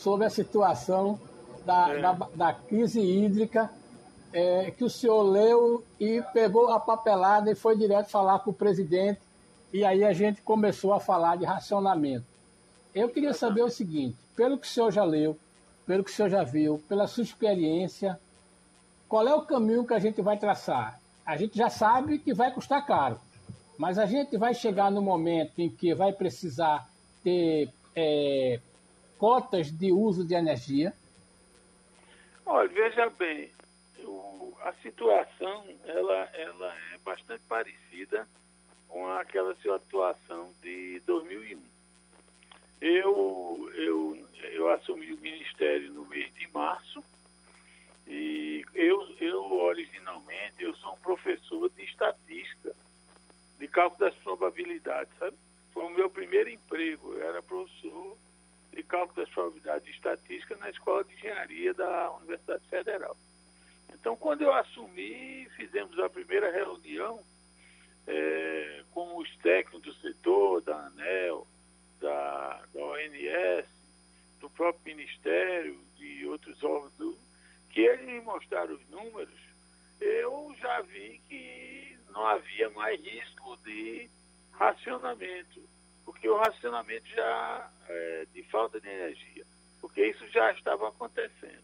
sobre 0.00 0.26
a 0.26 0.30
situação 0.30 1.20
da, 1.64 1.90
é. 1.90 2.00
da, 2.00 2.12
da, 2.34 2.52
crise 2.54 3.00
hídrica 3.00 3.70
é, 4.32 4.70
que 4.70 4.82
o 4.82 4.88
senhor 4.88 5.22
leu 5.22 5.84
e 5.98 6.22
pegou 6.32 6.70
a 6.70 6.80
papelada 6.80 7.50
e 7.50 7.54
foi 7.54 7.76
direto 7.76 8.08
falar 8.08 8.38
com 8.38 8.50
o 8.50 8.54
presidente, 8.54 9.20
e 9.72 9.84
aí 9.84 10.02
a 10.02 10.12
gente 10.12 10.40
começou 10.40 10.94
a 10.94 11.00
falar 11.00 11.36
de 11.36 11.44
racionamento. 11.44 12.24
Eu 12.94 13.08
queria 13.10 13.34
saber 13.34 13.62
o 13.62 13.68
seguinte: 13.68 14.16
pelo 14.34 14.56
que 14.56 14.66
o 14.66 14.70
senhor 14.70 14.90
já 14.90 15.04
leu, 15.04 15.36
pelo 15.86 16.02
que 16.02 16.10
o 16.10 16.14
senhor 16.14 16.30
já 16.30 16.42
viu, 16.42 16.82
pela 16.88 17.06
sua 17.06 17.22
experiência, 17.22 18.18
qual 19.08 19.28
é 19.28 19.34
o 19.34 19.42
caminho 19.42 19.86
que 19.86 19.94
a 19.94 19.98
gente 19.98 20.22
vai 20.22 20.38
traçar? 20.38 20.98
A 21.26 21.36
gente 21.36 21.58
já 21.58 21.68
sabe 21.68 22.18
que 22.18 22.32
vai 22.32 22.50
custar 22.52 22.86
caro, 22.86 23.20
mas 23.76 23.98
a 23.98 24.06
gente 24.06 24.36
vai 24.38 24.54
chegar 24.54 24.90
no 24.90 25.02
momento 25.02 25.58
em 25.58 25.68
que 25.68 25.94
vai 25.94 26.12
precisar 26.12 26.88
ter 27.22 27.68
é, 27.94 28.60
cotas 29.20 29.70
de 29.70 29.92
uso 29.92 30.26
de 30.26 30.34
energia. 30.34 30.94
Olha, 32.46 32.68
veja 32.70 33.10
bem, 33.10 33.50
a 34.62 34.72
situação 34.82 35.66
ela, 35.84 36.30
ela 36.32 36.74
é 36.94 36.98
bastante 37.04 37.42
parecida 37.46 38.26
com 38.88 39.06
aquela 39.12 39.54
situação 39.56 40.54
de 40.62 41.00
2001. 41.00 41.60
Eu, 42.80 43.70
eu, 43.74 44.26
eu 44.52 44.70
assumi 44.70 45.12
o 45.12 45.20
ministério 45.20 45.92
no 45.92 46.06
mês 46.06 46.32
de 46.32 46.48
março 46.50 47.04
e 48.06 48.64
eu, 48.72 49.06
eu 49.20 49.52
originalmente 49.52 50.54
eu 50.60 50.74
sou 50.76 50.94
um 50.94 50.98
professor 50.98 51.70
de 51.76 51.84
estatística, 51.84 52.74
de 53.58 53.68
cálculo 53.68 54.00
das 54.00 54.18
probabilidades, 54.20 55.12
sabe? 55.18 55.36
Foi 55.74 55.84
o 55.84 55.90
meu 55.90 56.08
primeiro 56.08 56.48
emprego, 56.48 57.12
eu 57.12 57.28
era 57.28 57.42
professor 57.42 58.16
de 58.72 58.82
cálculo 58.82 59.24
das 59.24 59.32
probabilidades 59.32 59.84
de 59.84 59.90
estatística 59.90 60.56
na 60.56 60.70
Escola 60.70 61.04
de 61.04 61.14
Engenharia 61.14 61.74
da 61.74 62.12
Universidade 62.16 62.66
Federal. 62.68 63.16
Então, 63.92 64.16
quando 64.16 64.42
eu 64.42 64.52
assumi, 64.52 65.48
fizemos 65.56 65.98
a 65.98 66.08
primeira 66.08 66.50
reunião 66.50 67.20
é, 68.06 68.82
com 68.92 69.16
os 69.16 69.36
técnicos 69.38 69.82
do 69.82 69.94
setor, 70.00 70.62
da 70.62 70.86
ANEL, 70.86 71.46
da, 72.00 72.62
da 72.72 72.80
ONS, 72.80 73.66
do 74.40 74.48
próprio 74.50 74.96
Ministério, 74.96 75.78
de 75.96 76.26
outros 76.26 76.62
órgãos, 76.62 76.92
do, 76.94 77.16
que 77.70 77.80
eles 77.80 78.06
me 78.06 78.20
mostraram 78.20 78.74
os 78.74 78.88
números, 78.88 79.38
eu 80.00 80.54
já 80.58 80.80
vi 80.82 81.20
que 81.28 81.98
não 82.10 82.26
havia 82.26 82.70
mais 82.70 83.00
risco 83.00 83.56
de 83.58 84.08
racionamento, 84.52 85.62
porque 86.10 86.28
o 86.28 86.36
racionamento 86.36 87.06
já 87.06 87.70
é, 87.88 88.26
de 88.34 88.42
falta 88.50 88.80
de 88.80 88.88
energia, 88.88 89.46
porque 89.80 90.04
isso 90.04 90.26
já 90.30 90.50
estava 90.50 90.88
acontecendo 90.88 91.62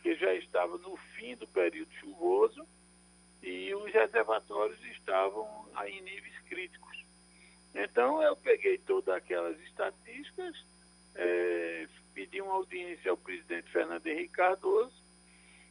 que 0.00 0.14
já 0.14 0.32
estava 0.34 0.78
no 0.78 0.96
fim 1.16 1.34
do 1.34 1.48
período 1.48 1.92
chuvoso 1.94 2.64
e 3.42 3.74
os 3.74 3.92
reservatórios 3.92 4.80
estavam 4.86 5.68
em 5.84 6.00
níveis 6.00 6.38
críticos. 6.48 7.04
Então 7.74 8.22
eu 8.22 8.36
peguei 8.36 8.78
todas 8.78 9.16
aquelas 9.16 9.58
estatísticas, 9.62 10.64
é, 11.16 11.88
pedi 12.14 12.40
uma 12.40 12.54
audiência 12.54 13.10
ao 13.10 13.16
presidente 13.16 13.68
Fernando 13.72 14.06
Henrique 14.06 14.34
Cardoso 14.34 14.94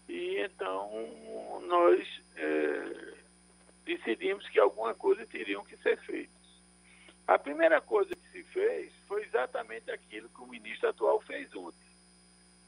e 0.10 0.38
então 0.38 1.62
nós 1.66 2.22
é, 2.36 3.14
decidimos 3.86 4.48
que 4.50 4.60
alguma 4.60 4.94
coisa 4.94 5.26
teriam 5.28 5.64
que 5.64 5.78
ser 5.78 5.98
feita. 6.02 6.41
A 7.28 7.38
primeira 7.40 7.80
coisa 7.80 8.14
que 8.16 8.30
se 8.32 8.44
fez 8.46 8.92
foi 9.08 9.24
exatamente 9.24 9.90
aquilo 9.92 10.30
que 10.30 10.42
o 10.42 10.48
ministro 10.48 10.90
atual 10.90 11.22
fez 11.22 11.54
ontem 11.56 11.92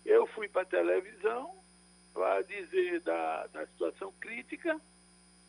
eu 0.06 0.28
fui 0.28 0.48
para 0.48 0.64
a 0.64 0.66
televisão 0.66 1.56
para 2.14 2.42
dizer 2.44 3.00
da, 3.02 3.48
da 3.48 3.66
situação 3.68 4.12
crítica 4.20 4.80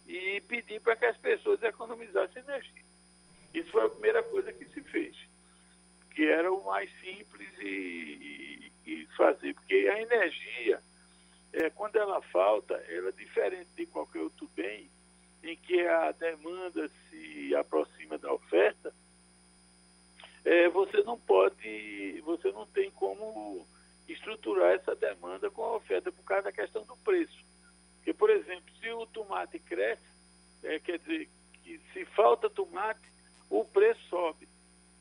e 0.06 0.40
pedir 0.42 0.80
para 0.80 0.96
que 0.96 1.04
as 1.06 1.16
pessoas 1.16 1.62
economizassem 1.62 2.42
energia. 2.42 2.84
Isso 3.52 3.70
foi 3.70 3.84
a 3.84 3.88
primeira 3.88 4.22
coisa 4.22 4.52
que 4.52 4.64
se 4.66 4.80
fez, 4.82 5.16
que 6.14 6.26
era 6.26 6.52
o 6.52 6.64
mais 6.64 6.90
simples 7.00 7.48
e, 7.60 8.72
e, 8.86 8.92
e 8.92 9.06
fazer, 9.16 9.54
porque 9.54 9.74
a 9.74 10.00
energia, 10.00 10.82
é, 11.52 11.70
quando 11.70 11.96
ela 11.96 12.20
falta, 12.22 12.74
ela 12.88 13.10
é 13.10 13.12
diferente 13.12 13.70
de 13.76 13.86
qualquer 13.86 14.20
outro 14.20 14.48
bem, 14.54 14.90
em 15.44 15.56
que 15.56 15.80
a 15.86 16.12
demanda 16.12 16.88
se 16.88 17.54
aproxima 17.54 18.18
da 18.18 18.32
oferta, 18.32 18.92
é, 20.44 20.68
você 20.68 21.02
não 21.02 21.18
pode, 21.18 22.20
você 22.22 22.50
não 22.52 22.66
tem 22.66 22.90
como 22.90 23.66
estruturar 24.08 24.74
essa 24.74 24.94
demanda 24.94 25.50
com 25.50 25.62
a 25.62 25.76
oferta 25.76 26.10
por 26.10 26.24
causa 26.24 26.44
da 26.44 26.52
questão 26.52 26.84
do 26.84 26.96
preço. 26.98 27.44
Porque, 27.96 28.12
por 28.12 28.30
exemplo, 28.30 28.64
se 28.80 28.90
o 28.90 29.06
tomate 29.06 29.58
cresce, 29.58 30.02
é, 30.62 30.78
quer 30.78 30.98
dizer, 30.98 31.28
que 31.62 31.80
se 31.92 32.04
falta 32.06 32.50
tomate, 32.50 33.00
o 33.48 33.64
preço 33.64 34.00
sobe. 34.08 34.48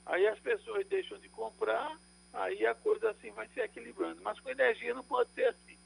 Aí 0.05 0.27
as 0.27 0.39
pessoas 0.39 0.85
deixam 0.87 1.17
de 1.19 1.29
comprar, 1.29 1.97
aí 2.33 2.65
a 2.65 2.75
coisa 2.75 3.11
assim 3.11 3.31
vai 3.31 3.47
se 3.49 3.59
equilibrando. 3.59 4.21
Mas 4.21 4.39
com 4.39 4.49
energia 4.49 4.93
não 4.93 5.03
pode 5.03 5.31
ser 5.31 5.47
assim, 5.47 5.77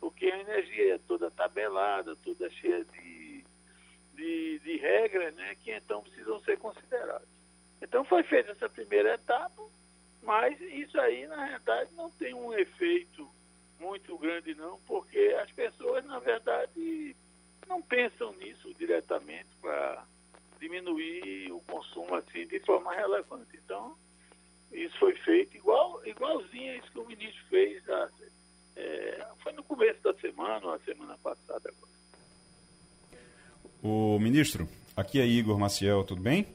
porque 0.00 0.26
a 0.26 0.40
energia 0.40 0.94
é 0.94 0.98
toda 0.98 1.30
tabelada, 1.30 2.16
toda 2.16 2.50
cheia 2.50 2.84
de, 2.84 3.11
de, 4.22 4.60
de 4.60 4.76
regras, 4.76 5.34
né, 5.34 5.56
que 5.56 5.72
então 5.72 6.02
precisam 6.02 6.40
ser 6.40 6.56
consideradas. 6.58 7.28
Então 7.80 8.04
foi 8.04 8.22
feita 8.22 8.52
essa 8.52 8.68
primeira 8.68 9.14
etapa, 9.14 9.62
mas 10.22 10.60
isso 10.60 10.98
aí, 11.00 11.26
na 11.26 11.44
realidade, 11.44 11.92
não 11.94 12.08
tem 12.12 12.32
um 12.32 12.54
efeito 12.54 13.28
muito 13.80 14.16
grande, 14.16 14.54
não, 14.54 14.78
porque 14.86 15.36
as 15.42 15.50
pessoas, 15.50 16.04
na 16.04 16.20
verdade, 16.20 17.16
não 17.66 17.82
pensam 17.82 18.32
nisso 18.34 18.72
diretamente 18.74 19.48
para 19.60 20.06
diminuir 20.60 21.50
o 21.50 21.60
consumo 21.62 22.14
assim 22.14 22.46
de 22.46 22.60
forma 22.60 22.94
relevante. 22.94 23.58
Então, 23.64 23.96
isso 24.70 24.96
foi 24.98 25.16
feito 25.16 25.56
igual, 25.56 26.00
igualzinho 26.06 26.72
a 26.72 26.76
isso 26.76 26.92
que 26.92 27.00
o 27.00 27.06
ministro 27.06 27.44
fez. 27.48 27.82
É, 28.76 29.26
foi 29.42 29.52
no 29.52 29.64
começo 29.64 30.00
da 30.02 30.14
semana, 30.14 30.64
ou 30.64 30.72
a 30.74 30.78
semana 30.80 31.18
passada 31.18 31.68
agora. 31.68 32.01
O 33.82 34.16
ministro, 34.20 34.68
aqui 34.96 35.20
é 35.20 35.26
Igor 35.26 35.58
Maciel, 35.58 36.04
tudo 36.04 36.22
bem? 36.22 36.46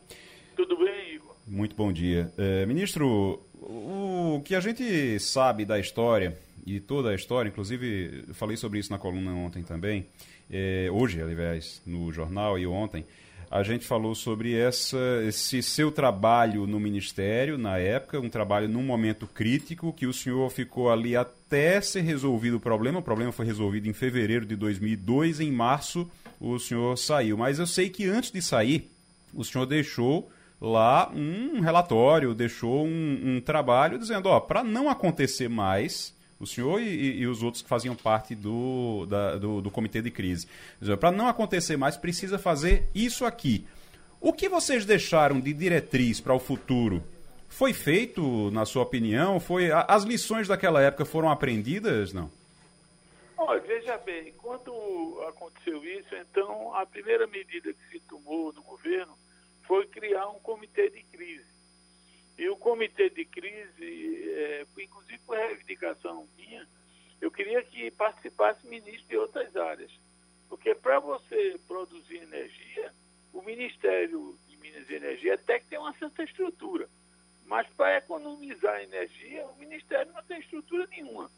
Tudo 0.55 0.77
bem, 0.77 1.15
Igor. 1.15 1.35
Muito 1.45 1.75
bom 1.75 1.91
dia. 1.91 2.31
É, 2.37 2.65
ministro, 2.65 3.41
o 3.59 4.41
que 4.45 4.55
a 4.55 4.61
gente 4.61 5.19
sabe 5.19 5.65
da 5.65 5.77
história, 5.77 6.37
e 6.65 6.79
toda 6.79 7.09
a 7.09 7.15
história, 7.15 7.49
inclusive 7.49 8.23
falei 8.31 8.55
sobre 8.55 8.79
isso 8.79 8.93
na 8.93 8.97
coluna 8.97 9.33
ontem 9.33 9.61
também, 9.61 10.05
é, 10.49 10.87
hoje, 10.89 11.21
aliás, 11.21 11.81
no 11.85 12.13
jornal 12.13 12.57
e 12.57 12.65
ontem, 12.65 13.05
a 13.51 13.61
gente 13.61 13.85
falou 13.85 14.15
sobre 14.15 14.57
essa, 14.57 14.97
esse 15.27 15.61
seu 15.61 15.91
trabalho 15.91 16.65
no 16.65 16.79
Ministério, 16.79 17.57
na 17.57 17.77
época, 17.77 18.21
um 18.21 18.29
trabalho 18.29 18.69
num 18.69 18.83
momento 18.83 19.27
crítico, 19.27 19.91
que 19.91 20.07
o 20.07 20.13
senhor 20.13 20.49
ficou 20.49 20.89
ali 20.89 21.13
até 21.13 21.81
ser 21.81 22.01
resolvido 22.01 22.55
o 22.55 22.59
problema. 22.61 22.99
O 22.99 23.03
problema 23.03 23.33
foi 23.33 23.45
resolvido 23.45 23.89
em 23.89 23.93
fevereiro 23.93 24.45
de 24.45 24.55
2002, 24.55 25.41
em 25.41 25.51
março 25.51 26.09
o 26.39 26.57
senhor 26.59 26.97
saiu. 26.97 27.37
Mas 27.37 27.59
eu 27.59 27.67
sei 27.67 27.89
que 27.89 28.05
antes 28.05 28.31
de 28.31 28.41
sair, 28.41 28.89
o 29.33 29.43
senhor 29.43 29.65
deixou 29.65 30.29
lá 30.59 31.11
um 31.13 31.59
relatório, 31.59 32.33
deixou 32.33 32.85
um, 32.85 33.21
um 33.23 33.41
trabalho 33.41 33.97
dizendo, 33.97 34.27
ó, 34.29 34.39
para 34.39 34.63
não 34.63 34.89
acontecer 34.89 35.47
mais, 35.47 36.15
o 36.39 36.45
senhor 36.45 36.81
e, 36.81 37.19
e, 37.19 37.27
os 37.27 37.43
outros 37.43 37.61
que 37.61 37.69
faziam 37.69 37.95
parte 37.95 38.35
do, 38.35 39.05
da, 39.07 39.35
do, 39.37 39.61
do 39.61 39.71
comitê 39.71 40.01
de 40.01 40.11
crise, 40.11 40.47
para 40.99 41.11
não 41.11 41.27
acontecer 41.27 41.77
mais, 41.77 41.97
precisa 41.97 42.37
fazer 42.37 42.89
isso 42.93 43.25
aqui. 43.25 43.65
O 44.19 44.33
que 44.33 44.49
vocês 44.49 44.85
deixaram 44.85 45.39
de 45.39 45.53
diretriz 45.53 46.19
para 46.19 46.33
o 46.33 46.39
futuro? 46.39 47.03
Foi 47.47 47.71
feito, 47.71 48.51
na 48.51 48.65
sua 48.65 48.83
opinião? 48.83 49.39
Foi 49.39 49.71
As 49.71 50.03
lições 50.03 50.47
daquela 50.47 50.81
época 50.81 51.05
foram 51.05 51.29
aprendidas, 51.29 52.13
não? 52.13 52.29
Olha, 53.37 53.61
veja 53.61 53.97
bem, 53.99 54.33
quando 54.33 55.23
aconteceu 55.27 55.85
isso, 55.85 56.15
então 56.15 56.73
a 56.73 56.85
primeira 56.87 57.27
medida 57.27 57.71
que 57.71 57.89
se 57.89 57.99
tomou 58.01 58.51
no 58.51 58.63
governo 58.63 59.15
foi 59.67 59.85
criar 59.85 60.27
um 60.29 60.39
comitê 60.39 60.89
de 60.89 61.03
crise. 61.03 61.45
E 62.35 62.49
o 62.49 62.57
comitê 62.57 63.11
de 63.11 63.25
crise, 63.25 64.31
é, 64.31 64.65
inclusive 64.79 65.19
por 65.19 65.37
reivindicação 65.37 66.27
minha, 66.35 66.67
eu 67.21 67.29
queria 67.29 67.63
que 67.63 67.91
participasse 67.91 68.65
ministro 68.65 69.07
de 69.07 69.17
outras 69.17 69.55
áreas. 69.55 69.91
Porque 70.49 70.73
para 70.73 70.99
você 70.99 71.59
produzir 71.67 72.17
energia, 72.17 72.91
o 73.31 73.41
Ministério 73.43 74.35
de 74.47 74.57
Minas 74.57 74.89
e 74.89 74.95
Energia 74.95 75.35
até 75.35 75.59
que 75.59 75.67
tem 75.67 75.77
uma 75.77 75.93
certa 75.93 76.23
estrutura. 76.23 76.89
Mas 77.45 77.67
para 77.69 77.97
economizar 77.97 78.81
energia, 78.81 79.45
o 79.45 79.55
Ministério 79.57 80.11
não 80.11 80.23
tem 80.23 80.39
estrutura 80.39 80.87
nenhuma. 80.87 81.29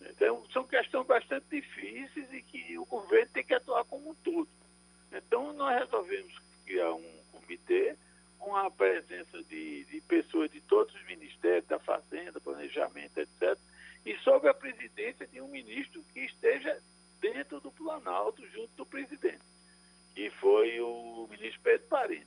Então, 0.00 0.44
são 0.52 0.64
questões 0.64 1.06
bastante 1.06 1.46
difíceis 1.50 2.32
e 2.32 2.42
que 2.42 2.78
o 2.78 2.84
governo 2.84 3.30
tem 3.32 3.44
que 3.44 3.54
atuar 3.54 3.84
como 3.84 4.10
um 4.10 4.14
todo. 4.16 4.48
Então, 5.12 5.52
nós 5.52 5.80
resolvemos 5.80 6.34
criar 6.64 6.92
um 6.92 7.22
comitê 7.32 7.96
com 8.38 8.54
a 8.54 8.70
presença 8.70 9.42
de, 9.44 9.84
de 9.84 10.00
pessoas 10.02 10.50
de 10.50 10.60
todos 10.60 10.94
os 10.94 11.06
ministérios, 11.06 11.66
da 11.66 11.78
Fazenda, 11.78 12.40
Planejamento, 12.40 13.18
etc., 13.18 13.58
e 14.06 14.16
sob 14.18 14.48
a 14.48 14.54
presidência 14.54 15.26
de 15.26 15.40
um 15.40 15.48
ministro 15.48 16.02
que 16.12 16.20
esteja 16.20 16.80
dentro 17.20 17.60
do 17.60 17.70
Planalto, 17.70 18.46
junto 18.48 18.70
do 18.76 18.86
presidente, 18.86 19.44
que 20.14 20.30
foi 20.30 20.80
o 20.80 21.26
ministro 21.30 21.60
Pedro 21.62 21.86
Parente, 21.88 22.26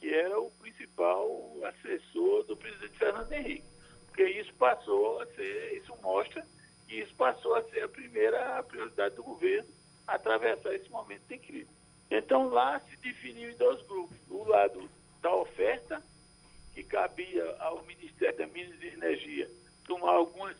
que 0.00 0.08
era 0.08 0.38
o 0.40 0.50
principal 0.52 1.28
assessor 1.64 2.44
do 2.44 2.56
presidente 2.56 2.96
Fernando 2.96 3.32
Henrique. 3.32 3.66
Porque 4.06 4.24
isso 4.24 4.54
passou 4.54 5.20
a 5.20 5.26
ser, 5.26 5.76
isso 5.76 5.94
mostra 6.00 6.46
e 6.88 7.00
isso 7.00 7.14
passou 7.14 7.54
a 7.54 7.62
ser 7.64 7.84
a 7.84 7.88
primeira 7.88 8.62
prioridade 8.62 9.16
do 9.16 9.22
governo, 9.22 9.68
atravessar 10.06 10.74
esse 10.74 10.88
momento 10.88 11.22
de 11.28 11.38
crise. 11.38 11.70
Então 12.10 12.48
lá 12.48 12.78
se 12.80 12.96
definiu 12.98 13.50
em 13.50 13.56
dois 13.56 13.82
grupos. 13.86 14.16
O 14.30 14.44
lado 14.44 14.88
da 15.20 15.34
oferta, 15.34 16.02
que 16.74 16.84
cabia 16.84 17.56
ao 17.58 17.82
Ministério 17.84 18.38
da 18.38 18.46
Minas 18.46 18.80
e 18.80 18.88
Energia 18.88 19.50
tomar 19.84 20.12
algumas 20.12 20.56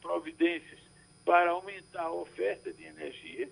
providências 0.00 0.80
para 1.24 1.50
aumentar 1.50 2.04
a 2.04 2.12
oferta 2.12 2.72
de 2.72 2.84
energia, 2.84 3.48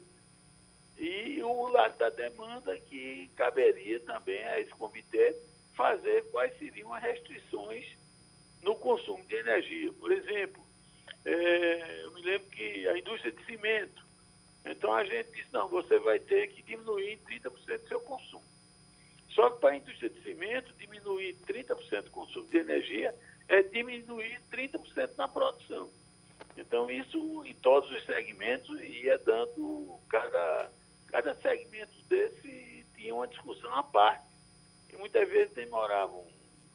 e 0.97 1.41
o 1.43 1.69
lado 1.69 1.97
da 1.97 2.11
demanda, 2.11 2.77
que 2.81 3.31
caberia 3.37 4.01
também 4.01 4.43
a 4.45 4.59
esse 4.61 4.71
comitê 4.71 5.37
fazer 5.75 6.29
quais 6.31 6.59
seriam 6.59 6.93
as 6.93 7.03
restrições 7.03 7.87
no 8.63 8.75
consumo 8.75 9.25
de 9.27 9.37
energia. 9.37 9.93
Por 9.93 10.11
exemplo, 10.11 10.61
é, 11.25 12.05
eu 12.05 12.13
me 12.13 12.23
lembro 12.23 12.49
que 12.49 12.89
a 12.89 12.99
indústria 12.99 13.33
de 13.33 13.45
cimento, 13.45 14.07
então 14.65 14.93
a 14.93 15.05
gente 15.05 15.31
disse, 15.33 15.53
não, 15.53 15.69
você 15.69 15.99
vai 15.99 16.19
ter 16.19 16.49
que 16.49 16.63
diminuir 16.63 17.13
em 17.13 17.41
30% 17.41 17.51
do 17.79 17.89
seu 17.89 18.01
consumo. 18.01 18.45
Só 19.31 19.51
que 19.51 19.61
para 19.61 19.71
a 19.71 19.77
indústria 19.77 20.11
de 20.11 20.21
cimento, 20.23 20.73
diminuir 20.79 21.37
30% 21.47 22.03
do 22.03 22.11
consumo 22.11 22.49
de 22.49 22.59
energia 22.59 23.15
é 23.49 23.63
diminuir 23.63 24.41
30% 24.51 25.17
na 25.17 25.29
produção. 25.29 25.91
Então, 26.57 26.91
isso 26.91 27.45
em 27.45 27.55
todos 27.55 27.91
os 27.91 28.05
segmentos 28.05 28.81
ia 28.81 29.17
dando, 29.19 29.99
cada, 30.09 30.71
cada 31.07 31.35
segmento 31.37 31.93
desse 32.09 32.85
tinha 32.97 33.15
uma 33.15 33.29
discussão 33.29 33.73
à 33.75 33.83
parte. 33.83 34.27
E 34.93 34.97
muitas 34.97 35.29
vezes 35.29 35.55
demoravam, 35.55 36.27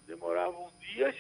demoravam 0.08 0.71
dias 0.79 1.15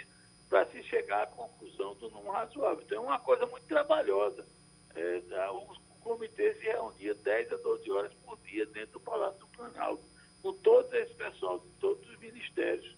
para 0.53 0.67
se 0.67 0.83
chegar 0.83 1.23
à 1.23 1.25
conclusão 1.25 1.95
do 1.95 2.11
número 2.11 2.31
razoável. 2.31 2.83
Então 2.85 2.97
é 2.99 3.07
uma 3.07 3.17
coisa 3.17 3.43
muito 3.47 3.65
trabalhosa. 3.65 4.45
É, 4.93 5.49
o 5.49 5.65
comitê 6.01 6.53
se 6.53 6.65
reunia 6.65 7.15
10 7.15 7.53
a 7.53 7.57
12 7.57 7.91
horas 7.91 8.13
por 8.23 8.37
dia 8.41 8.63
dentro 8.67 8.91
do 8.91 8.99
Palácio 8.99 9.39
do 9.39 9.47
Planalto, 9.47 10.03
com 10.43 10.53
todo 10.53 10.93
esse 10.93 11.11
pessoal 11.15 11.57
de 11.57 11.71
todos 11.79 12.07
os 12.07 12.19
ministérios. 12.19 12.95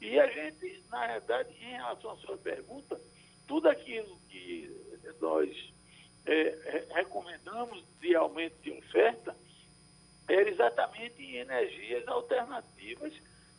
E 0.00 0.18
a 0.18 0.26
gente, 0.26 0.82
na 0.90 1.06
verdade, 1.06 1.54
em 1.60 1.76
relação 1.76 2.10
à 2.10 2.16
sua 2.16 2.36
pergunta, 2.38 3.00
tudo 3.46 3.68
aquilo 3.68 4.18
que 4.28 4.68
nós 5.20 5.72
é, 6.26 6.86
recomendamos 6.90 7.84
de 8.00 8.16
aumento 8.16 8.60
de 8.62 8.72
oferta 8.72 9.36
era 10.28 10.50
exatamente 10.50 11.22
em 11.22 11.36
energias 11.36 12.08
alternativas 12.08 13.12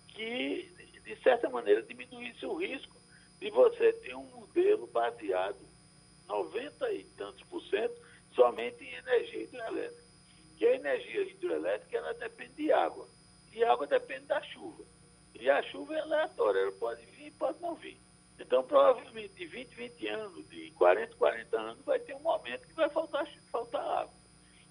que, 0.10 0.70
de 1.02 1.16
certa 1.24 1.50
maneira, 1.50 1.82
diminuísse 1.82 2.46
o 2.46 2.56
risco 2.56 2.98
de 3.40 3.50
você 3.50 3.94
ter 3.94 4.16
um 4.16 4.24
modelo 4.24 4.88
baseado 4.88 5.58
90 6.28 6.92
e 6.94 7.04
tantos 7.18 7.44
por 7.44 7.62
cento 7.64 7.96
somente 8.34 8.84
em 8.84 8.94
energia 8.96 9.44
hidrelétrica. 9.44 10.08
Que 10.58 10.66
a 10.66 10.76
energia 10.76 11.22
hidrelétrica 11.24 11.98
ela 11.98 12.14
depende 12.14 12.54
de 12.54 12.72
água. 12.72 13.08
E 13.54 13.64
a 13.64 13.72
água 13.72 13.88
depende 13.88 14.26
da 14.26 14.42
chuva. 14.42 14.84
E 15.40 15.50
a 15.50 15.62
chuva 15.64 15.96
é 15.96 16.00
aleatória, 16.00 16.60
ela 16.60 16.72
pode 16.74 17.06
vir 17.06 17.28
e 17.28 17.32
pode 17.32 17.62
não 17.62 17.76
vir. 17.76 17.98
Então, 18.40 18.64
provavelmente, 18.64 19.34
de 19.34 19.46
20, 19.46 19.70
20 19.76 20.08
anos, 20.08 20.50
de 20.50 20.72
40, 20.72 21.16
40 21.16 21.60
anos, 21.60 21.86
vai 21.86 22.00
ter 22.00 22.16
um 22.16 22.20
momento 22.20 22.68
que 22.68 22.74
vai 22.74 22.90
faltar, 22.90 23.28
faltar 23.52 23.82
água. 23.82 24.14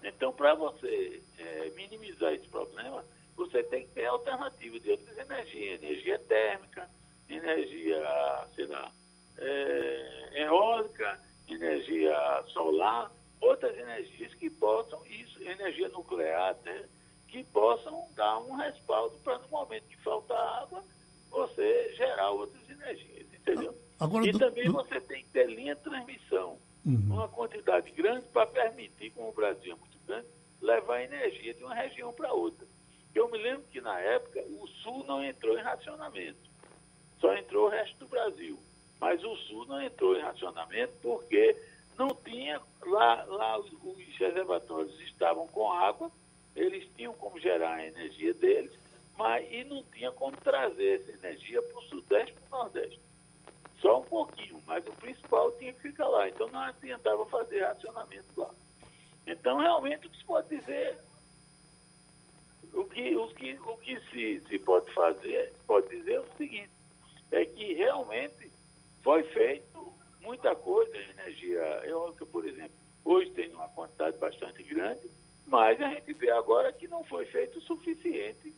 Então, 0.03 0.31
para 0.31 0.53
você 0.53 1.21
é, 1.37 1.69
minimizar 1.71 2.33
esse 2.33 2.47
problema, 2.47 3.03
você 3.35 3.63
tem 3.63 3.85
que 3.85 3.93
ter 3.93 4.05
alternativa 4.05 4.79
de 4.79 4.91
outras 4.91 5.17
energias, 5.17 5.83
energia 5.83 6.19
térmica, 6.19 6.89
energia, 7.29 8.47
sei 8.55 8.65
lá, 8.67 8.91
é, 9.37 10.43
eólica, 10.43 11.19
energia 11.47 12.43
solar, 12.47 13.11
outras 13.41 13.77
energias 13.77 14.33
que 14.35 14.49
possam, 14.49 15.05
isso, 15.05 15.41
energia 15.43 15.89
nuclear 15.89 16.51
até, 16.51 16.85
que 17.27 17.43
possam 17.45 18.07
dar 18.15 18.39
um 18.39 18.55
respaldo 18.55 19.17
para 19.19 19.37
no 19.39 19.47
momento 19.49 19.83
que 19.87 19.97
faltar 19.97 20.63
água, 20.63 20.83
você 21.29 21.93
gerar 21.95 22.31
outras 22.31 22.69
energias, 22.69 23.27
entendeu? 23.33 23.75
Agora, 23.99 24.27
e 24.27 24.31
do, 24.31 24.39
também 24.39 24.65
do... 24.65 24.73
você 24.73 24.99
tem 25.01 25.23
que 25.23 25.29
ter 25.29 25.47
linha 25.47 25.75
de 25.75 25.81
transmissão, 25.81 26.57
uhum. 26.85 27.07
uma 27.09 27.27
quantidade 27.27 27.91
grande 27.91 28.27
para 28.27 28.47
permitir, 28.47 29.11
como 29.11 29.29
o 29.29 29.33
Brasil 29.33 29.73
é 29.73 29.75
muito 29.75 29.97
grande, 30.05 30.27
levar 30.61 31.03
energia 31.03 31.53
de 31.53 31.63
uma 31.63 31.75
região 31.75 32.13
para 32.13 32.33
outra. 32.33 32.65
Eu 33.13 33.29
me 33.29 33.37
lembro 33.37 33.63
que 33.71 33.81
na 33.81 33.99
época 33.99 34.41
o 34.41 34.67
Sul 34.67 35.03
não 35.05 35.23
entrou 35.23 35.57
em 35.57 35.61
racionamento 35.61 36.47
só 37.19 37.35
entrou 37.35 37.67
o 37.67 37.69
resto 37.69 37.97
do 37.97 38.07
Brasil. 38.07 38.59
Mas 38.99 39.23
o 39.23 39.35
Sul 39.35 39.65
não 39.65 39.81
entrou 39.81 40.15
em 40.17 40.21
racionamento 40.21 40.93
porque 41.01 41.55
não 41.97 42.09
tinha, 42.09 42.61
lá, 42.85 43.23
lá 43.25 43.59
os, 43.59 43.71
os 43.83 44.17
reservatórios 44.17 44.99
estavam 45.01 45.47
com 45.47 45.71
água, 45.71 46.11
eles 46.55 46.87
tinham 46.95 47.13
como 47.13 47.39
gerar 47.39 47.75
a 47.75 47.85
energia 47.85 48.33
deles, 48.33 48.71
mas 49.17 49.45
e 49.51 49.63
não 49.63 49.83
tinha 49.83 50.11
como 50.11 50.35
trazer 50.37 51.01
essa 51.01 51.27
energia 51.27 51.61
para 51.61 51.77
o 51.77 51.83
Sudeste 51.83 52.31
e 52.31 52.49
para 52.49 52.57
o 52.57 52.63
Nordeste. 52.63 52.99
Só 53.79 53.99
um 53.99 54.03
pouquinho, 54.03 54.61
mas 54.65 54.85
o 54.87 54.91
principal 54.93 55.51
tinha 55.53 55.73
que 55.73 55.81
ficar 55.81 56.07
lá. 56.07 56.27
Então 56.27 56.47
não 56.49 56.59
adiantava 56.59 57.25
fazer 57.27 57.61
racionamento 57.61 58.27
lá. 58.35 58.49
Então, 59.25 59.57
realmente, 59.57 60.07
o 60.07 60.09
que 60.09 60.17
se 60.17 60.23
pode 60.23 60.55
dizer, 60.55 60.97
o 62.73 62.85
que, 62.85 63.15
o 63.15 63.27
que, 63.27 63.59
o 63.59 63.77
que 63.77 63.99
se, 64.09 64.41
se 64.47 64.59
pode 64.59 64.91
fazer, 64.93 65.53
pode 65.67 65.89
dizer 65.89 66.13
é 66.13 66.19
o 66.21 66.37
seguinte, 66.37 66.71
é 67.31 67.45
que 67.45 67.73
realmente 67.73 68.51
foi 69.03 69.23
feito 69.23 69.93
muita 70.21 70.55
coisa, 70.55 70.91
energia 70.97 71.61
eólica, 71.85 72.25
por 72.25 72.45
exemplo, 72.45 72.75
hoje 73.05 73.31
tem 73.31 73.49
uma 73.53 73.67
quantidade 73.69 74.17
bastante 74.17 74.61
grande, 74.63 75.09
mas 75.45 75.81
a 75.81 75.89
gente 75.89 76.13
vê 76.13 76.29
agora 76.31 76.73
que 76.73 76.87
não 76.87 77.03
foi 77.05 77.25
feito 77.25 77.59
o 77.59 77.61
suficiente 77.61 78.53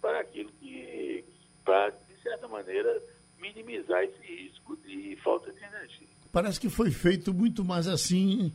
para 0.00 0.20
aquilo 0.20 0.50
que, 0.60 1.24
para, 1.64 1.90
de 1.90 2.22
certa 2.22 2.46
maneira, 2.46 3.02
minimizar 3.40 4.04
esse 4.04 4.20
risco 4.20 4.76
de 4.76 5.16
falta 5.24 5.50
de 5.50 5.64
energia. 5.64 6.06
Parece 6.30 6.60
que 6.60 6.68
foi 6.68 6.90
feito 6.90 7.32
muito 7.32 7.64
mais 7.64 7.88
assim 7.88 8.52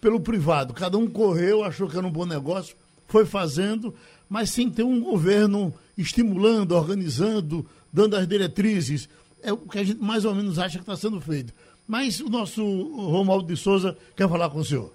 pelo 0.00 0.20
privado. 0.20 0.72
Cada 0.72 0.96
um 0.96 1.06
correu, 1.06 1.62
achou 1.64 1.88
que 1.88 1.96
era 1.96 2.06
um 2.06 2.10
bom 2.10 2.24
negócio, 2.24 2.76
foi 3.06 3.26
fazendo, 3.26 3.94
mas 4.28 4.50
sem 4.50 4.70
ter 4.70 4.82
um 4.82 5.00
governo 5.00 5.74
estimulando, 5.96 6.72
organizando, 6.72 7.68
dando 7.92 8.16
as 8.16 8.26
diretrizes. 8.26 9.08
É 9.42 9.52
o 9.52 9.58
que 9.58 9.78
a 9.78 9.84
gente 9.84 10.00
mais 10.00 10.24
ou 10.24 10.34
menos 10.34 10.58
acha 10.58 10.78
que 10.78 10.82
está 10.82 10.96
sendo 10.96 11.20
feito. 11.20 11.52
Mas 11.86 12.20
o 12.20 12.28
nosso 12.28 12.62
Romualdo 12.62 13.46
de 13.46 13.56
Souza 13.56 13.96
quer 14.16 14.28
falar 14.28 14.48
com 14.50 14.58
o 14.58 14.64
senhor. 14.64 14.92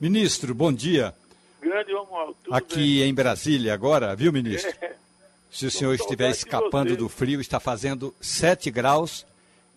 Ministro, 0.00 0.54
bom 0.54 0.72
dia. 0.72 1.14
Grande 1.60 1.92
Romualdo. 1.92 2.36
Aqui 2.50 3.00
bem? 3.00 3.10
em 3.10 3.14
Brasília 3.14 3.74
agora, 3.74 4.14
viu, 4.14 4.32
ministro? 4.32 4.72
É. 4.80 4.94
Se 5.50 5.66
o 5.66 5.70
senhor 5.70 5.94
estiver 5.94 6.30
escapando 6.30 6.96
do 6.96 7.08
frio, 7.08 7.40
está 7.40 7.58
fazendo 7.58 8.14
7 8.20 8.70
graus, 8.70 9.26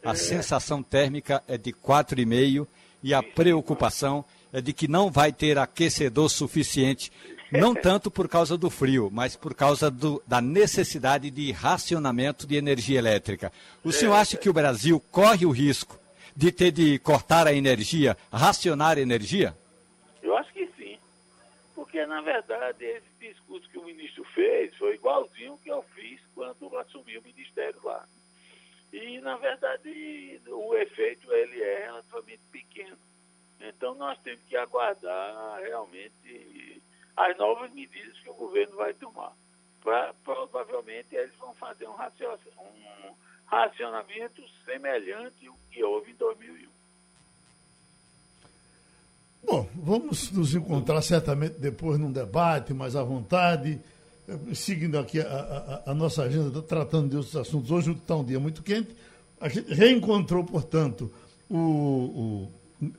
a 0.03 0.11
é. 0.11 0.15
sensação 0.15 0.83
térmica 0.83 1.41
é 1.47 1.57
de 1.57 1.71
4,5 1.71 2.67
e 3.01 3.13
a 3.13 3.23
preocupação 3.23 4.23
é 4.53 4.61
de 4.61 4.73
que 4.73 4.87
não 4.87 5.09
vai 5.09 5.31
ter 5.31 5.57
aquecedor 5.57 6.29
suficiente 6.29 7.11
não 7.51 7.75
tanto 7.75 8.09
por 8.09 8.29
causa 8.29 8.57
do 8.57 8.69
frio, 8.69 9.09
mas 9.11 9.35
por 9.35 9.53
causa 9.53 9.91
do, 9.91 10.21
da 10.25 10.39
necessidade 10.39 11.29
de 11.29 11.51
racionamento 11.51 12.47
de 12.47 12.55
energia 12.55 12.97
elétrica. 12.97 13.51
O 13.83 13.91
senhor 13.91 14.13
acha 14.13 14.37
que 14.37 14.49
o 14.49 14.53
Brasil 14.53 14.99
corre 15.11 15.45
o 15.45 15.51
risco 15.51 15.99
de 16.35 16.51
ter 16.51 16.71
de 16.71 16.97
cortar 16.99 17.47
a 17.47 17.53
energia, 17.53 18.17
racionar 18.31 18.97
a 18.97 19.01
energia? 19.01 19.55
Eu 20.21 20.37
acho 20.37 20.51
que 20.53 20.67
sim. 20.77 20.97
Porque, 21.75 22.05
na 22.05 22.21
verdade, 22.21 22.85
esse 22.85 23.33
discurso 23.33 23.67
que 23.69 23.77
o 23.77 23.85
ministro 23.85 24.23
fez 24.33 24.75
foi 24.77 24.95
igualzinho 24.95 25.59
que 25.63 25.69
eu 25.69 25.83
fiz 25.93 26.21
quando 26.33 26.77
assumi 26.77 27.17
o 27.17 27.23
ministério 27.23 27.79
lá. 27.83 28.05
E, 28.93 29.19
na 29.19 29.37
verdade, 29.37 30.41
o 30.47 30.75
efeito 30.75 31.31
ele 31.33 31.61
é 31.61 31.85
relativamente 31.85 32.41
pequeno. 32.51 32.97
Então, 33.59 33.93
nós 33.95 34.17
temos 34.19 34.41
que 34.49 34.55
aguardar 34.57 35.61
realmente 35.61 36.30
as 37.15 37.37
novas 37.37 37.71
medidas 37.73 38.17
que 38.19 38.29
o 38.29 38.33
governo 38.33 38.75
vai 38.75 38.93
tomar. 38.93 39.33
Pra, 39.81 40.13
provavelmente, 40.23 41.15
eles 41.15 41.33
vão 41.35 41.53
fazer 41.55 41.87
um, 41.87 41.93
um 41.93 43.13
racionamento 43.45 44.41
semelhante 44.63 45.47
ao 45.47 45.57
que 45.71 45.83
houve 45.83 46.11
em 46.11 46.15
2001. 46.15 46.69
Bom, 49.43 49.67
vamos 49.75 50.31
nos 50.31 50.53
encontrar 50.53 51.01
certamente 51.01 51.59
depois 51.59 51.99
num 51.99 52.11
debate 52.11 52.73
mais 52.73 52.95
à 52.95 53.03
vontade, 53.03 53.81
seguindo 54.53 54.99
aqui 54.99 55.19
a, 55.19 55.81
a, 55.85 55.91
a 55.91 55.93
nossa 55.95 56.23
agenda, 56.23 56.61
tratando 56.61 57.09
de 57.09 57.17
outros 57.17 57.35
assuntos. 57.35 57.71
Hoje 57.71 57.91
está 57.91 58.15
um 58.15 58.23
dia 58.23 58.39
muito 58.39 58.61
quente. 58.61 58.95
A 59.39 59.49
gente 59.49 59.73
reencontrou, 59.73 60.43
portanto, 60.43 61.11
o, 61.49 61.57
o, 61.57 62.51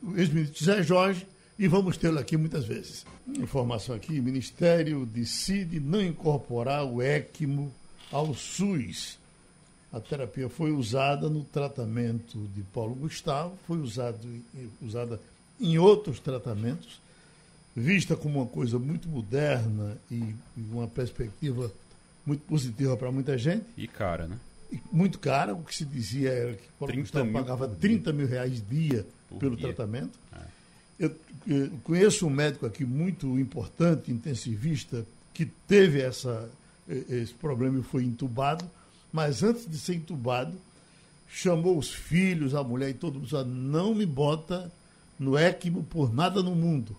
o 0.03 0.17
ex-ministro 0.17 0.59
José 0.59 0.83
Jorge 0.83 1.27
e 1.59 1.69
vamos 1.69 1.97
tê-lo 1.97 2.19
aqui 2.19 2.37
muitas 2.37 2.65
vezes. 2.65 3.05
Informação 3.29 3.95
aqui: 3.95 4.19
o 4.19 4.23
Ministério 4.23 5.07
decide 5.07 5.79
não 5.81 6.03
incorporar 6.03 6.85
o 6.85 7.03
ECMO 7.03 7.73
ao 8.11 8.35
SUS. 8.35 9.19
A 9.93 10.01
terapia 10.01 10.49
foi 10.49 10.73
usada 10.73 11.29
no 11.29 11.45
tratamento 11.45 12.39
de 12.55 12.63
Paulo 12.63 12.95
Gustavo, 12.95 13.59
foi 13.67 13.79
usado, 13.79 14.27
usada 14.81 15.21
em 15.61 15.77
outros 15.79 16.19
tratamentos, 16.19 17.01
vista 17.77 18.17
como 18.17 18.41
uma 18.41 18.47
coisa 18.47 18.79
muito 18.79 19.07
moderna 19.07 19.99
e 20.11 20.35
uma 20.57 20.89
perspectiva 20.89 21.71
muito 22.25 22.41
positiva 22.45 22.97
para 22.97 23.13
muita 23.13 23.37
gente. 23.37 23.67
E 23.77 23.87
cara, 23.87 24.27
né? 24.27 24.39
Muito 24.91 25.19
cara, 25.19 25.55
o 25.55 25.63
que 25.63 25.75
se 25.75 25.85
dizia 25.85 26.31
era 26.31 26.55
que 26.55 26.69
Paulo 26.79 26.95
Gustavo 26.97 27.31
pagava 27.31 27.69
30 27.69 28.13
mil 28.13 28.27
reais 28.27 28.67
dia 28.67 29.07
pelo 29.39 29.57
dia. 29.57 29.67
tratamento. 29.67 30.19
É. 30.33 30.52
Eu, 30.99 31.15
eu, 31.47 31.71
conheço 31.85 32.27
um 32.27 32.31
médico 32.31 32.67
aqui 32.67 32.85
muito 32.85 33.39
importante, 33.39 34.13
intensivista, 34.13 35.07
que 35.35 35.47
teve 35.47 36.01
essa, 36.01 36.51
esse 36.89 37.33
problema 37.35 37.81
e 37.81 37.83
foi 37.83 38.05
entubado, 38.05 38.69
mas 39.13 39.43
antes 39.43 39.69
de 39.69 39.79
ser 39.79 39.95
entubado, 39.95 40.57
chamou 41.29 41.79
os 41.79 41.91
filhos, 41.91 42.55
a 42.55 42.63
mulher 42.63 42.91
e 42.91 42.95
todo 42.95 43.19
mundo, 43.19 43.45
não 43.45 43.95
me 43.95 44.05
bota 44.05 44.71
no 45.19 45.39
ECMO 45.39 45.83
por 45.85 46.13
nada 46.13 46.43
no 46.43 46.55
mundo. 46.55 46.97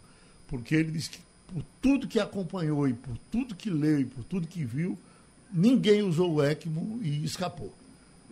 Porque 0.48 0.76
ele 0.76 0.92
disse 0.92 1.12
que 1.12 1.20
por 1.48 1.64
tudo 1.82 2.08
que 2.08 2.20
acompanhou 2.20 2.88
e 2.88 2.94
por 2.94 3.16
tudo 3.32 3.56
que 3.56 3.70
leu 3.70 4.02
e 4.02 4.06
por 4.06 4.24
tudo 4.24 4.48
que 4.48 4.66
viu, 4.66 4.98
ninguém 5.52 6.02
usou 6.02 6.34
o 6.34 6.44
ECMO 6.44 7.00
e 7.04 7.24
escapou. 7.24 7.74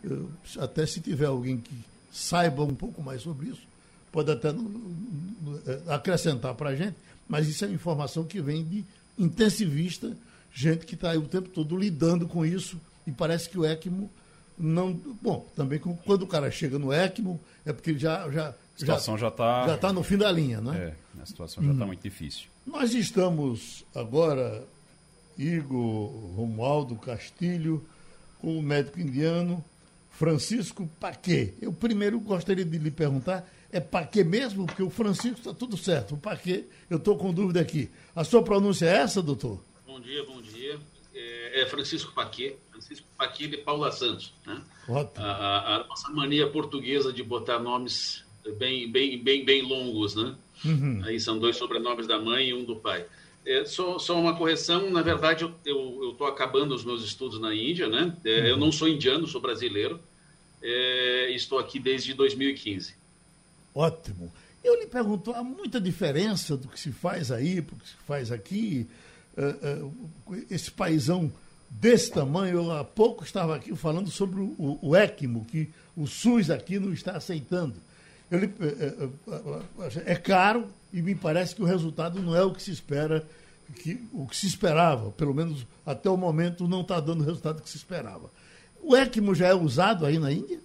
Eu, 0.04 0.32
até 0.58 0.86
se 0.86 1.00
tiver 1.00 1.28
alguém 1.28 1.58
que 1.58 1.76
saiba 2.12 2.63
um 2.63 2.74
pouco 2.74 3.02
mais 3.02 3.21
sobre 3.21 3.50
isso, 3.50 3.62
pode 4.12 4.32
até 4.32 4.50
é, 4.50 5.93
acrescentar 5.93 6.54
para 6.56 6.69
a 6.69 6.76
gente, 6.76 6.95
mas 7.28 7.47
isso 7.47 7.63
é 7.63 7.67
uma 7.67 7.76
informação 7.76 8.24
que 8.24 8.41
vem 8.41 8.63
de 8.63 8.86
intensivista, 9.17 10.15
gente 10.54 10.86
que 10.86 10.95
está 10.95 11.12
aí 11.12 11.17
o 11.17 11.28
tempo 11.28 11.50
todo 11.50 11.78
lidando 11.78 12.28
com 12.28 12.45
isso, 12.45 12.80
e 13.06 13.12
parece 13.12 13.50
que 13.50 13.58
o 13.58 13.65
ECMO 13.65 14.10
não. 14.58 14.93
Bom, 15.21 15.47
também 15.56 15.80
quando 15.80 16.24
o 16.24 16.28
cara 16.28 16.52
chega 16.52 16.78
no 16.78 16.93
ECMO, 16.93 17.39
é 17.65 17.74
porque 17.74 17.97
já. 17.97 18.30
já 18.30 18.50
a 18.50 18.56
situação 18.78 19.17
já 19.17 19.28
está. 19.28 19.67
Já 19.67 19.76
está 19.76 19.93
no 19.93 20.04
fim 20.04 20.17
da 20.17 20.32
linha, 20.32 20.62
né? 20.62 20.95
É, 21.17 21.21
a 21.21 21.26
situação 21.26 21.63
já 21.63 21.71
está 21.71 21.84
hum. 21.84 21.88
muito 21.88 22.02
difícil. 22.02 22.47
Nós 22.65 22.93
estamos 22.93 23.86
agora, 23.93 24.63
Igor 25.38 26.08
Romualdo 26.36 26.95
Castilho, 26.95 27.84
com 28.39 28.58
o 28.58 28.62
médico 28.62 29.00
indiano 29.00 29.63
Francisco 30.12 30.88
Paquet. 31.00 31.56
Eu 31.62 31.74
primeiro 31.74 32.19
gostaria 32.19 32.65
de 32.65 32.78
lhe 32.78 32.91
perguntar 32.91 33.47
é 33.71 33.79
Paquet 33.79 34.23
mesmo? 34.23 34.65
Porque 34.65 34.84
o 34.84 34.89
Francisco 34.89 35.39
está 35.39 35.53
tudo 35.53 35.77
certo. 35.77 36.15
O 36.15 36.17
Paquet, 36.17 36.67
eu 36.89 36.97
estou 36.97 37.17
com 37.17 37.34
dúvida 37.34 37.62
aqui. 37.62 37.89
A 38.15 38.23
sua 38.23 38.43
pronúncia 38.43 38.86
é 38.86 38.97
essa, 38.97 39.21
doutor? 39.21 39.63
Bom 39.88 39.99
dia, 39.99 40.23
bom 40.25 40.41
dia. 40.41 40.79
É, 41.13 41.62
é 41.62 41.65
Francisco 41.65 42.13
Paquet, 42.13 42.57
Francisco 42.71 43.07
Paquet 43.17 43.47
de 43.47 43.57
Paula 43.57 43.91
Santos. 43.91 44.34
Né? 44.45 44.62
A, 45.15 45.23
a, 45.23 45.75
a, 45.75 45.88
nossa 45.88 46.10
mania 46.12 46.47
portuguesa 46.47 47.12
de 47.13 47.23
botar 47.23 47.60
nomes 47.60 48.23
bem, 48.57 48.89
bem, 48.91 49.21
bem, 49.21 49.45
bem 49.45 49.62
longos, 49.62 50.15
né? 50.15 50.36
Uhum. 50.63 51.01
Aí 51.05 51.19
são 51.19 51.39
dois 51.39 51.55
sobrenomes 51.57 52.07
da 52.07 52.19
mãe 52.19 52.49
e 52.49 52.53
um 52.53 52.63
do 52.63 52.75
pai. 52.75 53.05
É, 53.45 53.65
só, 53.65 53.97
só 53.97 54.19
uma 54.19 54.36
correção, 54.36 54.89
na 54.91 55.01
verdade 55.01 55.43
eu 55.65 56.12
estou 56.12 56.27
acabando 56.27 56.75
os 56.75 56.86
meus 56.86 57.03
estudos 57.03 57.39
na 57.39 57.53
Índia, 57.55 57.88
né? 57.88 58.15
É, 58.23 58.41
uhum. 58.41 58.47
Eu 58.47 58.57
não 58.57 58.71
sou 58.71 58.88
indiano, 58.88 59.25
sou 59.27 59.41
brasileiro. 59.41 59.99
É, 60.62 61.31
estou 61.31 61.57
aqui 61.57 61.79
desde 61.79 62.13
2015. 62.13 63.01
Ótimo. 63.73 64.31
Eu 64.63 64.79
lhe 64.79 64.86
pergunto, 64.86 65.31
há 65.31 65.43
muita 65.43 65.81
diferença 65.81 66.55
do 66.55 66.67
que 66.67 66.79
se 66.79 66.91
faz 66.91 67.31
aí, 67.31 67.62
do 67.62 67.75
que 67.75 67.89
se 67.89 67.95
faz 68.05 68.31
aqui? 68.31 68.88
Uh, 69.36 69.88
uh, 70.27 70.45
esse 70.49 70.69
paizão 70.69 71.31
desse 71.69 72.12
tamanho, 72.12 72.57
eu 72.57 72.71
há 72.71 72.84
pouco 72.84 73.23
estava 73.23 73.55
aqui 73.55 73.75
falando 73.75 74.12
sobre 74.12 74.41
o, 74.41 74.77
o 74.81 74.95
ECMO, 74.95 75.45
que 75.45 75.69
o 75.95 76.05
SUS 76.05 76.49
aqui 76.49 76.77
não 76.77 76.93
está 76.93 77.13
aceitando. 77.13 77.75
Lhe, 78.29 78.45
uh, 78.45 79.12
é 80.05 80.15
caro 80.15 80.67
e 80.93 81.01
me 81.01 81.15
parece 81.15 81.55
que 81.55 81.62
o 81.62 81.65
resultado 81.65 82.21
não 82.21 82.36
é 82.36 82.43
o 82.43 82.53
que 82.53 82.62
se 82.62 82.71
espera, 82.71 83.25
que, 83.75 84.05
o 84.13 84.27
que 84.27 84.36
se 84.36 84.47
esperava, 84.47 85.12
pelo 85.12 85.34
menos 85.34 85.65
até 85.86 86.10
o 86.10 86.17
momento 86.17 86.67
não 86.67 86.81
está 86.81 86.99
dando 86.99 87.21
o 87.21 87.25
resultado 87.25 87.62
que 87.62 87.69
se 87.69 87.77
esperava. 87.77 88.29
O 88.84 88.95
ECMO 88.95 89.34
já 89.34 89.47
é 89.47 89.55
usado 89.55 90.05
aí 90.05 90.19
na 90.19 90.31
Índia? 90.31 90.60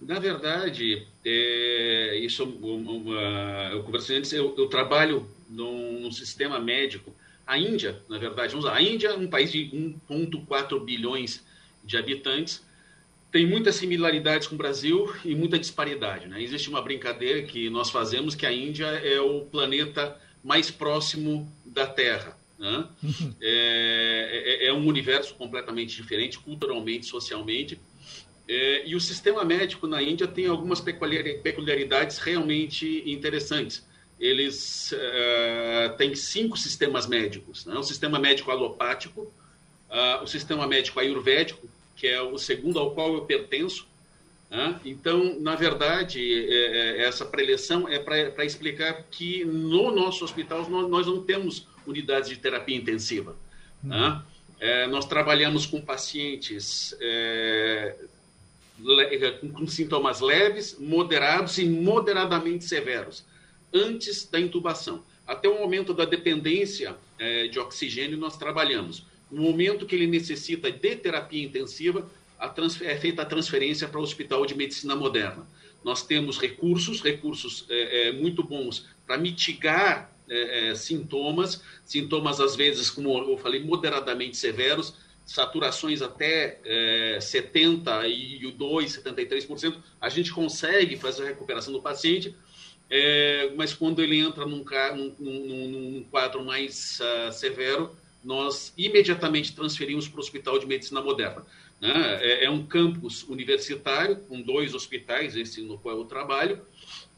Na 0.00 0.18
verdade, 0.18 1.06
é, 1.24 2.18
isso 2.20 2.44
uma, 2.44 3.70
eu 3.72 3.82
conversei 3.82 4.18
antes, 4.18 4.32
eu, 4.32 4.54
eu 4.56 4.68
trabalho 4.68 5.28
num, 5.48 6.00
num, 6.00 6.12
sistema 6.12 6.58
médico. 6.60 7.14
A 7.46 7.58
Índia, 7.58 8.02
na 8.08 8.18
verdade, 8.18 8.50
vamos 8.50 8.66
lá, 8.66 8.76
a 8.76 8.82
Índia 8.82 9.08
é 9.08 9.16
um 9.16 9.28
país 9.28 9.50
de 9.50 9.70
1,4 10.08 10.84
bilhões 10.84 11.44
de 11.82 11.96
habitantes, 11.96 12.64
tem 13.30 13.46
muitas 13.46 13.76
similaridades 13.76 14.48
com 14.48 14.54
o 14.54 14.58
Brasil 14.58 15.12
e 15.24 15.34
muita 15.34 15.58
disparidade. 15.58 16.26
Né? 16.26 16.42
Existe 16.42 16.68
uma 16.68 16.82
brincadeira 16.82 17.42
que 17.42 17.68
nós 17.70 17.90
fazemos 17.90 18.34
que 18.34 18.46
a 18.46 18.52
Índia 18.52 18.86
é 18.86 19.20
o 19.20 19.42
planeta 19.42 20.16
mais 20.42 20.70
próximo 20.70 21.50
da 21.64 21.86
Terra. 21.86 22.36
Né? 22.58 22.86
Uhum. 23.02 23.34
É, 23.40 24.60
é, 24.62 24.66
é 24.68 24.72
um 24.72 24.86
universo 24.86 25.34
completamente 25.34 25.94
diferente, 25.94 26.38
culturalmente, 26.38 27.06
socialmente 27.06 27.78
é, 28.48 28.86
e 28.86 28.94
o 28.94 29.00
sistema 29.00 29.44
médico 29.44 29.86
na 29.86 30.00
Índia 30.00 30.26
tem 30.26 30.46
algumas 30.46 30.80
peculiaridades 30.80 32.18
realmente 32.18 33.02
interessantes. 33.04 33.84
Eles 34.18 34.92
uh, 34.92 35.96
têm 35.96 36.14
cinco 36.14 36.56
sistemas 36.56 37.06
médicos: 37.06 37.66
né? 37.66 37.74
o 37.74 37.82
sistema 37.82 38.18
médico 38.18 38.50
alopático, 38.50 39.22
uh, 39.90 40.22
o 40.22 40.26
sistema 40.26 40.66
médico 40.66 40.98
ayurvédico, 41.00 41.68
que 41.96 42.06
é 42.06 42.22
o 42.22 42.38
segundo 42.38 42.78
ao 42.78 42.92
qual 42.92 43.14
eu 43.14 43.22
pertenço. 43.22 43.86
Né? 44.48 44.80
Então, 44.84 45.38
na 45.40 45.54
verdade, 45.56 46.20
é, 46.22 47.02
é, 47.02 47.06
essa 47.06 47.26
preleção 47.26 47.88
é 47.88 47.98
para 47.98 48.44
explicar 48.44 49.04
que 49.10 49.44
no 49.44 49.90
nosso 49.90 50.24
hospital 50.24 50.68
nós, 50.70 50.88
nós, 50.88 51.06
não 51.06 51.22
temos 51.22 51.66
unidades 51.86 52.30
de 52.30 52.36
terapia 52.36 52.76
intensiva. 52.76 53.36
Né? 53.82 54.08
Uhum. 54.08 54.22
É, 54.58 54.86
nós 54.86 55.04
trabalhamos 55.04 55.66
com 55.66 55.80
pacientes 55.80 56.96
é, 57.00 57.96
com 59.52 59.66
sintomas 59.66 60.20
leves, 60.20 60.76
moderados 60.78 61.58
e 61.58 61.64
moderadamente 61.64 62.64
severos, 62.64 63.24
antes 63.72 64.28
da 64.28 64.38
intubação. 64.38 65.02
Até 65.26 65.48
o 65.48 65.58
momento 65.58 65.92
da 65.92 66.04
dependência 66.04 66.96
é, 67.18 67.48
de 67.48 67.58
oxigênio, 67.58 68.16
nós 68.16 68.36
trabalhamos. 68.36 69.04
No 69.30 69.42
momento 69.42 69.86
que 69.86 69.96
ele 69.96 70.06
necessita 70.06 70.70
de 70.70 70.96
terapia 70.96 71.42
intensiva, 71.44 72.08
é 72.82 72.96
feita 72.96 73.22
a 73.22 73.24
transferência 73.24 73.88
para 73.88 73.98
o 73.98 74.02
Hospital 74.02 74.44
de 74.46 74.54
Medicina 74.54 74.94
Moderna. 74.94 75.46
Nós 75.82 76.06
temos 76.06 76.38
recursos, 76.38 77.00
recursos 77.00 77.64
é, 77.68 78.12
muito 78.12 78.42
bons 78.42 78.86
para 79.06 79.16
mitigar 79.16 80.12
sintomas, 80.74 81.62
sintomas 81.84 82.40
às 82.40 82.56
vezes, 82.56 82.90
como 82.90 83.16
eu 83.16 83.38
falei, 83.38 83.62
moderadamente 83.62 84.36
severos, 84.36 84.92
saturações 85.26 86.00
até 86.00 86.60
é, 86.64 87.18
72%, 87.20 88.56
73%, 88.56 89.76
a 90.00 90.08
gente 90.08 90.32
consegue 90.32 90.96
fazer 90.96 91.24
a 91.24 91.26
recuperação 91.26 91.72
do 91.72 91.82
paciente 91.82 92.34
é, 92.88 93.52
mas 93.56 93.74
quando 93.74 94.00
ele 94.00 94.18
entra 94.18 94.46
num, 94.46 94.64
num, 95.18 95.68
num 95.68 96.04
quadro 96.04 96.44
mais 96.44 97.00
uh, 97.00 97.32
severo, 97.32 97.96
nós 98.24 98.72
imediatamente 98.76 99.54
transferimos 99.54 100.08
para 100.08 100.18
o 100.18 100.20
Hospital 100.20 100.58
de 100.58 100.66
Medicina 100.66 101.00
Moderna. 101.02 101.44
Né? 101.80 101.92
É, 102.22 102.44
é, 102.44 102.50
um 102.50 102.64
campus 102.64 103.24
universitário, 103.24 104.16
com 104.28 104.40
dois 104.40 104.74
hospitais, 104.74 105.36
esse 105.36 105.60
no 105.62 105.78
qual 105.78 105.98
eu 105.98 106.04
trabalho, 106.04 106.60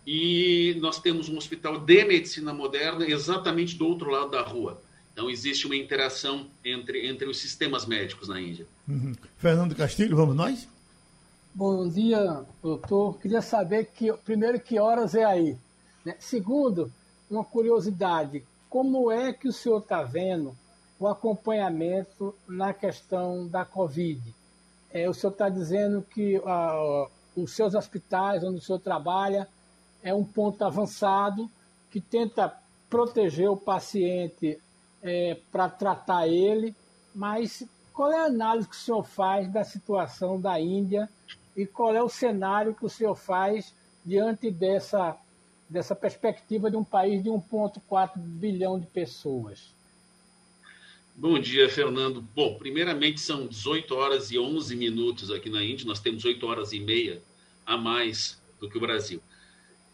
e 0.06 0.74
nós 0.80 1.00
temos 1.00 1.28
um 1.28 1.36
hospital 1.36 1.78
de 1.78 2.04
medicina 2.04 2.52
moderna 2.52 3.06
exatamente 3.06 3.76
do 3.76 3.86
outro 3.86 4.10
lado 4.10 4.30
da 4.30 4.40
rua. 4.40 4.82
Então, 5.18 5.28
existe 5.28 5.66
uma 5.66 5.74
interação 5.74 6.46
entre, 6.64 7.08
entre 7.08 7.28
os 7.28 7.40
sistemas 7.40 7.84
médicos 7.84 8.28
na 8.28 8.40
Índia. 8.40 8.68
Uhum. 8.86 9.16
Fernando 9.36 9.74
Castilho, 9.74 10.16
vamos 10.16 10.36
nós? 10.36 10.68
Bom 11.52 11.88
dia, 11.88 12.44
doutor. 12.62 13.18
Queria 13.18 13.42
saber, 13.42 13.86
que, 13.86 14.12
primeiro, 14.12 14.60
que 14.60 14.78
horas 14.78 15.16
é 15.16 15.24
aí? 15.24 15.58
Né? 16.04 16.14
Segundo, 16.20 16.92
uma 17.28 17.42
curiosidade, 17.42 18.44
como 18.70 19.10
é 19.10 19.32
que 19.32 19.48
o 19.48 19.52
senhor 19.52 19.78
está 19.80 20.04
vendo 20.04 20.56
o 21.00 21.08
acompanhamento 21.08 22.32
na 22.46 22.72
questão 22.72 23.48
da 23.48 23.64
Covid? 23.64 24.22
É, 24.92 25.10
o 25.10 25.14
senhor 25.14 25.32
está 25.32 25.48
dizendo 25.48 26.00
que 26.00 26.38
uh, 26.38 27.10
os 27.34 27.50
seus 27.56 27.74
hospitais, 27.74 28.44
onde 28.44 28.58
o 28.58 28.62
senhor 28.62 28.78
trabalha, 28.78 29.48
é 30.00 30.14
um 30.14 30.22
ponto 30.22 30.64
avançado 30.64 31.50
que 31.90 32.00
tenta 32.00 32.56
proteger 32.88 33.50
o 33.50 33.56
paciente 33.56 34.60
é, 35.02 35.36
para 35.50 35.68
tratar 35.68 36.28
ele, 36.28 36.74
mas 37.14 37.66
qual 37.92 38.12
é 38.12 38.18
a 38.18 38.26
análise 38.26 38.68
que 38.68 38.76
o 38.76 38.78
senhor 38.78 39.04
faz 39.04 39.52
da 39.52 39.64
situação 39.64 40.40
da 40.40 40.60
Índia 40.60 41.08
e 41.56 41.66
qual 41.66 41.94
é 41.94 42.02
o 42.02 42.08
cenário 42.08 42.74
que 42.74 42.84
o 42.84 42.88
senhor 42.88 43.14
faz 43.14 43.74
diante 44.04 44.50
dessa, 44.50 45.16
dessa 45.68 45.94
perspectiva 45.94 46.70
de 46.70 46.76
um 46.76 46.84
país 46.84 47.22
de 47.22 47.28
1,4 47.28 48.16
bilhão 48.16 48.78
de 48.78 48.86
pessoas? 48.86 49.74
Bom 51.14 51.36
dia, 51.40 51.68
Fernando. 51.68 52.22
Bom, 52.34 52.54
primeiramente 52.54 53.20
são 53.20 53.48
18 53.48 53.92
horas 53.92 54.30
e 54.30 54.38
11 54.38 54.76
minutos 54.76 55.32
aqui 55.32 55.50
na 55.50 55.64
Índia, 55.64 55.84
nós 55.84 55.98
temos 55.98 56.24
8 56.24 56.46
horas 56.46 56.72
e 56.72 56.78
meia 56.78 57.20
a 57.66 57.76
mais 57.76 58.40
do 58.60 58.70
que 58.70 58.78
o 58.78 58.80
Brasil. 58.80 59.20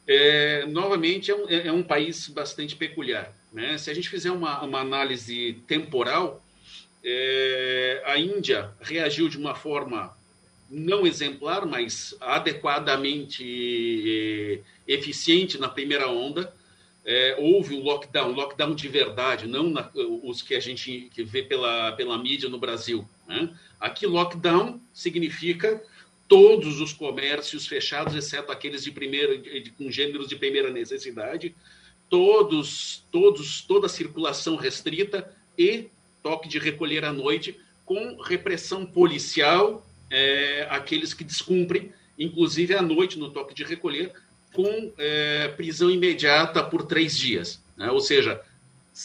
É, 0.07 0.66
novamente, 0.66 1.30
é 1.30 1.34
um, 1.34 1.48
é, 1.48 1.68
é 1.68 1.72
um, 1.72 1.82
país 1.82 2.28
bastante 2.28 2.76
peculiar. 2.76 3.34
Né? 3.55 3.78
Se 3.78 3.88
a 3.88 3.94
gente 3.94 4.11
fizer 4.11 4.32
uma, 4.32 4.62
uma 4.62 4.80
análise 4.80 5.62
temporal, 5.68 6.44
é, 7.05 8.02
a 8.05 8.18
Índia 8.18 8.72
reagiu 8.80 9.28
de 9.28 9.38
uma 9.38 9.55
forma 9.55 10.14
não 10.68 11.07
exemplar, 11.07 11.64
mas 11.64 12.16
adequadamente 12.20 13.44
é, 14.86 14.92
eficiente 14.92 15.57
na 15.57 15.68
primeira 15.68 16.09
onda 16.09 16.52
é, 17.05 17.36
houve 17.38 17.76
um 17.76 17.82
lockdown, 17.82 18.32
lockdown 18.32 18.74
de 18.74 18.88
verdade, 18.88 19.46
não 19.46 19.68
na, 19.70 19.90
os 19.94 20.40
que 20.42 20.55
a 20.55 20.61
gente 20.61 21.11
que 21.14 21.22
vê 21.22 21.42
pela, 21.42 21.92
pela 21.92 22.18
mídia 22.18 22.48
no 22.48 22.59
Brasil. 22.59 23.07
Né? 23.28 23.55
Aqui, 23.78 24.07
lockdown 24.07 24.80
significa 24.92 25.82
todos 26.26 26.80
os 26.80 26.92
comércios 26.92 27.66
fechados, 27.66 28.14
exceto 28.14 28.50
aqueles 28.50 28.82
de 28.82 28.90
primeira, 28.90 29.36
de, 29.36 29.70
com 29.72 29.90
gêneros 29.90 30.26
de 30.26 30.36
primeira 30.36 30.70
necessidade, 30.70 31.55
todos, 32.14 33.04
todos, 33.10 33.60
toda 33.62 33.88
circulação 33.88 34.54
restrita 34.54 35.28
e 35.58 35.88
toque 36.22 36.48
de 36.48 36.60
recolher 36.60 37.04
à 37.04 37.12
noite, 37.12 37.58
com 37.84 38.22
repressão 38.22 38.86
policial, 38.86 39.84
é, 40.08 40.64
aqueles 40.70 41.12
que 41.12 41.24
descumprem, 41.24 41.92
inclusive 42.16 42.72
à 42.72 42.80
noite 42.80 43.18
no 43.18 43.30
toque 43.30 43.52
de 43.52 43.64
recolher, 43.64 44.12
com 44.52 44.92
é, 44.96 45.48
prisão 45.48 45.90
imediata 45.90 46.62
por 46.62 46.84
três 46.86 47.18
dias. 47.18 47.60
Né? 47.76 47.90
Ou 47.90 47.98
seja, 47.98 48.40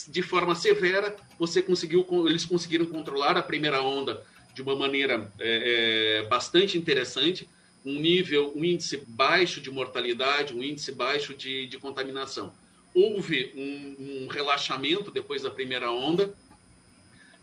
de 0.07 0.21
forma 0.21 0.53
severa, 0.53 1.15
você 1.39 1.63
conseguiu, 1.63 2.05
eles 2.27 2.45
conseguiram 2.45 2.85
controlar 2.85 3.35
a 3.37 3.41
primeira 3.41 3.81
onda 3.81 4.23
de 4.53 4.61
uma 4.61 4.75
maneira 4.75 5.31
é, 5.39 6.21
é, 6.21 6.27
bastante 6.27 6.77
interessante, 6.77 7.49
um 7.83 7.99
nível, 7.99 8.53
um 8.55 8.63
índice 8.63 9.03
baixo 9.07 9.59
de 9.59 9.71
mortalidade, 9.71 10.53
um 10.53 10.61
índice 10.61 10.91
baixo 10.91 11.33
de, 11.33 11.65
de 11.65 11.79
contaminação. 11.79 12.53
Houve 12.93 13.51
um, 13.55 14.23
um, 14.23 14.27
relaxamento 14.27 15.11
depois 15.11 15.43
da 15.43 15.51
primeira 15.51 15.91
onda, 15.91 16.33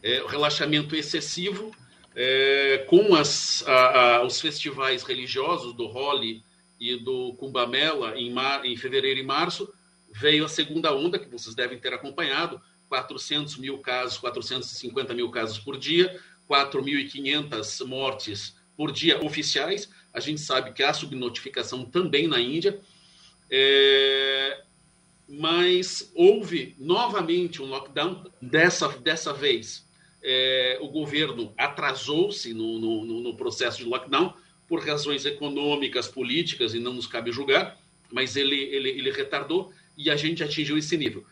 é, 0.03 0.23
um 0.23 0.27
relaxamento 0.27 0.95
excessivo, 0.95 1.75
é, 2.15 2.85
com 2.89 3.15
as, 3.15 3.63
a, 3.67 4.17
a, 4.17 4.23
os 4.25 4.41
festivais 4.41 5.03
religiosos 5.03 5.73
do 5.75 5.87
Holi 5.87 6.43
e 6.81 6.97
do 6.97 7.35
Cumbamela 7.35 8.19
em, 8.19 8.31
mar, 8.31 8.65
em 8.65 8.77
fevereiro 8.77 9.21
e 9.21 9.23
março, 9.23 9.73
veio 10.11 10.45
a 10.45 10.49
segunda 10.49 10.95
onda, 10.95 11.19
que 11.19 11.29
vocês 11.29 11.55
devem 11.55 11.79
ter 11.79 11.93
acompanhado, 11.93 12.61
400 12.89 13.57
mil 13.59 13.79
casos, 13.79 14.19
450 14.19 15.15
mil 15.15 15.31
casos 15.31 15.59
por 15.59 15.77
dia, 15.77 16.19
4.500 16.49 17.85
mortes 17.85 18.57
por 18.77 18.93
dia 18.93 19.25
oficiais. 19.25 19.91
A 20.13 20.21
gente 20.21 20.41
sabe 20.41 20.73
que 20.73 20.83
há 20.83 20.93
subnotificação 20.93 21.85
também 21.85 22.27
na 22.27 22.41
Índia. 22.41 22.79
É... 23.51 24.63
Mas 25.29 26.11
houve 26.15 26.75
novamente 26.79 27.61
um 27.61 27.67
lockdown, 27.67 28.31
dessa, 28.41 28.89
dessa 28.89 29.33
vez 29.33 29.85
é... 30.23 30.79
o 30.81 30.89
governo 30.89 31.53
atrasou-se 31.57 32.53
no, 32.55 32.79
no, 32.79 33.21
no 33.21 33.37
processo 33.37 33.79
de 33.79 33.85
lockdown, 33.85 34.35
por 34.69 34.85
razões 34.85 35.25
econômicas, 35.25 36.09
políticas, 36.09 36.75
e 36.75 36.81
não 36.81 36.93
nos 36.93 37.07
cabe 37.07 37.31
julgar, 37.31 37.79
mas 38.11 38.37
ele, 38.37 38.57
ele, 38.57 38.91
ele 38.91 39.11
retardou 39.11 39.73
e 39.97 40.11
a 40.11 40.17
gente 40.17 40.43
atingiu 40.43 40.77
esse 40.77 40.97
nível. 40.97 41.25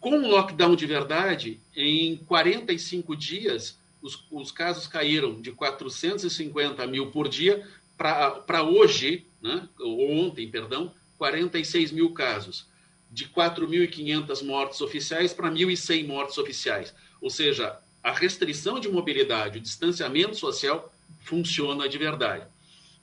Com 0.00 0.18
o 0.18 0.28
lockdown 0.28 0.74
de 0.74 0.86
verdade, 0.86 1.60
em 1.76 2.16
45 2.16 3.14
dias, 3.14 3.78
os, 4.00 4.26
os 4.30 4.50
casos 4.50 4.86
caíram 4.86 5.40
de 5.40 5.52
450 5.52 6.86
mil 6.86 7.10
por 7.10 7.28
dia 7.28 7.66
para 7.96 8.62
hoje, 8.62 9.26
né, 9.42 9.68
ontem, 9.78 10.48
perdão, 10.48 10.92
46 11.18 11.92
mil 11.92 12.12
casos. 12.12 12.66
De 13.10 13.26
4.500 13.26 14.44
mortes 14.44 14.80
oficiais 14.80 15.32
para 15.32 15.50
1.100 15.50 16.06
mortes 16.06 16.38
oficiais. 16.38 16.94
Ou 17.20 17.28
seja, 17.28 17.78
a 18.02 18.12
restrição 18.12 18.78
de 18.78 18.88
mobilidade, 18.88 19.58
o 19.58 19.60
distanciamento 19.60 20.36
social 20.36 20.92
funciona 21.20 21.88
de 21.88 21.98
verdade. 21.98 22.46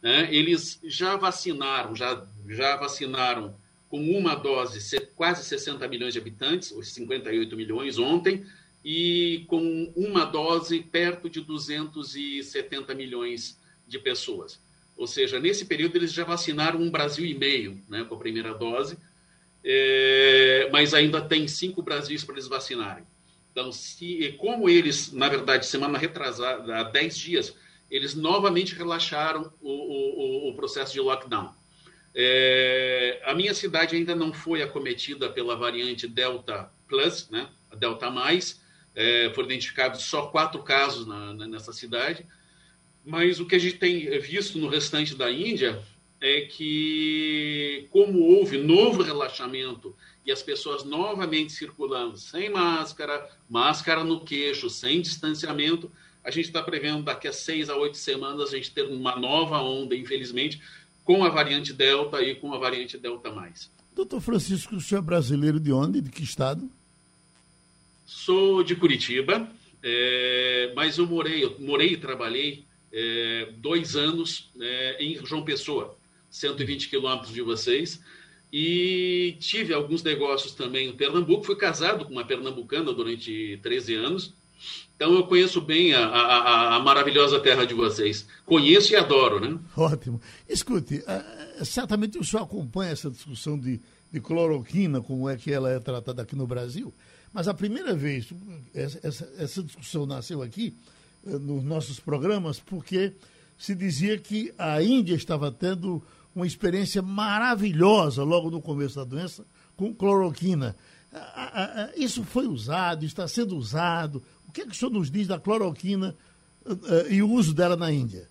Né? 0.02 0.34
Eles 0.34 0.80
já 0.84 1.16
vacinaram, 1.16 1.96
já, 1.96 2.26
já 2.48 2.76
vacinaram 2.78 3.56
com 3.90 4.02
uma 4.18 4.36
dose 4.36 4.80
quase 5.16 5.44
60 5.44 5.88
milhões 5.88 6.14
de 6.14 6.20
habitantes, 6.20 6.72
os 6.72 6.94
58 6.94 7.56
milhões 7.56 7.98
ontem, 7.98 8.46
e 8.84 9.46
com 9.48 9.92
uma 9.96 10.26
dose 10.26 10.80
perto 10.80 11.30
de 11.30 11.42
270 11.42 12.94
milhões 12.96 13.60
de 13.88 14.00
pessoas. 14.00 14.60
Ou 14.96 15.08
seja, 15.08 15.40
nesse 15.40 15.66
período 15.66 15.96
eles 15.96 16.12
já 16.12 16.24
vacinaram 16.24 16.80
um 16.80 16.90
Brasil 16.90 17.26
e 17.26 17.34
meio 17.34 17.82
né, 17.88 18.04
com 18.04 18.16
a 18.16 18.18
primeira 18.18 18.54
dose, 18.54 18.98
é, 19.70 20.70
mas 20.72 20.94
ainda 20.94 21.20
tem 21.22 21.46
cinco 21.46 21.82
Brasis 21.82 22.24
para 22.24 22.36
eles 22.36 22.48
vacinarem. 22.48 23.04
Então, 23.52 23.70
se, 23.70 24.34
como 24.40 24.70
eles, 24.70 25.12
na 25.12 25.28
verdade, 25.28 25.66
semana 25.66 25.98
retrasada, 25.98 26.78
há 26.78 26.84
10 26.84 27.18
dias, 27.18 27.56
eles 27.92 28.16
novamente 28.16 28.74
relaxaram 28.74 29.52
o, 29.60 29.70
o, 29.70 30.50
o 30.50 30.56
processo 30.56 30.94
de 30.94 31.02
lockdown. 31.02 31.54
É, 32.16 33.22
a 33.26 33.34
minha 33.34 33.54
cidade 33.54 33.94
ainda 33.94 34.16
não 34.16 34.32
foi 34.32 34.62
acometida 34.62 35.30
pela 35.30 35.58
variante 35.58 36.08
Delta 36.08 36.72
Plus, 36.88 37.30
né, 37.30 37.50
a 37.70 37.76
Delta 37.76 38.10
Mais. 38.10 38.62
É, 38.96 39.32
foram 39.36 39.50
identificados 39.50 40.04
só 40.04 40.28
quatro 40.28 40.64
casos 40.64 41.06
na, 41.06 41.34
na, 41.34 41.46
nessa 41.46 41.74
cidade. 41.74 42.26
Mas 43.04 43.42
o 43.42 43.46
que 43.46 43.56
a 43.56 43.60
gente 43.60 43.76
tem 43.76 44.18
visto 44.20 44.58
no 44.58 44.70
restante 44.70 45.14
da 45.14 45.30
Índia 45.30 45.84
é 46.20 46.42
que, 46.42 47.88
como 47.92 48.20
houve 48.20 48.58
novo 48.58 49.04
relaxamento 49.04 49.96
e 50.26 50.32
as 50.32 50.42
pessoas 50.42 50.84
novamente 50.84 51.54
circulando 51.54 52.18
sem 52.18 52.50
máscara, 52.50 53.30
máscara 53.50 54.04
no 54.04 54.22
queixo, 54.22 54.70
sem 54.70 55.02
distanciamento, 55.02 55.92
a 56.24 56.32
gente 56.32 56.46
está 56.46 56.62
prevendo 56.62 57.04
daqui 57.04 57.28
a 57.28 57.34
seis 57.34 57.70
a 57.70 57.76
oito 57.78 57.98
semanas 57.98 58.52
a 58.52 58.58
gente 58.58 58.72
ter 58.72 58.84
uma 58.84 59.16
nova 59.16 59.62
onda, 59.62 59.96
infelizmente, 59.96 60.62
com 61.06 61.24
a 61.24 61.30
variante 61.30 61.72
Delta 61.72 62.22
e 62.22 62.36
com 62.36 62.54
a 62.54 62.58
variante 62.58 62.98
Delta+. 62.98 63.32
Doutor 63.96 64.20
Francisco, 64.20 64.76
o 64.76 64.82
senhor 64.82 65.00
é 65.00 65.06
brasileiro 65.06 65.60
de 65.60 65.72
onde? 65.72 66.02
De 66.02 66.12
que 66.12 66.24
estado? 66.24 66.70
Sou 68.06 68.64
de 68.64 68.76
Curitiba, 68.76 69.50
é, 69.82 70.74
mas 70.76 70.98
eu 70.98 71.08
morei, 71.08 71.44
eu 71.44 71.56
morei 71.60 71.94
e 71.94 71.98
trabalhei 71.98 72.66
é, 72.92 73.54
dois 73.58 73.96
anos 73.96 74.50
é, 74.60 75.04
em 75.04 75.26
João 75.26 75.44
Pessoa, 75.44 75.97
120 76.30 76.90
quilômetros 76.90 77.34
de 77.34 77.42
vocês, 77.42 78.00
e 78.52 79.36
tive 79.40 79.74
alguns 79.74 80.02
negócios 80.04 80.54
também 80.54 80.90
em 80.90 80.96
Pernambuco. 80.96 81.44
Fui 81.44 81.56
casado 81.56 82.06
com 82.06 82.12
uma 82.14 82.24
pernambucana 82.24 82.94
durante 82.94 83.60
13 83.62 83.96
anos, 83.96 84.34
então 84.96 85.14
eu 85.14 85.28
conheço 85.28 85.62
bem 85.62 85.94
a, 85.94 86.06
a, 86.06 86.76
a, 86.76 86.80
maravilhosa 86.80 87.40
terra 87.40 87.66
de 87.66 87.74
vocês. 87.74 88.28
Conheço 88.46 88.94
e 88.94 88.96
adoro, 88.96 89.40
né? 89.40 89.60
Ótimo. 89.76 90.20
Escute, 90.48 91.00
uh, 91.00 91.66
certamente 91.66 92.18
o 92.18 92.24
senhor 92.24 92.44
acompanha 92.44 92.92
essa 92.92 93.12
discussão 93.12 93.60
de 93.60 93.80
de 94.12 94.20
cloroquina, 94.20 95.02
como 95.02 95.30
é 95.30 95.36
que 95.36 95.52
ela 95.52 95.70
é 95.70 95.80
tratada 95.80 96.22
aqui 96.22 96.36
no 96.36 96.48
Brasil. 96.48 96.94
Mas 97.34 97.48
a 97.48 97.54
primeira 97.54 97.94
vez, 97.94 98.30
essa, 98.74 99.00
essa, 99.04 99.34
essa 99.38 99.64
discussão 99.64 100.06
nasceu 100.06 100.42
aqui, 100.42 100.74
eh, 101.26 101.38
nos 101.38 101.64
nossos 101.64 102.00
programas, 102.00 102.60
porque 102.60 103.14
se 103.58 103.74
dizia 103.74 104.18
que 104.18 104.54
a 104.58 104.82
Índia 104.82 105.16
estava 105.16 105.52
tendo 105.52 106.04
uma 106.36 106.46
experiência 106.46 107.02
maravilhosa 107.02 108.24
logo 108.24 108.52
no 108.52 108.62
começo 108.62 108.96
da 108.96 109.04
doença 109.04 109.46
com 109.76 109.94
cloroquina. 109.94 110.76
Isso 111.96 112.24
foi 112.24 112.46
usado, 112.46 113.06
está 113.06 113.28
sendo 113.28 113.58
usado. 113.58 114.24
O 114.48 114.52
que, 114.52 114.62
é 114.62 114.66
que 114.66 114.72
o 114.72 114.76
senhor 114.76 114.92
nos 114.92 115.10
diz 115.10 115.28
da 115.28 115.40
cloroquina 115.40 116.16
eh, 116.66 116.72
eh, 116.72 117.14
e 117.16 117.22
o 117.22 117.30
uso 117.30 117.54
dela 117.54 117.76
na 117.76 117.92
Índia? 117.92 118.30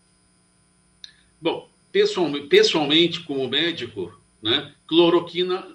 Bom, 1.41 1.68
pessoalmente, 2.49 3.20
como 3.20 3.49
médico, 3.49 4.12
né, 4.43 4.72
cloroquina 4.87 5.66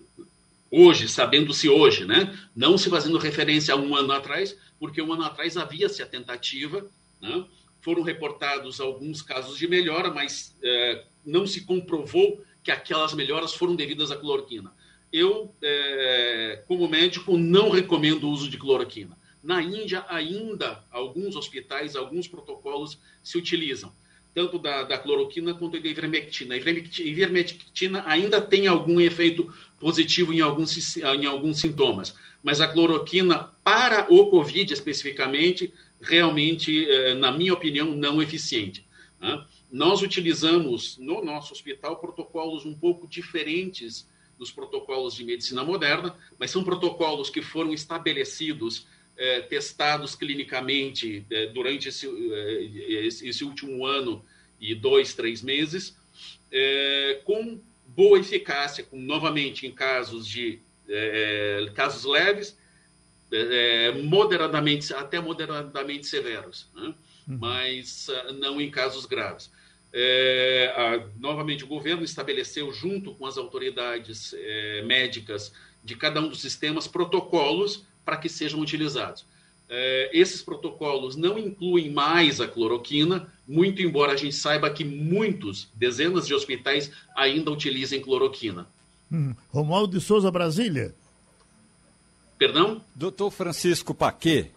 hoje, 0.69 1.07
sabendo-se 1.09 1.67
hoje, 1.67 2.05
né, 2.05 2.37
não 2.55 2.77
se 2.77 2.89
fazendo 2.89 3.17
referência 3.17 3.73
a 3.73 3.77
um 3.77 3.95
ano 3.95 4.13
atrás, 4.13 4.55
porque 4.79 5.01
um 5.01 5.11
ano 5.13 5.23
atrás 5.23 5.57
havia-se 5.57 6.01
a 6.01 6.05
tentativa, 6.05 6.85
né, 7.21 7.45
foram 7.81 8.01
reportados 8.03 8.79
alguns 8.79 9.21
casos 9.21 9.57
de 9.57 9.67
melhora, 9.67 10.09
mas 10.09 10.55
é, 10.63 11.03
não 11.25 11.45
se 11.45 11.65
comprovou 11.65 12.43
que 12.63 12.71
aquelas 12.71 13.13
melhoras 13.13 13.53
foram 13.53 13.75
devidas 13.75 14.11
à 14.11 14.15
cloroquina. 14.15 14.71
Eu, 15.11 15.53
é, 15.61 16.63
como 16.67 16.87
médico, 16.87 17.37
não 17.37 17.69
recomendo 17.69 18.23
o 18.25 18.29
uso 18.29 18.49
de 18.49 18.57
cloroquina. 18.57 19.17
Na 19.43 19.61
Índia, 19.61 20.05
ainda 20.07 20.83
alguns 20.91 21.35
hospitais, 21.35 21.95
alguns 21.95 22.27
protocolos 22.27 22.99
se 23.23 23.37
utilizam 23.37 23.91
tanto 24.33 24.57
da, 24.57 24.83
da 24.83 24.97
cloroquina 24.97 25.53
quanto 25.53 25.79
da 25.79 25.87
ivermectina. 25.87 26.55
A 26.55 26.57
ivermectina 26.57 28.03
ainda 28.05 28.41
tem 28.41 28.67
algum 28.67 28.99
efeito 28.99 29.53
positivo 29.79 30.33
em 30.33 30.39
alguns, 30.39 30.97
em 30.97 31.25
alguns 31.25 31.59
sintomas, 31.59 32.15
mas 32.41 32.61
a 32.61 32.67
cloroquina 32.67 33.49
para 33.63 34.07
o 34.09 34.29
Covid 34.29 34.73
especificamente, 34.73 35.73
realmente, 36.01 36.89
eh, 36.89 37.13
na 37.13 37.31
minha 37.31 37.53
opinião, 37.53 37.95
não 37.95 38.21
eficiente. 38.21 38.85
Né? 39.19 39.45
Nós 39.71 40.01
utilizamos 40.01 40.97
no 40.97 41.23
nosso 41.23 41.53
hospital 41.53 41.97
protocolos 41.97 42.65
um 42.65 42.73
pouco 42.73 43.07
diferentes 43.07 44.09
dos 44.37 44.51
protocolos 44.51 45.13
de 45.13 45.23
medicina 45.23 45.63
moderna, 45.63 46.17
mas 46.39 46.49
são 46.49 46.63
protocolos 46.63 47.29
que 47.29 47.41
foram 47.41 47.71
estabelecidos 47.71 48.87
é, 49.15 49.41
testados 49.41 50.15
clinicamente 50.15 51.23
é, 51.29 51.45
durante 51.47 51.89
esse, 51.89 52.07
é, 52.07 53.05
esse, 53.05 53.43
último 53.43 53.85
ano 53.85 54.25
e 54.59 54.73
dois, 54.73 55.13
três 55.13 55.43
meses, 55.43 55.95
com 57.23 57.61
boa 57.85 58.19
eficácia, 58.19 58.83
com, 58.83 58.97
novamente 58.97 59.65
em 59.65 59.71
casos 59.71 60.27
de 60.27 60.59
casos 61.73 62.03
leves, 62.03 62.57
moderadamente, 64.03 64.93
até 64.93 65.19
moderadamente 65.19 66.07
severos, 66.07 66.67
né? 66.75 66.93
uhum. 67.27 67.37
mas 67.39 68.07
não 68.39 68.59
em 68.59 68.69
casos 68.69 69.05
graves. 69.05 69.49
É, 69.93 70.73
a, 70.75 71.19
novamente, 71.19 71.63
o 71.63 71.67
governo 71.67 72.03
estabeleceu, 72.03 72.71
junto 72.71 73.13
com 73.13 73.25
as 73.25 73.37
autoridades 73.37 74.33
é, 74.33 74.83
médicas 74.83 75.51
de 75.83 75.95
cada 75.95 76.21
um 76.21 76.29
dos 76.29 76.41
sistemas, 76.41 76.87
protocolos 76.87 77.85
para 78.05 78.17
que 78.17 78.29
sejam 78.29 78.59
utilizados. 78.59 79.25
É, 79.69 80.09
esses 80.13 80.41
protocolos 80.41 81.15
não 81.15 81.37
incluem 81.37 81.89
mais 81.89 82.41
a 82.41 82.47
cloroquina, 82.47 83.31
muito 83.47 83.81
embora 83.81 84.13
a 84.13 84.17
gente 84.17 84.35
saiba 84.35 84.69
que 84.69 84.83
muitos, 84.83 85.69
dezenas 85.73 86.27
de 86.27 86.33
hospitais 86.33 86.91
ainda 87.15 87.51
utilizem 87.51 88.01
cloroquina. 88.01 88.67
Hum. 89.11 89.33
Romualdo 89.49 89.97
de 89.97 90.03
Souza, 90.03 90.31
Brasília. 90.31 90.93
Perdão? 92.41 92.81
Doutor 92.95 93.29
Francisco 93.29 93.93
Paquet, 93.93 94.49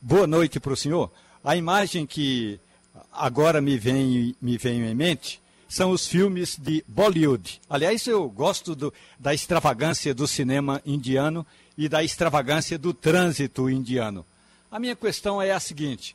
boa 0.00 0.24
noite 0.24 0.60
para 0.60 0.72
o 0.72 0.76
senhor. 0.76 1.10
A 1.42 1.56
imagem 1.56 2.06
que 2.06 2.60
agora 3.10 3.60
me 3.60 3.76
vem, 3.76 4.36
me 4.40 4.56
vem 4.56 4.86
em 4.86 4.94
mente 4.94 5.42
são 5.68 5.90
os 5.90 6.06
filmes 6.06 6.56
de 6.56 6.84
Bollywood. 6.86 7.60
Aliás, 7.68 8.06
eu 8.06 8.30
gosto 8.30 8.76
do, 8.76 8.94
da 9.18 9.34
extravagância 9.34 10.14
do 10.14 10.28
cinema 10.28 10.80
indiano 10.86 11.44
e 11.76 11.88
da 11.88 12.04
extravagância 12.04 12.78
do 12.78 12.94
trânsito 12.94 13.68
indiano. 13.68 14.24
A 14.70 14.78
minha 14.78 14.94
questão 14.94 15.42
é 15.42 15.50
a 15.50 15.58
seguinte: 15.58 16.14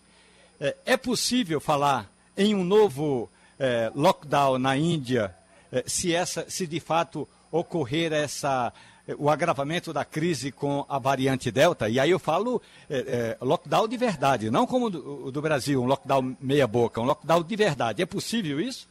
é, 0.57 0.73
é 0.85 0.95
possível 0.95 1.59
falar 1.59 2.09
em 2.37 2.55
um 2.55 2.63
novo 2.63 3.29
é, 3.59 3.91
lockdown 3.93 4.57
na 4.57 4.77
Índia 4.77 5.35
é, 5.69 5.83
se, 5.85 6.15
essa, 6.15 6.49
se 6.49 6.65
de 6.65 6.79
fato 6.79 7.27
ocorrer 7.51 8.13
essa, 8.13 8.71
o 9.17 9.29
agravamento 9.29 9.93
da 9.93 10.03
crise 10.03 10.51
com 10.51 10.85
a 10.89 10.97
variante 10.97 11.51
Delta? 11.51 11.87
E 11.89 11.99
aí 11.99 12.09
eu 12.09 12.19
falo 12.19 12.61
é, 12.89 12.97
é, 12.97 13.37
lockdown 13.41 13.87
de 13.87 13.97
verdade, 13.97 14.49
não 14.49 14.65
como 14.65 14.87
o 14.87 15.31
do, 15.31 15.41
Brasil, 15.41 15.81
um 15.81 15.85
lockdown 15.85 16.35
meia-boca, 16.41 16.99
um 16.99 17.05
lockdown 17.05 17.43
de 17.43 17.55
verdade. 17.55 18.01
É 18.01 18.05
possível 18.05 18.59
isso? 18.59 18.87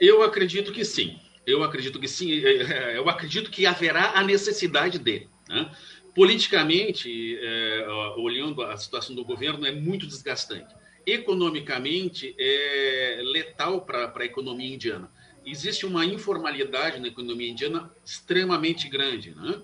Eu 0.00 0.22
acredito 0.22 0.72
que 0.72 0.84
sim. 0.84 1.18
Eu 1.46 1.62
acredito 1.62 1.98
que 1.98 2.06
sim. 2.06 2.30
Eu 2.30 3.08
acredito 3.08 3.50
que 3.50 3.64
haverá 3.64 4.12
a 4.14 4.22
necessidade 4.22 4.98
dele. 4.98 5.28
Né? 5.48 5.70
Politicamente, 6.14 7.38
é, 7.40 7.86
olhando 8.16 8.62
a 8.62 8.76
situação 8.76 9.14
do 9.14 9.24
governo, 9.24 9.66
é 9.66 9.72
muito 9.72 10.06
desgastante. 10.06 10.74
Economicamente, 11.06 12.34
é 12.38 13.20
letal 13.22 13.80
para 13.80 14.12
a 14.14 14.24
economia 14.24 14.74
indiana. 14.74 15.10
Existe 15.50 15.86
uma 15.86 16.04
informalidade 16.04 17.00
na 17.00 17.08
economia 17.08 17.50
indiana 17.50 17.90
extremamente 18.04 18.88
grande. 18.88 19.34
Né? 19.34 19.60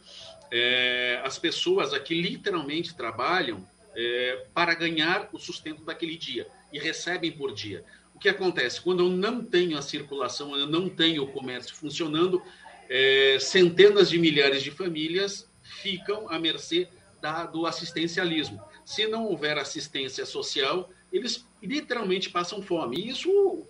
É, 0.50 1.20
as 1.24 1.38
pessoas 1.38 1.92
aqui 1.92 2.20
literalmente 2.20 2.94
trabalham 2.94 3.66
é, 3.94 4.46
para 4.52 4.74
ganhar 4.74 5.28
o 5.32 5.38
sustento 5.38 5.84
daquele 5.84 6.16
dia 6.16 6.46
e 6.72 6.78
recebem 6.78 7.32
por 7.32 7.52
dia. 7.52 7.84
O 8.14 8.18
que 8.18 8.28
acontece? 8.28 8.80
Quando 8.80 9.04
eu 9.04 9.10
não 9.10 9.44
tenho 9.44 9.76
a 9.76 9.82
circulação, 9.82 10.56
eu 10.56 10.66
não 10.66 10.88
tenho 10.88 11.24
o 11.24 11.32
comércio 11.32 11.74
funcionando, 11.74 12.42
é, 12.88 13.38
centenas 13.40 14.08
de 14.10 14.18
milhares 14.18 14.62
de 14.62 14.70
famílias 14.70 15.48
ficam 15.62 16.28
à 16.30 16.38
mercê 16.38 16.88
da, 17.20 17.46
do 17.46 17.66
assistencialismo. 17.66 18.62
Se 18.84 19.06
não 19.06 19.24
houver 19.24 19.58
assistência 19.58 20.26
social, 20.26 20.90
eles 21.12 21.46
literalmente 21.62 22.28
passam 22.28 22.60
fome. 22.60 22.98
E 22.98 23.08
isso, 23.08 23.66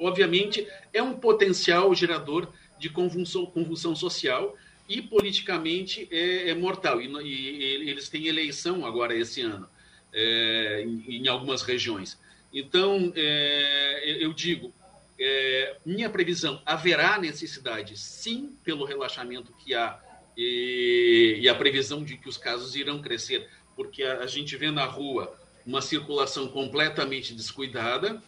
obviamente, 0.00 0.66
é 0.92 1.02
um 1.02 1.12
potencial 1.12 1.94
gerador 1.94 2.48
de 2.78 2.88
convulsão, 2.88 3.46
convulsão 3.46 3.94
social 3.94 4.56
e 4.88 5.00
politicamente 5.00 6.08
é, 6.10 6.50
é 6.50 6.54
mortal. 6.54 7.00
E, 7.00 7.06
e, 7.06 7.88
eles 7.88 8.08
têm 8.08 8.26
eleição 8.26 8.84
agora 8.84 9.14
esse 9.14 9.42
ano, 9.42 9.68
é, 10.12 10.82
em, 10.84 11.22
em, 11.22 11.28
algumas 11.28 11.62
regiões. 11.62 12.18
Então, 12.52 13.12
é, 13.14 14.16
eu 14.20 14.32
digo, 14.32 14.72
é, 15.18 15.76
minha 15.84 16.10
previsão, 16.10 16.60
haverá 16.64 17.18
necessidade, 17.18 17.96
sim, 17.96 18.56
pelo 18.64 18.84
relaxamento 18.84 19.52
que 19.52 19.74
há 19.74 20.00
e, 20.36 21.38
e, 21.40 21.48
a 21.48 21.54
previsão 21.54 22.02
de 22.02 22.16
que 22.16 22.28
os 22.28 22.36
casos 22.36 22.74
irão 22.74 23.02
crescer, 23.02 23.48
porque 23.76 24.02
a, 24.02 24.20
a 24.20 24.26
gente 24.26 24.56
vê 24.56 24.70
na 24.70 24.86
rua 24.86 25.38
uma 25.66 25.82
circulação 25.82 26.48
completamente 26.48 27.34
descuidada. 27.34 28.22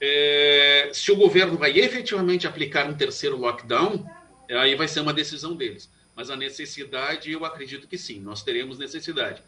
É, 0.00 0.90
se 0.92 1.12
o 1.12 1.16
governo 1.16 1.58
vai 1.58 1.78
efetivamente 1.78 2.46
aplicar 2.46 2.88
um 2.88 2.94
terceiro 2.94 3.36
lockdown, 3.36 4.04
aí 4.48 4.74
vai 4.74 4.88
ser 4.88 5.00
uma 5.00 5.12
decisão 5.12 5.54
deles. 5.54 5.90
Mas 6.16 6.30
a 6.30 6.36
necessidade, 6.36 7.30
eu 7.30 7.44
acredito 7.44 7.86
que 7.86 7.98
sim, 7.98 8.20
nós 8.20 8.42
teremos 8.42 8.78
necessidade. 8.78 9.42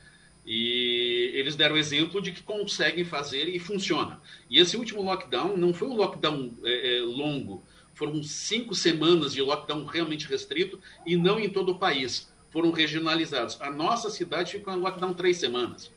E 0.45 1.31
eles 1.35 1.55
deram 1.55 1.77
exemplo 1.77 2.21
de 2.21 2.33
que 2.33 2.43
conseguem 2.43 3.05
fazer 3.05 3.49
e 3.49 3.59
funciona. 3.59 4.21
E 4.51 4.59
esse 4.59 4.77
último 4.77 5.03
lockdown 5.03 5.57
não 5.57 5.73
foi 5.73 5.89
um 5.89 5.95
lockdown 5.95 6.53
é, 6.65 6.97
é, 6.97 7.01
longo, 7.01 7.63
foram 7.95 8.23
cinco 8.23 8.75
semanas 8.75 9.33
de 9.33 9.41
lockdown 9.41 9.85
realmente 9.85 10.27
restrito 10.27 10.81
e 11.07 11.17
não 11.17 11.39
em 11.39 11.49
todo 11.49 11.73
o 11.73 11.79
país. 11.79 12.33
Foram 12.51 12.71
regionalizados. 12.71 13.61
A 13.61 13.71
nossa 13.71 14.11
cidade 14.11 14.53
ficou 14.53 14.75
em 14.75 14.81
lockdown 14.81 15.15
três 15.15 15.37
semanas. 15.37 15.91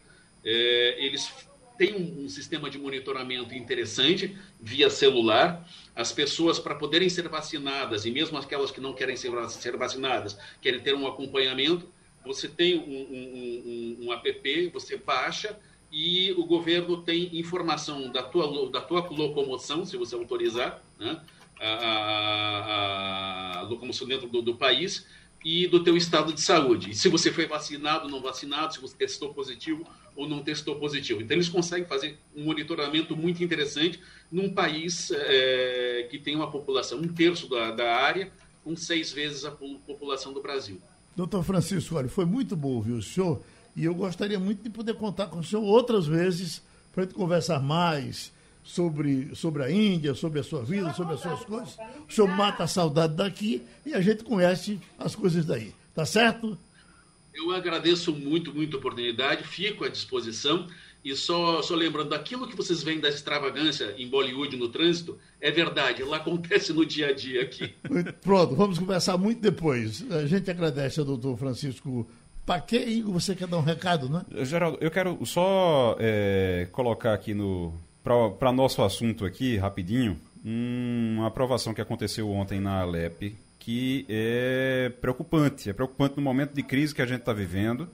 É, 0.43 0.95
eles 1.03 1.31
têm 1.77 1.95
um, 1.95 2.25
um, 2.25 2.29
sistema 2.29 2.69
de 2.69 2.77
monitoramento 2.77 3.53
interessante 3.53 4.35
via 4.59 4.89
celular. 4.89 5.67
As 5.95 6.11
pessoas, 6.11 6.59
para 6.59 6.75
poderem 6.75 7.09
ser 7.09 7.27
vacinadas, 7.29 8.05
e 8.05 8.11
mesmo 8.11 8.37
aquelas 8.37 8.71
que 8.71 8.81
não 8.81 8.93
querem 8.93 9.15
ser, 9.15 9.31
ser 9.49 9.77
vacinadas, 9.77 10.37
querem 10.61 10.79
ter 10.79 10.95
um 10.95 11.07
acompanhamento, 11.07 11.87
você 12.25 12.47
tem 12.47 12.77
um, 12.77 12.81
um, 12.81 14.05
um, 14.05 14.07
um 14.07 14.13
app, 14.13 14.69
você 14.69 14.97
baixa 14.97 15.57
e 15.91 16.31
o 16.33 16.45
governo 16.45 17.01
tem 17.03 17.37
informação 17.37 18.11
da 18.11 18.23
tua, 18.23 18.69
da 18.69 18.81
tua 18.81 19.07
locomoção, 19.09 19.85
se 19.85 19.95
você 19.95 20.15
autorizar, 20.15 20.83
né? 20.99 21.21
a, 21.59 21.67
a, 21.67 23.59
a 23.59 23.61
locomoção 23.63 24.07
dentro 24.07 24.27
do, 24.27 24.41
do, 24.41 24.55
país 24.55 25.07
e 25.45 25.67
do 25.67 25.83
teu 25.83 25.95
estado 25.95 26.33
de 26.33 26.41
saúde. 26.41 26.95
Se 26.95 27.07
você 27.07 27.31
foi 27.31 27.45
vacinado 27.45 28.09
não 28.09 28.19
vacinado, 28.19 28.73
se 28.73 28.81
você 28.81 28.97
testou 28.97 29.31
positivo 29.31 29.85
ou 30.15 30.27
não 30.27 30.41
testou 30.41 30.77
positivo. 30.77 31.21
Então, 31.21 31.37
eles 31.37 31.47
conseguem 31.47 31.85
fazer 31.85 32.17
um 32.35 32.45
monitoramento 32.45 33.15
muito 33.15 33.43
interessante 33.43 33.99
num 34.31 34.51
país 34.51 35.11
é, 35.11 36.07
que 36.09 36.17
tem 36.17 36.35
uma 36.35 36.49
população, 36.49 36.97
um 36.97 37.07
terço 37.07 37.47
da, 37.47 37.69
da 37.69 37.95
área, 37.95 38.31
com 38.63 38.75
seis 38.75 39.11
vezes 39.11 39.45
a 39.45 39.51
população 39.51 40.33
do 40.33 40.41
Brasil. 40.41 40.81
Doutor 41.15 41.43
Francisco, 41.43 41.95
olha, 41.95 42.09
foi 42.09 42.25
muito 42.25 42.55
bom 42.55 42.69
ouvir 42.69 42.93
o 42.93 43.01
senhor 43.01 43.39
e 43.75 43.85
eu 43.85 43.93
gostaria 43.93 44.39
muito 44.39 44.63
de 44.63 44.69
poder 44.71 44.95
contar 44.95 45.27
com 45.27 45.39
o 45.39 45.43
senhor 45.43 45.63
outras 45.63 46.07
vezes 46.07 46.63
para 46.91 47.03
a 47.03 47.05
gente 47.05 47.15
conversar 47.15 47.61
mais 47.61 48.33
sobre, 48.65 49.33
sobre 49.35 49.63
a 49.63 49.71
Índia, 49.71 50.15
sobre 50.15 50.39
a 50.39 50.43
sua 50.43 50.63
vida, 50.63 50.91
sobre 50.93 51.13
as 51.13 51.21
suas 51.21 51.45
coisas. 51.45 51.77
O 52.09 52.11
senhor 52.11 52.27
mata 52.27 52.63
a 52.63 52.67
saudade 52.67 53.15
daqui 53.15 53.61
e 53.85 53.93
a 53.93 54.01
gente 54.01 54.23
conhece 54.23 54.79
as 54.97 55.15
coisas 55.15 55.45
daí. 55.45 55.71
Tá 55.93 56.05
certo? 56.05 56.57
Eu 57.33 57.51
agradeço 57.51 58.11
muito, 58.11 58.53
muito 58.53 58.75
a 58.75 58.79
oportunidade, 58.79 59.43
fico 59.43 59.85
à 59.85 59.89
disposição. 59.89 60.67
E 61.03 61.15
só, 61.15 61.61
só 61.61 61.75
lembrando, 61.75 62.15
aquilo 62.15 62.47
que 62.47 62.55
vocês 62.55 62.81
veem 62.81 62.99
da 62.99 63.07
extravagância 63.07 63.93
em 63.95 64.07
Bollywood 64.07 64.57
no 64.57 64.69
trânsito, 64.69 65.19
é 65.39 65.51
verdade, 65.51 66.01
lá 66.03 66.17
acontece 66.17 66.73
no 66.73 66.83
dia 66.83 67.09
a 67.09 67.13
dia 67.13 67.43
aqui. 67.43 67.71
Pronto, 68.21 68.55
vamos 68.55 68.79
conversar 68.79 69.15
muito 69.15 69.39
depois. 69.39 70.03
A 70.11 70.25
gente 70.25 70.49
agradece 70.49 70.99
ao 70.99 71.05
doutor 71.05 71.37
Francisco 71.37 72.09
Paquet. 72.43 72.89
Igor, 72.89 73.13
você 73.13 73.35
quer 73.35 73.47
dar 73.47 73.57
um 73.57 73.61
recado, 73.61 74.09
né? 74.09 74.25
Geraldo, 74.43 74.79
eu 74.81 74.89
quero 74.89 75.23
só 75.25 75.95
é, 75.99 76.67
colocar 76.71 77.13
aqui 77.13 77.35
no 77.35 77.71
para 78.05 78.53
nosso 78.53 78.83
assunto 78.83 79.25
aqui, 79.25 79.57
rapidinho, 79.57 80.15
uma 80.43 81.25
aprovação 81.25 81.73
que 81.73 81.81
aconteceu 81.81 82.29
ontem 82.29 82.59
na 82.59 82.81
Alep, 82.81 83.35
que 83.57 84.05
é 84.07 84.91
preocupante. 85.01 85.71
É 85.71 85.73
preocupante 85.73 86.15
no 86.15 86.21
momento 86.21 86.53
de 86.53 86.61
crise 86.61 86.93
que 86.93 87.01
a 87.01 87.05
gente 87.07 87.21
está 87.21 87.33
vivendo 87.33 87.89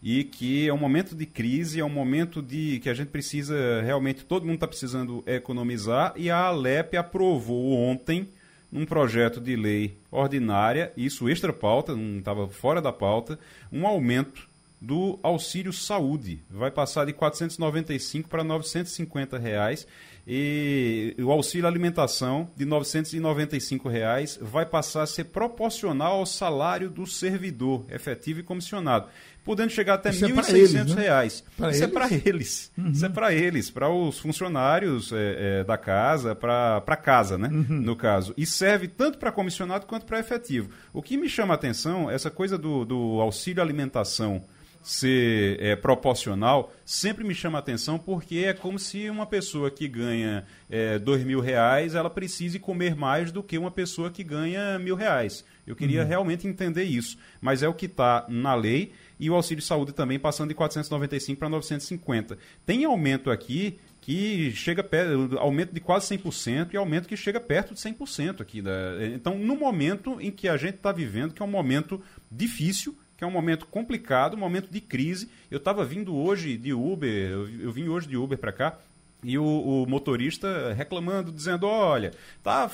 e 0.00 0.22
que 0.22 0.68
é 0.68 0.72
um 0.72 0.78
momento 0.78 1.12
de 1.12 1.26
crise, 1.26 1.80
é 1.80 1.84
um 1.84 1.88
momento 1.90 2.40
de 2.40 2.78
que 2.78 2.88
a 2.88 2.94
gente 2.94 3.08
precisa 3.08 3.82
realmente, 3.82 4.24
todo 4.24 4.44
mundo 4.44 4.54
está 4.54 4.68
precisando 4.68 5.24
economizar 5.26 6.12
e 6.14 6.30
a 6.30 6.38
Alep 6.38 6.96
aprovou 6.96 7.72
ontem 7.72 8.28
um 8.72 8.86
projeto 8.86 9.40
de 9.40 9.56
lei 9.56 9.96
ordinária, 10.08 10.92
isso 10.96 11.28
extra 11.28 11.52
pauta, 11.52 11.96
não 11.96 12.18
estava 12.20 12.46
fora 12.46 12.80
da 12.80 12.92
pauta, 12.92 13.40
um 13.72 13.88
aumento 13.88 14.47
do 14.80 15.18
auxílio 15.22 15.72
saúde. 15.72 16.42
Vai 16.50 16.70
passar 16.70 17.04
de 17.06 17.12
495 17.12 18.28
para 18.28 18.44
950 18.44 19.38
reais 19.38 19.86
e 20.30 21.16
o 21.18 21.32
auxílio 21.32 21.66
alimentação 21.66 22.50
de 22.54 22.66
995 22.66 23.88
reais 23.88 24.38
vai 24.42 24.66
passar 24.66 25.04
a 25.04 25.06
ser 25.06 25.24
proporcional 25.24 26.18
ao 26.18 26.26
salário 26.26 26.90
do 26.90 27.06
servidor 27.06 27.86
efetivo 27.90 28.40
e 28.40 28.42
comissionado, 28.42 29.06
podendo 29.42 29.70
chegar 29.70 29.94
até 29.94 30.10
R$ 30.10 30.18
1.600. 30.18 30.94
Né? 30.94 31.02
Reais. 31.02 31.44
Isso 31.56 31.64
é 31.64 31.68
eles? 31.68 31.80
é 31.80 31.86
para 31.88 32.08
eles. 32.12 32.72
Uhum. 32.76 32.90
Isso 32.90 33.06
é 33.06 33.08
para 33.08 33.32
eles, 33.32 33.70
para 33.70 33.88
os 33.88 34.18
funcionários 34.18 35.12
é, 35.14 35.60
é, 35.60 35.64
da 35.64 35.78
casa, 35.78 36.34
para 36.34 36.96
casa, 36.96 37.38
né? 37.38 37.48
Uhum. 37.48 37.80
No 37.80 37.96
caso. 37.96 38.34
E 38.36 38.44
serve 38.44 38.86
tanto 38.86 39.16
para 39.16 39.32
comissionado 39.32 39.86
quanto 39.86 40.04
para 40.04 40.20
efetivo. 40.20 40.68
O 40.92 41.00
que 41.00 41.16
me 41.16 41.30
chama 41.30 41.54
a 41.54 41.56
atenção, 41.56 42.10
essa 42.10 42.30
coisa 42.30 42.58
do, 42.58 42.84
do 42.84 43.18
auxílio 43.18 43.62
alimentação 43.62 44.44
ser 44.82 45.60
é, 45.60 45.76
proporcional 45.76 46.72
sempre 46.84 47.24
me 47.24 47.34
chama 47.34 47.58
a 47.58 47.60
atenção 47.60 47.98
porque 47.98 48.38
é 48.38 48.54
como 48.54 48.78
se 48.78 49.10
uma 49.10 49.26
pessoa 49.26 49.70
que 49.70 49.86
ganha 49.86 50.44
é, 50.70 50.98
dois 50.98 51.24
mil 51.24 51.40
reais 51.40 51.94
ela 51.94 52.08
precise 52.08 52.58
comer 52.58 52.96
mais 52.96 53.30
do 53.30 53.42
que 53.42 53.58
uma 53.58 53.70
pessoa 53.70 54.10
que 54.10 54.24
ganha 54.24 54.78
mil 54.78 54.94
reais. 54.94 55.44
Eu 55.66 55.76
queria 55.76 56.02
uhum. 56.02 56.08
realmente 56.08 56.46
entender 56.46 56.84
isso, 56.84 57.18
mas 57.40 57.62
é 57.62 57.68
o 57.68 57.74
que 57.74 57.86
está 57.86 58.24
na 58.28 58.54
lei 58.54 58.92
e 59.20 59.28
o 59.28 59.34
auxílio 59.34 59.62
saúde 59.62 59.92
também 59.92 60.18
passando 60.18 60.48
de 60.48 60.54
495 60.54 61.38
para 61.38 61.48
950. 61.48 62.38
Tem 62.64 62.84
aumento 62.84 63.30
aqui 63.30 63.78
que 64.00 64.52
chega 64.52 64.82
perto, 64.82 65.38
aumento 65.38 65.74
de 65.74 65.80
quase 65.80 66.16
100% 66.16 66.72
e 66.72 66.78
aumento 66.78 67.06
que 67.06 67.16
chega 67.16 67.38
perto 67.38 67.74
de 67.74 67.80
100% 67.80 68.40
aqui. 68.40 68.62
Da, 68.62 68.72
então, 69.14 69.38
no 69.38 69.54
momento 69.54 70.18
em 70.18 70.30
que 70.30 70.48
a 70.48 70.56
gente 70.56 70.76
está 70.76 70.90
vivendo, 70.90 71.34
que 71.34 71.42
é 71.42 71.44
um 71.44 71.50
momento 71.50 72.00
difícil, 72.32 72.96
que 73.18 73.24
é 73.24 73.26
um 73.26 73.32
momento 73.32 73.66
complicado, 73.66 74.34
um 74.34 74.38
momento 74.38 74.70
de 74.70 74.80
crise. 74.80 75.28
Eu 75.50 75.58
estava 75.58 75.84
vindo 75.84 76.14
hoje 76.14 76.56
de 76.56 76.72
Uber, 76.72 77.10
eu, 77.10 77.48
eu 77.60 77.72
vim 77.72 77.88
hoje 77.88 78.06
de 78.06 78.16
Uber 78.16 78.38
para 78.38 78.52
cá, 78.52 78.78
e 79.22 79.36
o, 79.36 79.44
o, 79.44 79.86
motorista 79.86 80.72
reclamando, 80.74 81.32
dizendo: 81.32 81.66
olha, 81.66 82.12
tá, 82.42 82.70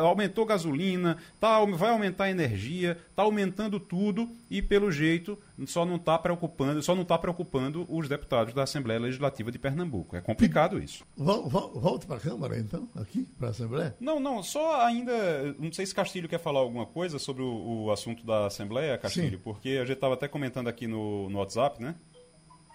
aumentou 0.00 0.46
gasolina, 0.46 1.16
tá, 1.40 1.64
vai 1.64 1.90
aumentar 1.90 2.24
a 2.24 2.30
energia, 2.30 2.98
tá 3.16 3.22
aumentando 3.22 3.80
tudo 3.80 4.28
e 4.50 4.62
pelo 4.62 4.92
jeito 4.92 5.38
só 5.66 5.84
não 5.84 5.96
está 5.96 6.16
preocupando, 6.16 6.82
só 6.82 6.94
não 6.94 7.02
está 7.02 7.18
preocupando 7.18 7.84
os 7.88 8.08
deputados 8.08 8.54
da 8.54 8.62
Assembleia 8.62 9.00
Legislativa 9.00 9.50
de 9.50 9.58
Pernambuco. 9.58 10.14
É 10.14 10.20
complicado 10.20 10.78
isso. 10.78 11.04
Volte 11.16 12.06
para 12.06 12.16
a 12.16 12.20
Câmara, 12.20 12.58
então, 12.58 12.88
aqui, 12.94 13.26
para 13.36 13.48
a 13.48 13.50
Assembleia? 13.50 13.96
Não, 13.98 14.20
não, 14.20 14.42
só 14.42 14.80
ainda. 14.82 15.12
Não 15.58 15.72
sei 15.72 15.84
se 15.84 15.94
Castilho 15.94 16.28
quer 16.28 16.38
falar 16.38 16.60
alguma 16.60 16.86
coisa 16.86 17.18
sobre 17.18 17.42
o, 17.42 17.86
o 17.86 17.90
assunto 17.90 18.24
da 18.24 18.46
Assembleia, 18.46 18.96
Castilho, 18.96 19.38
Sim. 19.38 19.42
porque 19.42 19.70
a 19.70 19.84
gente 19.84 19.94
estava 19.94 20.14
até 20.14 20.28
comentando 20.28 20.68
aqui 20.68 20.86
no, 20.86 21.28
no 21.28 21.38
WhatsApp, 21.38 21.82
né? 21.82 21.96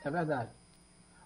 É 0.04 0.12
verdade. 0.12 0.50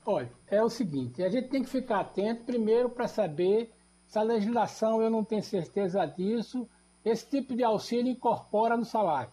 Olha, 0.09 0.31
é 0.49 0.63
o 0.63 0.69
seguinte, 0.69 1.21
a 1.21 1.27
gente 1.27 1.49
tem 1.49 1.61
que 1.61 1.69
ficar 1.69 1.99
atento 1.99 2.45
primeiro 2.45 2.89
para 2.89 3.09
saber 3.09 3.73
se 4.07 4.17
a 4.17 4.21
legislação, 4.21 5.01
eu 5.01 5.09
não 5.09 5.21
tenho 5.21 5.43
certeza 5.43 6.05
disso, 6.05 6.65
esse 7.03 7.29
tipo 7.29 7.53
de 7.53 7.61
auxílio 7.61 8.09
incorpora 8.09 8.77
no 8.77 8.85
salário. 8.85 9.29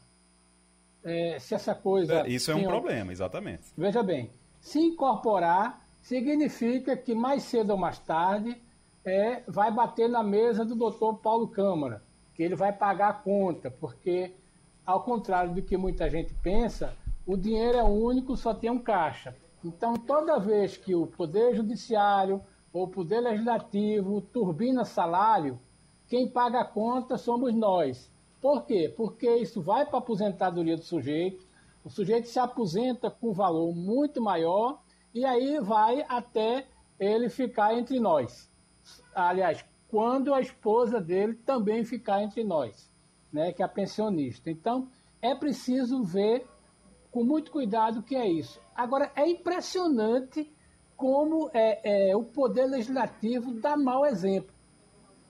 É, 1.05 1.39
se 1.39 1.55
essa 1.55 1.77
coisa. 1.77 2.27
É, 2.27 2.29
isso 2.29 2.51
é 2.51 2.57
um 2.57 2.65
problema, 2.65 3.13
exatamente. 3.13 3.63
Veja 3.79 4.03
bem, 4.03 4.33
se 4.61 4.81
incorporar, 4.81 5.81
significa 6.03 6.97
que 6.97 7.15
mais 7.15 7.45
cedo 7.45 7.71
ou 7.71 7.77
mais 7.77 8.01
tarde 8.01 8.61
é, 9.05 9.45
vai 9.47 9.71
bater 9.71 10.09
na 10.09 10.25
mesa 10.25 10.65
do 10.65 10.75
doutor 10.75 11.19
Paulo 11.19 11.47
Câmara, 11.47 12.03
que 12.35 12.43
ele 12.43 12.57
vai 12.57 12.73
pagar 12.73 13.11
a 13.11 13.13
conta, 13.13 13.71
porque, 13.71 14.33
ao 14.85 15.05
contrário 15.05 15.55
do 15.55 15.63
que 15.63 15.77
muita 15.77 16.11
gente 16.11 16.35
pensa, 16.43 16.97
o 17.25 17.37
dinheiro 17.37 17.79
é 17.79 17.85
único, 17.85 18.37
só 18.37 18.53
tem 18.53 18.71
um 18.71 18.81
caixa. 18.81 19.37
Então, 19.65 19.95
toda 19.95 20.39
vez 20.39 20.77
que 20.77 20.95
o 20.95 21.07
Poder 21.07 21.55
Judiciário 21.55 22.43
ou 22.71 22.85
o 22.85 22.89
Poder 22.89 23.21
Legislativo 23.21 24.21
turbina 24.21 24.85
salário, 24.85 25.59
quem 26.07 26.29
paga 26.29 26.61
a 26.61 26.65
conta 26.65 27.17
somos 27.17 27.55
nós. 27.55 28.13
Por 28.43 28.67
quê? 28.67 28.93
Porque 28.95 29.37
isso 29.37 29.63
vai 29.63 29.87
para 29.87 29.97
a 29.97 29.99
aposentadoria 30.01 30.77
do 30.77 30.83
sujeito, 30.83 31.47
o 31.83 31.89
sujeito 31.89 32.29
se 32.29 32.39
aposenta 32.39 33.11
com 33.11 33.31
um 33.31 33.33
valor 33.33 33.75
muito 33.75 34.21
maior 34.21 34.83
e 35.15 35.25
aí 35.25 35.59
vai 35.61 36.05
até 36.09 36.67
ele 37.01 37.31
ficar 37.31 37.75
entre 37.75 37.99
nós. 37.99 38.51
Aliás, 39.15 39.65
quando 39.89 40.35
a 40.35 40.41
esposa 40.41 41.01
dele 41.01 41.35
também 41.35 41.85
ficar 41.85 42.23
entre 42.23 42.45
nós, 42.45 42.91
né, 43.33 43.53
que 43.53 43.63
é 43.63 43.65
a 43.65 43.69
pensionista. 43.69 44.51
Então, 44.51 44.89
é 45.23 45.35
preciso 45.35 46.03
ver 46.05 46.47
com 47.15 47.23
muito 47.23 47.53
cuidado 47.53 48.03
que 48.03 48.17
é 48.17 48.29
isso. 48.29 48.61
Agora, 48.75 49.09
é 49.15 49.25
impressionante 49.25 50.53
como 50.97 51.49
é, 51.55 52.09
é, 52.11 52.17
o 52.17 52.25
poder 52.25 52.67
legislativo 52.67 53.55
dá 53.55 53.77
mau 53.77 54.05
exemplo. 54.05 54.53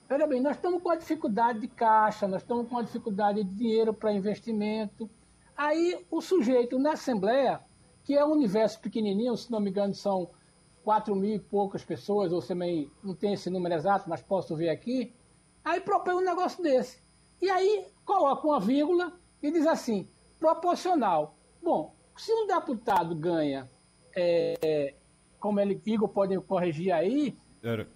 Olha 0.09 0.25
bem, 0.25 0.41
nós 0.41 0.55
estamos 0.55 0.81
com 0.81 0.89
a 0.89 0.95
dificuldade 0.95 1.59
de 1.59 1.67
caixa, 1.67 2.27
nós 2.27 2.41
estamos 2.41 2.67
com 2.67 2.79
a 2.79 2.81
dificuldade 2.81 3.43
de 3.43 3.53
dinheiro 3.53 3.93
para 3.93 4.11
investimento. 4.11 5.07
Aí 5.55 6.03
o 6.09 6.21
sujeito 6.21 6.79
na 6.79 6.93
Assembleia, 6.93 7.61
que 8.03 8.15
é 8.17 8.25
um 8.25 8.31
universo 8.31 8.81
pequenininho, 8.81 9.37
se 9.37 9.51
não 9.51 9.59
me 9.59 9.69
engano 9.69 9.93
são 9.93 10.31
quatro 10.83 11.15
mil 11.15 11.35
e 11.35 11.39
poucas 11.39 11.83
pessoas, 11.83 12.33
ou 12.33 12.41
também 12.41 12.89
não 13.03 13.13
tem 13.13 13.33
esse 13.33 13.47
número 13.47 13.75
exato, 13.75 14.09
mas 14.09 14.23
posso 14.23 14.55
ver 14.55 14.69
aqui, 14.69 15.13
aí 15.63 15.79
propõe 15.81 16.15
um 16.15 16.21
negócio 16.21 16.63
desse. 16.63 16.99
E 17.39 17.47
aí 17.47 17.85
coloca 18.03 18.47
uma 18.47 18.59
vírgula 18.59 19.13
e 19.39 19.51
diz 19.51 19.67
assim, 19.67 20.09
proporcional. 20.39 21.35
Bom, 21.65 21.95
se 22.15 22.31
um 22.31 22.45
deputado 22.45 23.15
ganha, 23.15 23.67
é, 24.15 24.93
como 25.39 25.59
ele, 25.59 25.81
Igor 25.83 26.07
pode 26.07 26.39
corrigir 26.41 26.91
aí, 26.91 27.35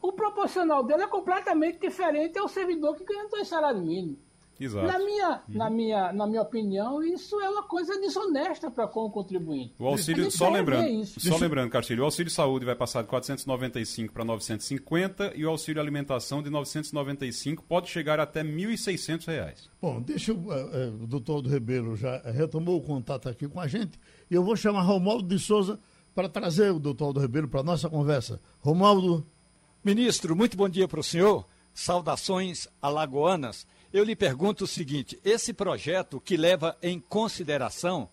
o 0.02 0.12
proporcional 0.12 0.84
dele 0.84 1.04
é 1.04 1.08
completamente 1.08 1.78
diferente 1.78 2.40
ao 2.40 2.48
servidor 2.48 2.96
que 2.96 3.06
ganha 3.06 3.30
dois 3.30 3.48
salários 3.48 3.84
mínimos. 3.84 4.18
Exato. 4.60 4.86
Na 4.86 5.00
minha, 5.00 5.30
uhum. 5.30 5.40
na, 5.48 5.70
minha, 5.70 6.14
na 6.14 6.28
minha 6.28 6.42
opinião, 6.42 7.02
isso 7.02 7.40
é 7.40 7.50
uma 7.50 7.64
coisa 7.64 8.00
desonesta 8.00 8.70
para 8.70 8.88
com 8.88 9.06
o 9.06 9.10
contribuinte. 9.10 9.74
O 9.80 9.88
auxílio, 9.88 10.30
só 10.30 10.50
lembrando, 10.50 11.06
só 11.06 11.38
lembrando, 11.38 11.70
Castilho, 11.70 12.02
o 12.02 12.06
auxílio 12.06 12.32
saúde 12.32 12.66
vai 12.66 12.76
passar 12.76 13.02
de 13.02 13.08
495 13.08 14.14
para 14.14 14.26
950 14.26 15.34
e 15.36 15.46
o 15.46 15.50
auxílio 15.50 15.82
alimentação 15.82 16.44
de 16.44 16.50
995 16.50 17.64
pode 17.64 17.90
chegar 17.90 18.20
até 18.20 18.42
R$ 18.42 18.50
1.600. 18.50 19.70
Bom, 19.82 20.02
deixa 20.02 20.32
eu, 20.32 20.38
uh, 20.38 21.04
o 21.04 21.08
doutor 21.08 21.42
do 21.42 21.50
Rebelo 21.50 21.96
já 21.96 22.20
retomou 22.32 22.78
o 22.78 22.82
contato 22.82 23.30
aqui 23.30 23.48
com 23.48 23.60
a 23.60 23.68
gente 23.68 24.00
e 24.30 24.36
eu 24.36 24.44
vou 24.44 24.56
chamar 24.56 24.82
Romualdo 24.82 25.28
de 25.28 25.40
Souza 25.40 25.80
para 26.14 26.28
trazer 26.28 26.72
o 26.72 26.80
doutor 26.80 27.14
do 27.14 27.20
Rebelo 27.20 27.48
para 27.48 27.62
a 27.62 27.64
nossa 27.64 27.90
conversa. 27.90 28.42
Romualdo. 28.60 29.26
Ministro, 29.82 30.36
muito 30.36 30.58
bom 30.58 30.68
dia 30.68 30.86
para 30.86 31.00
o 31.00 31.04
senhor. 31.04 31.46
Saudações 31.74 32.68
alagoanas 32.82 33.66
eu 33.92 34.04
lhe 34.04 34.16
pergunto 34.16 34.64
o 34.64 34.68
seguinte: 34.68 35.20
esse 35.24 35.54
projeto 35.54 36.20
que 36.20 36.38
leva 36.38 36.78
em 36.82 37.00
consideração 37.00 38.10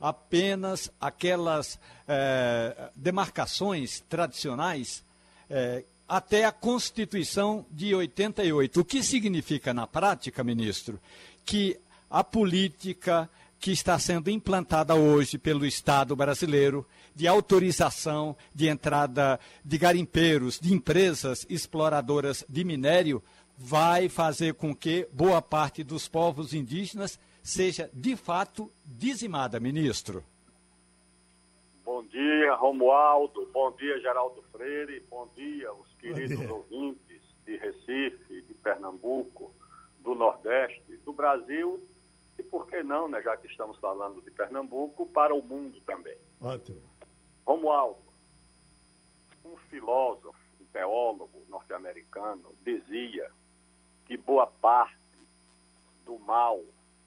apenas 0.00 0.90
aquelas 1.00 1.78
eh, 2.08 2.90
demarcações 2.96 4.00
tradicionais 4.08 5.04
eh, 5.48 5.84
até 6.08 6.44
a 6.44 6.52
Constituição 6.52 7.66
de 7.70 7.94
88. 7.94 8.80
O 8.80 8.84
que 8.84 9.02
significa 9.02 9.74
na 9.74 9.86
prática, 9.86 10.42
ministro? 10.42 10.98
que 11.44 11.78
a 12.08 12.22
política 12.22 13.28
que 13.58 13.72
está 13.72 13.98
sendo 13.98 14.30
implantada 14.30 14.94
hoje 14.94 15.36
pelo 15.36 15.66
Estado 15.66 16.16
brasileiro 16.16 16.86
de 17.14 17.26
autorização 17.26 18.36
de 18.54 18.68
entrada 18.68 19.38
de 19.64 19.76
garimpeiros, 19.76 20.58
de 20.58 20.72
empresas 20.72 21.44
exploradoras 21.50 22.44
de 22.48 22.64
minério, 22.64 23.22
vai 23.62 24.08
fazer 24.08 24.54
com 24.54 24.74
que 24.74 25.06
boa 25.12 25.42
parte 25.42 25.84
dos 25.84 26.08
povos 26.08 26.54
indígenas 26.54 27.20
seja 27.42 27.90
de 27.92 28.16
fato 28.16 28.72
dizimada, 28.86 29.60
ministro. 29.60 30.24
Bom 31.84 32.02
dia, 32.04 32.54
Romualdo. 32.54 33.46
Bom 33.52 33.70
dia, 33.72 34.00
Geraldo 34.00 34.42
Freire. 34.50 35.04
Bom 35.10 35.28
dia, 35.36 35.70
os 35.74 35.92
queridos 35.98 36.38
dia. 36.38 36.52
ouvintes 36.52 37.20
de 37.44 37.56
Recife, 37.58 38.40
de 38.40 38.54
Pernambuco, 38.54 39.52
do 39.98 40.14
Nordeste, 40.14 40.96
do 41.04 41.12
Brasil 41.12 41.86
e, 42.38 42.42
por 42.42 42.66
que 42.66 42.82
não, 42.82 43.08
né, 43.08 43.20
já 43.20 43.36
que 43.36 43.46
estamos 43.46 43.76
falando 43.78 44.22
de 44.22 44.30
Pernambuco, 44.30 45.04
para 45.06 45.34
o 45.34 45.42
mundo 45.42 45.78
também. 45.82 46.16
Ótimo. 46.40 46.80
Romualdo, 47.46 48.00
um 49.44 49.56
filósofo, 49.68 50.38
um 50.58 50.64
teólogo 50.72 51.42
norte-americano, 51.50 52.54
dizia 52.64 53.30
que 54.10 54.16
boa 54.16 54.48
parte 54.48 54.96
do 56.04 56.18
mal 56.18 56.60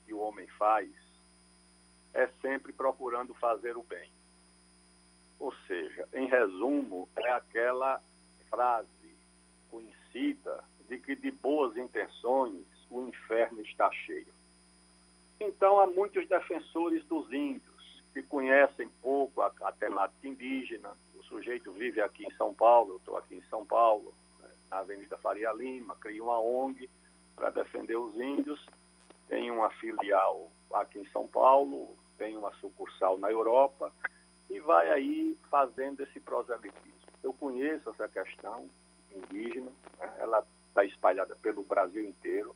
que 0.05 0.13
o 0.13 0.19
homem 0.19 0.47
faz 0.57 0.89
é 2.13 2.27
sempre 2.41 2.71
procurando 2.71 3.33
fazer 3.33 3.75
o 3.75 3.83
bem. 3.83 4.09
Ou 5.37 5.53
seja, 5.67 6.07
em 6.13 6.27
resumo, 6.27 7.09
é 7.17 7.29
aquela 7.29 8.01
frase 8.49 8.87
conhecida 9.69 10.63
de 10.87 10.97
que 10.97 11.13
de 11.13 11.29
boas 11.29 11.75
intenções 11.75 12.63
o 12.89 13.05
inferno 13.05 13.59
está 13.63 13.91
cheio. 13.91 14.33
Então, 15.41 15.81
há 15.81 15.87
muitos 15.87 16.25
defensores 16.29 17.03
dos 17.03 17.29
índios 17.33 18.01
que 18.13 18.23
conhecem 18.23 18.87
pouco 19.01 19.41
a, 19.41 19.51
a 19.63 19.73
temática 19.73 20.25
indígena. 20.25 20.95
O 21.15 21.23
sujeito 21.23 21.69
vive 21.73 21.99
aqui 21.99 22.25
em 22.25 22.33
São 22.37 22.53
Paulo, 22.53 22.93
eu 22.93 22.97
estou 22.97 23.17
aqui 23.17 23.35
em 23.35 23.43
São 23.49 23.65
Paulo, 23.65 24.13
na 24.73 24.79
Avenida 24.79 25.17
Faria 25.19 25.53
Lima, 25.53 25.95
cria 26.01 26.23
uma 26.23 26.39
ONG 26.39 26.89
para 27.35 27.51
defender 27.51 27.95
os 27.95 28.15
índios, 28.15 28.65
tem 29.27 29.51
uma 29.51 29.69
filial 29.69 30.51
aqui 30.73 30.99
em 30.99 31.05
São 31.09 31.27
Paulo, 31.27 31.95
tem 32.17 32.35
uma 32.35 32.51
sucursal 32.55 33.17
na 33.19 33.31
Europa 33.31 33.91
e 34.49 34.59
vai 34.59 34.89
aí 34.89 35.37
fazendo 35.49 36.01
esse 36.01 36.19
proselitismo. 36.19 36.91
Eu 37.21 37.33
conheço 37.33 37.89
essa 37.91 38.07
questão 38.07 38.67
indígena, 39.15 39.71
né? 39.99 40.11
ela 40.17 40.43
está 40.67 40.83
espalhada 40.83 41.35
pelo 41.35 41.63
Brasil 41.63 42.03
inteiro. 42.03 42.55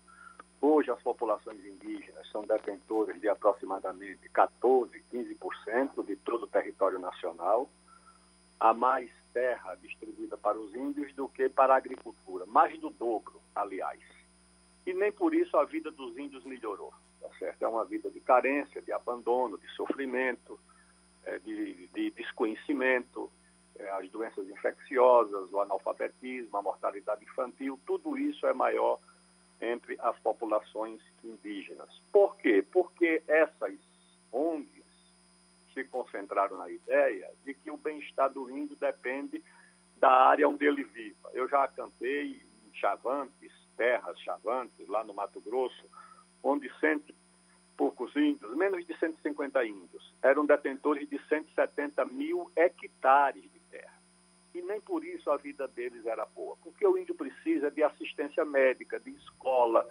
Hoje, 0.60 0.90
as 0.90 1.02
populações 1.04 1.64
indígenas 1.64 2.28
são 2.32 2.42
detentoras 2.44 3.22
de 3.22 3.30
aproximadamente 3.30 4.28
14, 4.30 5.04
15% 5.14 6.04
de 6.04 6.16
todo 6.16 6.44
o 6.44 6.48
território 6.48 6.98
nacional. 6.98 7.70
Há 8.60 8.74
mais 8.74 9.12
terra 9.34 9.76
distribuída 9.76 10.38
para 10.38 10.58
os 10.58 10.74
índios 10.76 11.14
do 11.14 11.28
que 11.28 11.50
para 11.50 11.74
a 11.74 11.78
agricultura, 11.78 12.46
mais 12.46 12.80
do 12.80 12.90
dobro, 12.90 13.42
aliás. 13.56 14.02
E 14.86 14.94
nem 14.94 15.12
por 15.12 15.34
isso 15.34 15.58
a 15.58 15.66
vida 15.66 15.92
dos 15.92 16.18
índios 16.18 16.44
melhorou. 16.46 16.94
Tá 17.20 17.30
certo? 17.40 17.62
É 17.64 17.68
uma 17.68 17.84
vida 17.86 18.10
de 18.10 18.20
carência, 18.20 18.82
de 18.82 18.92
abandono, 18.92 19.58
de 19.58 19.68
sofrimento, 19.76 20.60
é, 21.26 21.40
de, 21.40 21.88
de, 21.88 22.12
desconhecimento, 22.12 23.30
é, 23.78 23.90
as 23.92 24.10
doenças 24.10 24.48
infecciosas, 24.50 25.52
o 25.52 25.60
analfabetismo, 25.60 26.58
a 26.58 26.62
mortalidade 26.62 27.24
infantil, 27.24 27.80
tudo 27.86 28.18
isso 28.18 28.46
é 28.48 28.54
maior 28.54 29.00
entre 29.60 29.98
as 30.00 30.18
populações 30.20 31.02
indígenas. 31.24 31.90
Por 32.12 32.38
quê? 32.38 32.64
Porque 32.72 33.22
essas 33.28 33.74
ONGs 34.32 34.77
se 35.78 35.84
concentraram 35.86 36.58
na 36.58 36.70
ideia 36.70 37.30
de 37.44 37.54
que 37.54 37.70
o 37.70 37.78
bem-estar 37.78 38.32
do 38.32 38.50
índio 38.50 38.76
depende 38.76 39.44
da 39.98 40.10
área 40.10 40.50
onde 40.50 40.66
ele 40.66 40.84
viva. 40.84 41.30
Eu 41.34 41.48
já 41.48 41.64
acampei 41.64 42.42
em 42.66 42.74
Chavantes, 42.74 43.52
terras 43.76 44.20
Chavantes, 44.22 44.88
lá 44.88 45.04
no 45.04 45.14
Mato 45.14 45.40
Grosso, 45.42 45.86
onde 46.42 46.72
cento 46.80 47.14
poucos 47.76 48.16
índios, 48.16 48.56
menos 48.58 48.84
de 48.88 48.98
150 48.98 49.64
índios, 49.66 50.16
eram 50.24 50.48
detentores 50.48 51.08
de 51.08 51.20
170 51.28 52.06
mil 52.06 52.52
hectares 52.56 53.44
de 53.44 53.60
e 54.58 54.62
nem 54.64 54.82
por 54.82 55.06
isso 55.06 55.30
a 55.30 55.38
vida 55.38 55.68
deles 55.68 56.06
era 56.06 56.26
boa, 56.26 56.58
porque 56.64 56.86
o 56.86 56.98
índio 56.98 57.14
precisa 57.14 57.70
de 57.70 57.84
assistência 57.84 58.44
médica, 58.44 59.00
de 59.00 59.12
escola, 59.12 59.88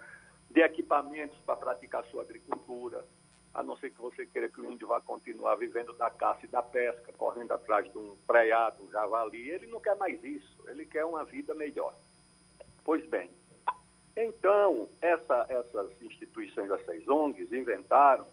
de 0.50 0.60
equipamentos 0.60 1.38
para 1.46 1.54
praticar 1.54 2.04
sua 2.06 2.22
agricultura, 2.22 3.04
a 3.56 3.62
não 3.62 3.74
ser 3.78 3.90
que 3.90 4.00
você 4.02 4.26
queira 4.26 4.50
que 4.50 4.60
o 4.60 4.70
índio 4.70 4.86
vá 4.86 5.00
continuar 5.00 5.56
vivendo 5.56 5.94
da 5.94 6.10
caça 6.10 6.44
e 6.44 6.48
da 6.48 6.62
pesca, 6.62 7.10
correndo 7.14 7.52
atrás 7.52 7.90
de 7.90 7.96
um 7.96 8.14
preado, 8.26 8.84
um 8.84 8.90
javali. 8.90 9.48
Ele 9.48 9.66
não 9.68 9.80
quer 9.80 9.96
mais 9.96 10.22
isso, 10.22 10.62
ele 10.68 10.84
quer 10.84 11.06
uma 11.06 11.24
vida 11.24 11.54
melhor. 11.54 11.94
Pois 12.84 13.04
bem, 13.06 13.30
então, 14.14 14.90
essa, 15.00 15.46
essas 15.48 15.90
instituições, 16.02 16.70
essas 16.70 17.08
ONGs, 17.08 17.50
inventaram 17.50 18.26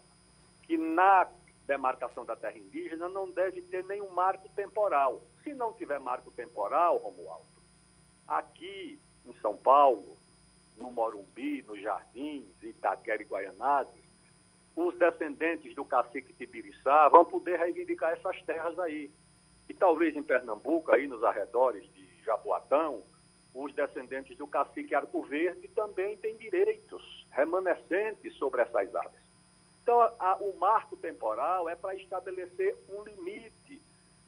que 0.62 0.76
na 0.76 1.26
demarcação 1.66 2.26
da 2.26 2.36
terra 2.36 2.58
indígena 2.58 3.08
não 3.08 3.30
deve 3.30 3.62
ter 3.62 3.82
nenhum 3.84 4.10
marco 4.10 4.46
temporal. 4.50 5.22
Se 5.42 5.54
não 5.54 5.72
tiver 5.72 5.98
marco 5.98 6.30
temporal, 6.32 6.98
Romualdo, 6.98 7.46
aqui 8.28 9.00
em 9.24 9.32
São 9.40 9.56
Paulo, 9.56 10.18
no 10.76 10.90
Morumbi, 10.90 11.62
no 11.62 11.80
Jardins, 11.80 12.44
Itaquera 12.62 13.22
e 13.22 13.26
Guaianazes, 13.26 14.03
os 14.76 14.96
descendentes 14.98 15.74
do 15.74 15.84
cacique 15.84 16.32
Tibiriçá 16.32 17.08
vão 17.08 17.24
poder 17.24 17.58
reivindicar 17.58 18.12
essas 18.12 18.40
terras 18.42 18.78
aí. 18.78 19.10
E 19.68 19.74
talvez 19.74 20.16
em 20.16 20.22
Pernambuco, 20.22 20.92
aí 20.92 21.06
nos 21.06 21.22
arredores 21.22 21.84
de 21.92 22.04
Jaboatão, 22.24 23.02
os 23.54 23.72
descendentes 23.72 24.36
do 24.36 24.46
cacique 24.46 24.94
Arco 24.94 25.22
Verde 25.22 25.68
também 25.68 26.16
têm 26.16 26.36
direitos 26.36 27.24
remanescentes 27.30 28.34
sobre 28.34 28.62
essas 28.62 28.94
áreas. 28.94 29.24
Então, 29.82 30.00
a, 30.00 30.36
o 30.40 30.56
marco 30.58 30.96
temporal 30.96 31.68
é 31.68 31.76
para 31.76 31.94
estabelecer 31.94 32.76
um 32.88 33.04
limite 33.04 33.80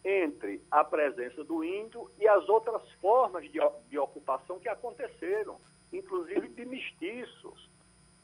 entre 0.05 0.63
a 0.71 0.85
presença 0.85 1.43
do 1.43 1.65
índio 1.65 2.09
e 2.21 2.29
as 2.29 2.49
outras 2.49 2.89
formas 3.01 3.43
de, 3.51 3.59
de 3.89 3.99
ocupação 3.99 4.61
que 4.61 4.69
aconteceram, 4.69 5.59
inclusive 5.93 6.49
de 6.49 6.65
mestiços, 6.65 7.69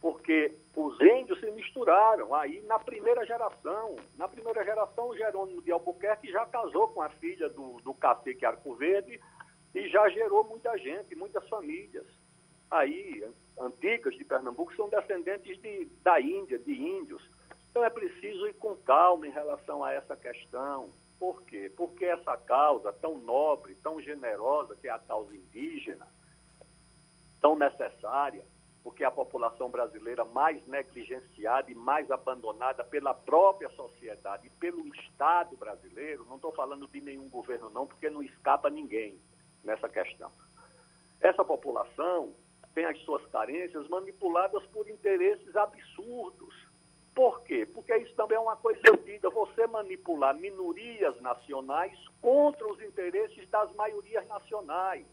porque 0.03 0.55
os 0.77 1.01
índios 1.01 1.41
se 1.41 1.51
misturaram 1.53 2.35
aí 2.35 2.61
na 2.63 2.79
primeira 2.79 3.25
geração. 3.25 3.97
Na 4.19 4.29
primeira 4.29 4.63
geração, 4.65 5.09
o 5.09 5.17
Jerônimo 5.17 5.63
de 5.63 5.71
Albuquerque 5.71 6.31
já 6.31 6.45
casou 6.45 6.89
com 6.89 7.01
a 7.01 7.09
filha 7.09 7.49
do, 7.49 7.81
do 7.83 7.95
cacique 7.95 8.45
Arco 8.45 8.75
Verde 8.75 9.19
e 9.75 9.89
já 9.89 10.09
gerou 10.11 10.45
muita 10.45 10.77
gente, 10.77 11.15
muitas 11.15 11.49
famílias 11.49 12.05
aí 12.73 13.23
antigas 13.61 14.15
de 14.17 14.25
Pernambuco 14.25 14.75
são 14.75 14.89
descendentes 14.89 15.61
de, 15.61 15.85
da 16.03 16.19
Índia, 16.21 16.59
de 16.59 16.73
índios. 16.73 17.23
Então 17.71 17.85
é 17.85 17.91
preciso 17.91 18.47
ir 18.49 18.55
com 18.55 18.75
calma 18.77 19.27
em 19.27 19.31
relação 19.31 19.85
a 19.85 19.93
essa 19.93 20.17
questão. 20.17 20.91
Por 21.19 21.43
quê? 21.43 21.71
Porque 21.77 22.07
essa 22.07 22.37
causa 22.37 22.93
tão 22.95 23.19
nobre, 23.19 23.77
tão 23.77 24.01
generosa, 24.01 24.75
que 24.75 24.89
é 24.89 24.91
a 24.91 24.99
causa 24.99 25.35
indígena, 25.37 26.09
tão 27.41 27.55
necessária, 27.55 28.43
porque 28.83 29.05
a 29.05 29.11
população 29.11 29.71
brasileira 29.71 30.25
mais 30.25 30.67
negligenciada 30.67 31.71
e 31.71 31.75
mais 31.75 32.11
abandonada 32.11 32.83
pela 32.83 33.15
própria 33.15 33.69
sociedade 33.71 34.51
pelo 34.59 34.87
Estado 34.89 35.57
brasileiro, 35.57 36.27
não 36.29 36.37
estou 36.37 36.53
falando 36.53 36.89
de 36.89 37.01
nenhum 37.01 37.29
governo 37.29 37.71
não, 37.71 37.87
porque 37.87 38.11
não 38.11 38.23
escapa 38.23 38.69
ninguém 38.69 39.19
nessa 39.63 39.89
questão. 39.89 40.31
Essa 41.21 41.45
população 41.45 42.35
tem 42.75 42.85
as 42.85 42.99
suas 43.01 43.25
carências 43.27 43.87
manipuladas 43.89 44.65
por 44.67 44.89
interesses 44.89 45.55
absurdos. 45.55 46.55
Por 47.15 47.43
quê? 47.43 47.67
Porque 47.67 47.95
isso 47.99 48.15
também 48.15 48.37
é 48.37 48.41
uma 48.41 48.57
coisa 48.57 48.81
antiga, 48.91 49.31
você 49.31 49.67
manipular 49.67 50.35
minorias 50.35 51.21
nacionais 51.21 51.97
contra 52.21 52.67
os 52.67 52.81
interesses 52.83 53.49
das 53.51 53.73
maiorias 53.75 54.27
nacionais. 54.27 55.07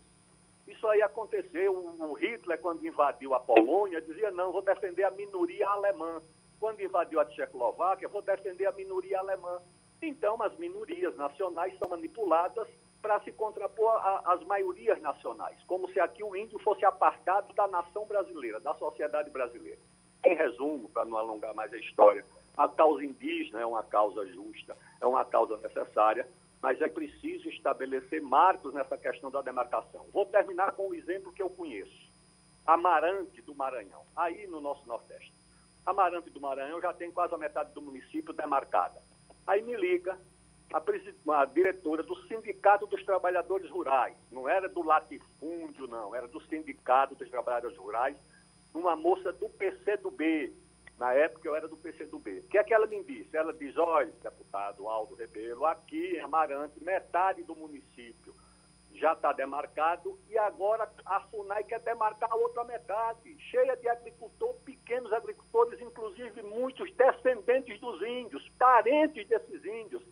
Isso 0.70 0.88
aí 0.88 1.02
aconteceu, 1.02 1.76
o 1.76 2.14
Hitler, 2.14 2.60
quando 2.62 2.86
invadiu 2.86 3.34
a 3.34 3.40
Polônia, 3.40 4.02
dizia, 4.02 4.30
não, 4.32 4.52
vou 4.52 4.62
defender 4.62 5.04
a 5.04 5.12
minoria 5.12 5.68
alemã. 5.68 6.22
Quando 6.60 6.82
invadiu 6.82 7.20
a 7.20 7.26
Tchecoslováquia, 7.26 8.08
vou 8.08 8.22
defender 8.22 8.68
a 8.68 8.72
minoria 8.72 9.20
alemã. 9.20 9.60
Então, 10.02 10.42
as 10.42 10.56
minorias 10.58 11.16
nacionais 11.18 11.78
são 11.80 11.90
manipuladas 11.90 12.68
para 13.02 13.20
se 13.22 13.32
contrapor 13.32 13.92
às 14.26 14.44
maiorias 14.44 15.02
nacionais, 15.02 15.58
como 15.66 15.90
se 15.90 16.00
aqui 16.00 16.24
o 16.24 16.36
índio 16.36 16.60
fosse 16.60 16.86
apartado 16.86 17.54
da 17.54 17.68
nação 17.68 18.06
brasileira, 18.06 18.60
da 18.60 18.74
sociedade 18.76 19.30
brasileira. 19.30 19.80
Em 20.24 20.36
resumo, 20.36 20.90
para 20.90 21.06
não 21.06 21.18
alongar 21.18 21.54
mais 21.56 21.74
a 21.74 21.78
história, 21.78 22.26
a 22.56 22.68
causa 22.68 23.04
indígena 23.04 23.62
é 23.62 23.66
uma 23.66 23.84
causa 23.84 24.26
justa, 24.28 24.78
é 25.02 25.08
uma 25.08 25.24
causa 25.26 25.58
necessária, 25.58 26.28
mas 26.62 26.82
é 26.82 26.88
preciso 26.88 27.50
estabelecer 27.50 28.22
marcos 28.22 28.74
nessa 28.74 28.98
questão 28.98 29.32
da 29.32 29.42
demarcação. 29.42 30.06
Vou 30.12 30.26
terminar 30.26 30.74
com 30.74 30.90
o 30.90 30.96
exemplo 30.96 31.32
que 31.32 31.42
eu 31.42 31.50
conheço. 31.50 32.10
Amarante 32.66 33.42
do 33.42 33.56
Maranhão, 33.56 34.04
aí 34.16 34.46
no 34.48 34.60
nosso 34.60 34.86
Nordeste. 34.88 35.34
Amarante 35.86 36.30
do 36.30 36.42
Maranhão 36.42 36.82
já 36.82 36.94
tem 36.94 37.12
quase 37.12 37.34
a 37.34 37.38
metade 37.38 37.74
do 37.74 37.82
município 37.82 38.34
demarcada. 38.34 39.02
Aí 39.48 39.62
me 39.62 39.76
liga 39.76 40.20
a, 40.74 41.42
a, 41.42 41.46
diretora 41.46 42.04
do 42.04 42.16
Sindicato 42.28 42.86
dos 42.86 43.04
Trabalhadores 43.04 43.70
Rurais, 43.72 44.16
não 44.32 44.48
era 44.48 44.70
do 44.70 44.84
latifúndio, 44.84 45.88
não, 45.88 46.14
era 46.14 46.28
do 46.28 46.40
Sindicato 46.42 47.16
dos 47.16 47.30
Trabalhadores 47.30 47.78
Rurais, 47.78 48.16
uma 48.74 48.96
moça 48.96 49.32
do 49.34 49.50
PCdoB. 49.50 50.54
Na 51.00 51.14
época 51.14 51.48
eu 51.48 51.56
era 51.56 51.68
do 51.68 51.78
PCdoB. 51.78 52.40
O 52.40 52.48
que 52.50 52.58
é 52.58 52.64
que 52.64 52.74
ela 52.74 52.86
me 52.86 53.02
disse? 53.04 53.36
Ela 53.36 53.54
diz, 53.54 53.78
olha, 53.78 54.12
deputado 54.22 54.88
Aldo 54.88 55.16
Rebelo, 55.16 55.66
aqui 55.66 56.18
em 56.18 56.20
Amarante, 56.20 56.84
metade 56.84 57.42
do 57.44 57.56
município 57.56 58.34
já 59.00 59.14
está 59.14 59.32
demarcado 59.32 60.20
e 60.30 60.38
agora 60.38 60.92
a 61.06 61.22
FUNAI 61.22 61.64
quer 61.64 61.80
demarcar 61.80 62.30
a 62.32 62.36
outra 62.36 62.64
metade, 62.66 63.38
cheia 63.50 63.76
de 63.78 63.88
agricultores, 63.88 64.62
pequenos 64.64 65.14
agricultores, 65.14 65.80
inclusive 65.80 66.42
muitos 66.42 66.92
descendentes 66.96 67.80
dos 67.80 68.02
índios, 68.02 68.48
parentes 68.58 69.26
desses 69.28 69.64
índios. 69.64 70.04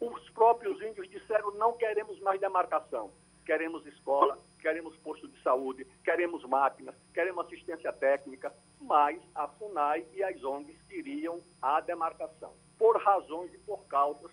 Os 0.00 0.28
próprios 0.30 0.80
índios 0.82 1.08
disseram: 1.08 1.52
não 1.52 1.74
queremos 1.74 2.18
mais 2.20 2.40
demarcação, 2.40 3.12
queremos 3.46 3.86
escola, 3.86 4.36
queremos 4.62 4.96
posto 4.98 5.28
de 5.28 5.42
saúde, 5.42 5.84
queremos 6.04 6.42
máquinas, 6.44 6.94
queremos 7.12 7.44
assistência 7.44 7.92
técnica, 7.92 8.54
mas 8.80 9.20
a 9.34 9.48
FUNAI 9.48 10.06
e 10.14 10.22
as 10.22 10.42
ONGs 10.42 10.80
queriam 10.88 11.40
a 11.60 11.80
demarcação, 11.80 12.52
por 12.78 12.96
razões 13.02 13.52
e 13.52 13.58
por 13.58 13.84
causas 13.86 14.30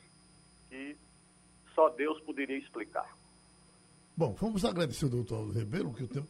que 0.69 0.95
só 1.73 1.89
Deus 1.89 2.21
poderia 2.21 2.57
explicar. 2.57 3.09
Bom, 4.15 4.35
vamos 4.39 4.63
agradecer 4.63 5.05
ao 5.05 5.11
doutor 5.11 5.37
Aldo 5.37 5.53
Rebelo, 5.53 5.93
que 5.93 6.03
o 6.03 6.07
tempo 6.07 6.27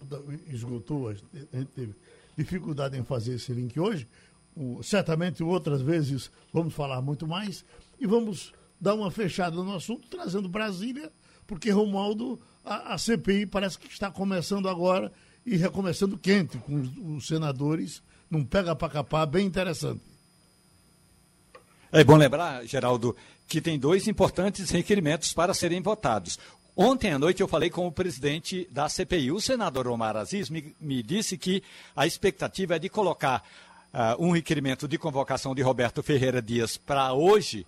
esgotou, 0.47 1.10
a 1.10 1.14
gente 1.14 1.72
teve 1.76 1.95
dificuldade 2.38 2.97
em 2.97 3.04
fazer 3.04 3.36
esse 3.36 3.52
link 3.52 3.78
hoje. 3.80 4.08
O, 4.56 4.82
certamente 4.82 5.43
outras 5.43 5.82
vezes 5.82 6.32
vamos 6.54 6.74
falar 6.74 7.02
muito 7.02 7.28
mais 7.28 7.66
e 8.00 8.08
vamos 8.08 8.54
dar 8.80 8.93
uma 8.93 9.12
fechada 9.12 9.56
no 9.56 9.76
assunto, 9.76 10.08
trazendo 10.08 10.47
Brasília, 10.47 11.12
porque 11.45 11.72
Romualdo, 11.72 12.39
a, 12.64 12.93
a 12.93 12.97
CPI 12.97 13.45
parece 13.45 13.78
que 13.78 13.88
está 13.88 14.12
começando 14.12 14.70
agora 14.70 15.12
e 15.45 15.55
recomeçando 15.55 16.18
quente 16.18 16.57
com 16.57 16.76
os, 16.76 16.89
os 16.97 17.28
senadores, 17.28 18.01
num 18.30 18.43
pega 18.43 18.76
para 18.76 18.89
capar 18.89 19.26
bem 19.26 19.45
interessante. 19.45 20.01
É 21.91 22.03
bom 22.03 22.16
lembrar, 22.16 22.64
Geraldo, 22.66 23.16
que 23.47 23.60
tem 23.60 23.80
dois 23.80 24.07
importantes 24.07 24.70
requerimentos 24.70 25.34
para 25.34 25.55
serem 25.55 25.82
votados. 25.82 26.38
Ontem 26.76 27.12
à 27.12 27.20
noite 27.20 27.41
eu 27.41 27.47
falei 27.47 27.70
com 27.70 27.88
o 27.88 27.91
presidente 27.91 28.68
da 28.72 28.88
CPI, 28.88 29.32
o 29.32 29.41
senador 29.41 29.88
Omar 29.88 30.16
Aziz, 30.16 30.49
me, 30.49 30.74
me 30.80 31.01
disse 31.01 31.38
que 31.38 31.64
a 31.95 32.05
expectativa 32.05 32.76
é 32.76 32.80
de 32.80 32.88
colocar 32.88 33.43
uh, 33.93 34.24
um 34.24 34.32
requerimento 34.32 34.88
de 34.88 34.97
convocação 34.97 35.55
de 35.55 35.62
Roberto 35.62 36.01
Ferreira 36.03 36.41
Dias 36.41 36.78
para 36.78 37.12
hoje, 37.12 37.66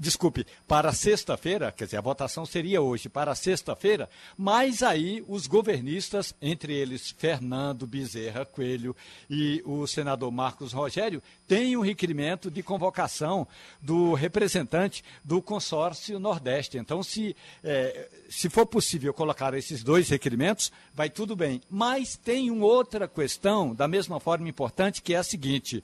desculpe, 0.00 0.46
para 0.66 0.92
sexta-feira, 0.92 1.70
quer 1.70 1.84
dizer, 1.84 1.96
a 1.96 2.02
votação 2.02 2.44
seria 2.44 2.80
hoje 2.80 3.08
para 3.08 3.34
sexta-feira, 3.34 4.08
mas 4.36 4.82
aí 4.82 5.24
os 5.28 5.46
governistas, 5.46 6.34
entre 6.42 6.74
eles 6.74 7.14
Fernando 7.16 7.86
Bezerra 7.86 8.44
Coelho 8.44 8.96
e 9.28 9.62
o 9.64 9.86
senador 9.86 10.30
Marcos 10.32 10.72
Rogério, 10.72 11.22
têm 11.46 11.76
um 11.76 11.82
requerimento 11.82 12.50
de 12.50 12.62
convocação 12.62 13.46
do 13.80 14.14
representante 14.14 15.04
do 15.24 15.40
consórcio 15.40 16.18
Nordeste. 16.18 16.76
Então, 16.76 17.02
se, 17.02 17.36
eh, 17.62 18.08
se 18.28 18.48
for 18.48 18.66
possível 18.66 19.14
colocar 19.14 19.54
esses 19.54 19.82
dois 19.82 20.08
requerimentos, 20.08 20.72
vai 20.94 21.08
tudo 21.08 21.36
bem. 21.36 21.60
Mas 21.70 22.16
tem 22.16 22.50
uma 22.50 22.66
outra 22.66 23.06
questão, 23.06 23.74
da 23.74 23.86
mesma 23.86 24.18
forma 24.18 24.48
importante, 24.48 25.02
que 25.02 25.14
é 25.14 25.18
a 25.18 25.22
seguinte. 25.22 25.82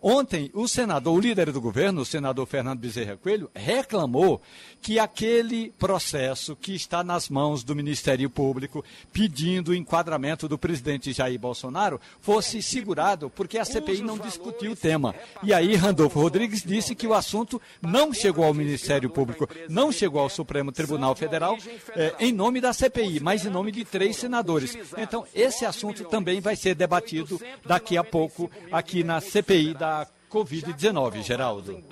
Ontem, 0.00 0.48
o 0.54 0.68
senador, 0.68 1.16
o 1.16 1.20
líder 1.20 1.50
do 1.50 1.60
governo, 1.60 2.02
o 2.02 2.04
senador 2.04 2.46
Fernando 2.46 2.78
Bezerra 2.78 3.16
Coelho, 3.16 3.50
reclamou 3.54 4.40
que 4.80 4.96
aquele 4.96 5.72
processo 5.76 6.54
que 6.54 6.72
está 6.72 7.02
nas 7.02 7.28
mãos 7.28 7.64
do 7.64 7.74
Ministério 7.74 8.30
Público, 8.30 8.84
pedindo 9.12 9.72
o 9.72 9.74
enquadramento 9.74 10.48
do 10.48 10.56
presidente 10.56 11.12
Jair 11.12 11.38
Bolsonaro, 11.38 12.00
fosse 12.20 12.62
segurado, 12.62 13.28
porque 13.28 13.58
a 13.58 13.64
CPI 13.64 14.02
não 14.02 14.16
discutiu 14.16 14.72
o 14.72 14.76
tema. 14.76 15.14
E 15.42 15.52
aí, 15.52 15.74
Randolfo 15.74 16.20
Rodrigues 16.20 16.62
disse 16.62 16.94
que 16.94 17.06
o 17.06 17.14
assunto 17.14 17.60
não 17.82 18.12
chegou 18.12 18.44
ao 18.44 18.54
Ministério 18.54 19.10
Público, 19.10 19.48
não 19.68 19.90
chegou 19.90 20.20
ao 20.20 20.28
Supremo 20.28 20.70
Tribunal 20.70 21.16
Federal, 21.16 21.58
eh, 21.96 22.14
em 22.20 22.32
nome 22.32 22.60
da 22.60 22.72
CPI, 22.72 23.18
mas 23.18 23.44
em 23.44 23.50
nome 23.50 23.72
de 23.72 23.84
três 23.84 24.16
senadores. 24.16 24.78
Então, 24.96 25.26
esse 25.34 25.64
assunto 25.66 26.04
também 26.04 26.40
vai 26.40 26.54
ser 26.54 26.76
debatido 26.76 27.40
daqui 27.66 27.96
a 27.96 28.04
pouco 28.04 28.48
aqui 28.70 29.02
na 29.02 29.20
CPI 29.20 29.74
da 29.74 29.88
da 29.88 29.97
Covid-19, 30.30 31.22
Geraldo. 31.22 31.82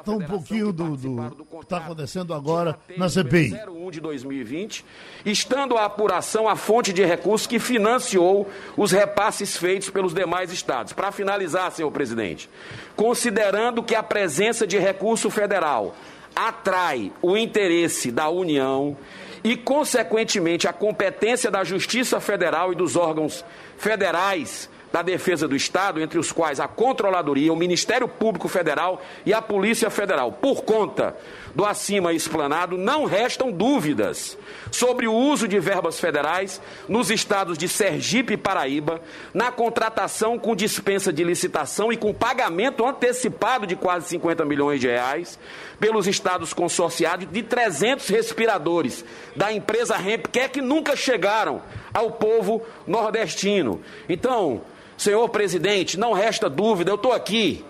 Então, 0.00 0.16
um 0.16 0.26
pouquinho 0.26 0.72
do, 0.72 0.96
do 0.96 1.44
que 1.44 1.56
está 1.62 1.78
acontecendo 1.78 2.32
agora 2.34 2.78
na 2.96 3.08
CPI. 3.08 3.54
01 3.68 3.90
de 3.90 4.00
2020, 4.00 4.84
estando 5.24 5.76
a 5.76 5.84
apuração 5.84 6.48
a 6.48 6.56
fonte 6.56 6.92
de 6.92 7.04
recursos 7.04 7.46
que 7.46 7.58
financiou 7.58 8.48
os 8.76 8.92
repasses 8.92 9.56
feitos 9.56 9.90
pelos 9.90 10.14
demais 10.14 10.52
estados. 10.52 10.92
Para 10.92 11.12
finalizar, 11.12 11.70
senhor 11.72 11.90
presidente, 11.90 12.48
considerando 12.96 13.82
que 13.82 13.94
a 13.94 14.02
presença 14.02 14.66
de 14.66 14.78
recurso 14.78 15.30
federal 15.30 15.94
atrai 16.34 17.12
o 17.20 17.36
interesse 17.36 18.10
da 18.10 18.28
União 18.28 18.96
e, 19.42 19.56
consequentemente, 19.56 20.68
a 20.68 20.72
competência 20.72 21.50
da 21.50 21.64
Justiça 21.64 22.20
Federal 22.20 22.72
e 22.72 22.76
dos 22.76 22.96
órgãos 22.96 23.44
federais 23.76 24.68
da 24.92 25.02
Defesa 25.02 25.46
do 25.46 25.54
Estado, 25.54 26.00
entre 26.00 26.18
os 26.18 26.32
quais 26.32 26.60
a 26.60 26.66
Controladoria, 26.66 27.52
o 27.52 27.56
Ministério 27.56 28.08
Público 28.08 28.48
Federal 28.48 29.00
e 29.24 29.32
a 29.32 29.40
Polícia 29.40 29.90
Federal. 29.90 30.32
Por 30.32 30.62
conta 30.62 31.16
do 31.54 31.64
acima 31.64 32.12
explanado, 32.12 32.76
não 32.76 33.04
restam 33.04 33.50
dúvidas 33.50 34.36
sobre 34.70 35.06
o 35.06 35.14
uso 35.14 35.48
de 35.48 35.58
verbas 35.58 35.98
federais 35.98 36.60
nos 36.88 37.10
estados 37.10 37.58
de 37.58 37.68
Sergipe 37.68 38.34
e 38.34 38.36
Paraíba, 38.36 39.00
na 39.34 39.50
contratação 39.50 40.38
com 40.38 40.54
dispensa 40.54 41.12
de 41.12 41.24
licitação 41.24 41.92
e 41.92 41.96
com 41.96 42.14
pagamento 42.14 42.84
antecipado 42.84 43.66
de 43.66 43.76
quase 43.76 44.08
50 44.08 44.44
milhões 44.44 44.80
de 44.80 44.88
reais 44.88 45.38
pelos 45.78 46.06
estados 46.06 46.52
consorciados 46.52 47.26
de 47.30 47.42
300 47.42 48.08
respiradores 48.08 49.04
da 49.34 49.52
empresa 49.52 49.96
Rempcare 49.96 50.50
que 50.50 50.60
nunca 50.60 50.94
chegaram 50.94 51.62
ao 51.92 52.12
povo 52.12 52.62
nordestino. 52.86 53.80
Então, 54.08 54.62
senhor 55.00 55.26
presidente, 55.30 55.98
não 55.98 56.12
resta 56.12 56.50
dúvida, 56.50 56.90
eu 56.90 56.96
estou 56.96 57.12
aqui 57.12 57.64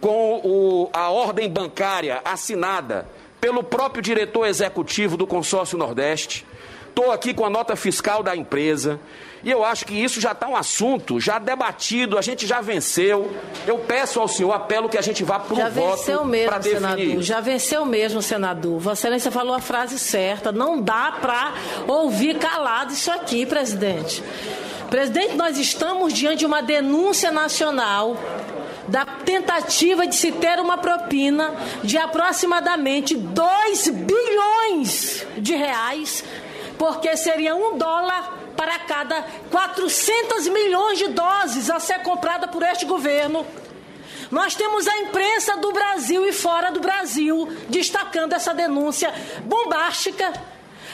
com 0.00 0.40
o, 0.44 0.90
a 0.92 1.10
ordem 1.10 1.50
bancária 1.50 2.20
assinada 2.24 3.04
pelo 3.40 3.64
próprio 3.64 4.00
diretor 4.00 4.46
executivo 4.46 5.16
do 5.16 5.26
Consórcio 5.26 5.76
Nordeste. 5.76 6.46
Estou 6.88 7.10
aqui 7.10 7.34
com 7.34 7.44
a 7.44 7.50
nota 7.50 7.74
fiscal 7.74 8.22
da 8.22 8.36
empresa. 8.36 9.00
E 9.42 9.50
eu 9.50 9.64
acho 9.64 9.84
que 9.84 9.94
isso 9.94 10.20
já 10.20 10.30
está 10.30 10.46
um 10.46 10.54
assunto 10.54 11.18
já 11.18 11.40
debatido, 11.40 12.16
a 12.16 12.22
gente 12.22 12.46
já 12.46 12.60
venceu. 12.60 13.34
Eu 13.66 13.78
peço 13.78 14.20
ao 14.20 14.28
senhor, 14.28 14.52
apelo 14.52 14.88
que 14.88 14.96
a 14.96 15.02
gente 15.02 15.24
vá 15.24 15.40
para 15.40 15.52
o 15.52 15.56
voto. 15.56 15.64
Já 15.64 15.68
venceu 15.68 16.24
mesmo, 16.24 16.62
senador. 16.62 17.22
Já 17.22 17.40
venceu 17.40 17.84
mesmo, 17.84 18.22
senador. 18.22 18.78
Vossa 18.78 19.00
Excelência 19.00 19.32
falou 19.32 19.54
a 19.54 19.60
frase 19.60 19.98
certa. 19.98 20.52
Não 20.52 20.80
dá 20.80 21.18
para 21.20 21.54
ouvir 21.88 22.38
calado 22.38 22.92
isso 22.92 23.10
aqui, 23.10 23.44
presidente. 23.46 24.22
Presidente, 24.92 25.36
nós 25.36 25.56
estamos 25.56 26.12
diante 26.12 26.40
de 26.40 26.44
uma 26.44 26.62
denúncia 26.62 27.32
nacional 27.32 28.14
da 28.86 29.06
tentativa 29.06 30.06
de 30.06 30.14
se 30.14 30.32
ter 30.32 30.60
uma 30.60 30.76
propina 30.76 31.54
de 31.82 31.96
aproximadamente 31.96 33.14
2 33.14 33.88
bilhões 33.88 35.26
de 35.38 35.54
reais, 35.54 36.22
porque 36.76 37.16
seria 37.16 37.56
um 37.56 37.78
dólar 37.78 38.38
para 38.54 38.80
cada 38.80 39.22
400 39.50 40.48
milhões 40.48 40.98
de 40.98 41.08
doses 41.08 41.70
a 41.70 41.80
ser 41.80 42.00
comprada 42.00 42.46
por 42.48 42.62
este 42.62 42.84
governo. 42.84 43.46
Nós 44.30 44.54
temos 44.54 44.86
a 44.86 44.98
imprensa 44.98 45.56
do 45.56 45.72
Brasil 45.72 46.28
e 46.28 46.34
fora 46.34 46.70
do 46.70 46.80
Brasil 46.80 47.48
destacando 47.70 48.34
essa 48.34 48.52
denúncia 48.52 49.10
bombástica, 49.44 50.34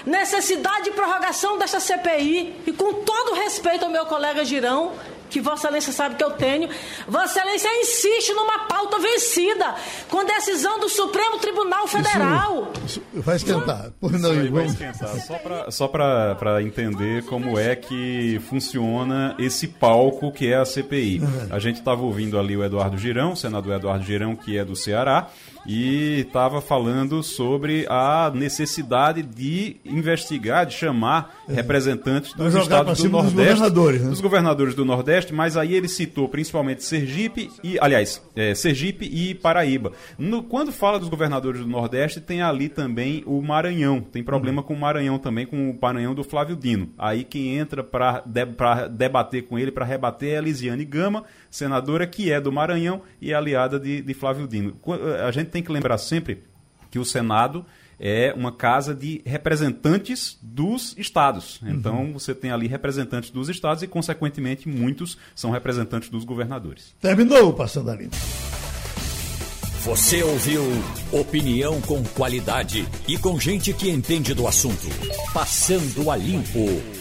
necessidade 0.06 0.84
de 0.84 0.90
prorrogação 0.92 1.58
dessa 1.58 1.80
CPI 1.80 2.62
e 2.66 2.72
com 2.72 2.92
todo 2.94 3.34
respeito 3.34 3.84
ao 3.84 3.90
meu 3.90 4.06
colega 4.06 4.44
Girão, 4.44 4.92
que 5.30 5.42
Vossa 5.42 5.66
Excelência 5.66 5.92
sabe 5.92 6.14
que 6.14 6.24
eu 6.24 6.30
tenho. 6.30 6.70
Vossa 7.06 7.38
Excelência 7.38 7.68
insiste 7.80 8.32
numa 8.32 8.60
pauta 8.60 8.98
vencida, 8.98 9.74
com 10.08 10.24
decisão 10.24 10.80
do 10.80 10.88
Supremo 10.88 11.38
Tribunal 11.38 11.86
Federal. 11.86 12.72
Isso, 12.86 13.02
isso 13.12 13.22
vai 13.22 13.36
esquentar. 13.36 13.90
Por 14.00 14.12
não, 14.12 14.42
isso 14.42 14.52
vai 14.52 14.64
esquentar. 14.64 15.70
Só 15.70 15.86
para 15.86 16.62
entender 16.62 17.24
como 17.26 17.58
é 17.58 17.76
que 17.76 18.40
funciona 18.48 19.34
esse 19.38 19.68
palco 19.68 20.32
que 20.32 20.50
é 20.50 20.56
a 20.56 20.64
CPI. 20.64 21.20
Uhum. 21.20 21.46
A 21.50 21.58
gente 21.58 21.76
estava 21.76 22.00
ouvindo 22.02 22.38
ali 22.38 22.56
o 22.56 22.64
Eduardo 22.64 22.96
Girão, 22.96 23.32
o 23.32 23.36
senador 23.36 23.74
Eduardo 23.74 24.04
Girão, 24.04 24.34
que 24.34 24.56
é 24.56 24.64
do 24.64 24.74
Ceará, 24.74 25.28
e 25.66 26.20
estava 26.26 26.60
falando 26.60 27.22
sobre 27.22 27.86
a 27.88 28.30
necessidade 28.34 29.22
de 29.22 29.76
investigar, 29.84 30.66
de 30.66 30.74
chamar 30.74 31.34
é. 31.48 31.54
representantes 31.54 32.32
dos 32.34 32.54
estados 32.54 32.98
do 33.02 33.08
Nordeste, 33.08 33.34
dos 33.34 33.44
governadores, 33.44 34.02
né? 34.02 34.10
dos 34.10 34.20
governadores 34.20 34.74
do 34.74 34.84
Nordeste, 34.84 35.34
mas 35.34 35.56
aí 35.56 35.74
ele 35.74 35.88
citou 35.88 36.28
principalmente 36.28 36.84
Sergipe 36.84 37.50
e, 37.62 37.78
aliás, 37.80 38.22
é, 38.34 38.54
Sergipe 38.54 39.04
e 39.04 39.34
Paraíba. 39.34 39.92
No, 40.18 40.42
quando 40.42 40.72
fala 40.72 40.98
dos 40.98 41.08
governadores 41.08 41.60
do 41.60 41.66
Nordeste, 41.66 42.20
tem 42.20 42.42
ali 42.42 42.68
também 42.68 43.22
o 43.26 43.40
Maranhão. 43.42 44.00
Tem 44.00 44.22
problema 44.22 44.62
com 44.62 44.74
o 44.74 44.80
Maranhão 44.80 45.18
também, 45.18 45.46
com 45.46 45.70
o 45.70 45.78
Maranhão 45.80 46.14
do 46.14 46.24
Flávio 46.24 46.56
Dino. 46.56 46.90
Aí 46.98 47.24
quem 47.24 47.56
entra 47.56 47.82
para 47.82 48.22
de, 48.24 48.44
debater 48.90 49.42
com 49.42 49.58
ele, 49.58 49.70
para 49.70 49.84
rebater, 49.84 50.34
é 50.34 50.36
a 50.36 50.38
Elisiane 50.38 50.84
Gama, 50.84 51.24
senadora 51.50 52.06
que 52.06 52.30
é 52.30 52.40
do 52.40 52.52
Maranhão 52.52 53.02
e 53.20 53.32
é 53.32 53.34
aliada 53.34 53.78
de, 53.78 54.02
de 54.02 54.14
Flávio 54.14 54.46
Dino. 54.46 54.76
A 55.26 55.30
gente 55.30 55.50
tem 55.50 55.62
que 55.62 55.72
lembrar 55.72 55.98
sempre 55.98 56.42
que 56.90 56.98
o 56.98 57.04
Senado 57.04 57.64
é 58.00 58.32
uma 58.36 58.52
casa 58.52 58.94
de 58.94 59.20
representantes 59.24 60.38
dos 60.40 60.94
estados. 60.96 61.60
Uhum. 61.60 61.70
Então 61.70 61.96
uhum. 62.02 62.12
você 62.12 62.34
tem 62.34 62.50
ali 62.50 62.66
representantes 62.68 63.30
dos 63.30 63.48
estados 63.48 63.82
e, 63.82 63.86
consequentemente, 63.86 64.68
muitos 64.68 65.18
são 65.34 65.50
representantes 65.50 66.08
dos 66.08 66.24
governadores. 66.24 66.94
Terminou 67.00 67.50
o 67.50 67.52
Passando 67.52 67.90
a 67.90 67.96
Limpo. 67.96 68.16
Você 69.84 70.22
ouviu 70.22 70.62
opinião 71.12 71.80
com 71.80 72.02
qualidade 72.04 72.86
e 73.06 73.16
com 73.16 73.38
gente 73.40 73.72
que 73.72 73.88
entende 73.88 74.34
do 74.34 74.46
assunto. 74.46 74.86
Passando 75.32 76.10
a 76.10 76.16
Limpo. 76.16 76.97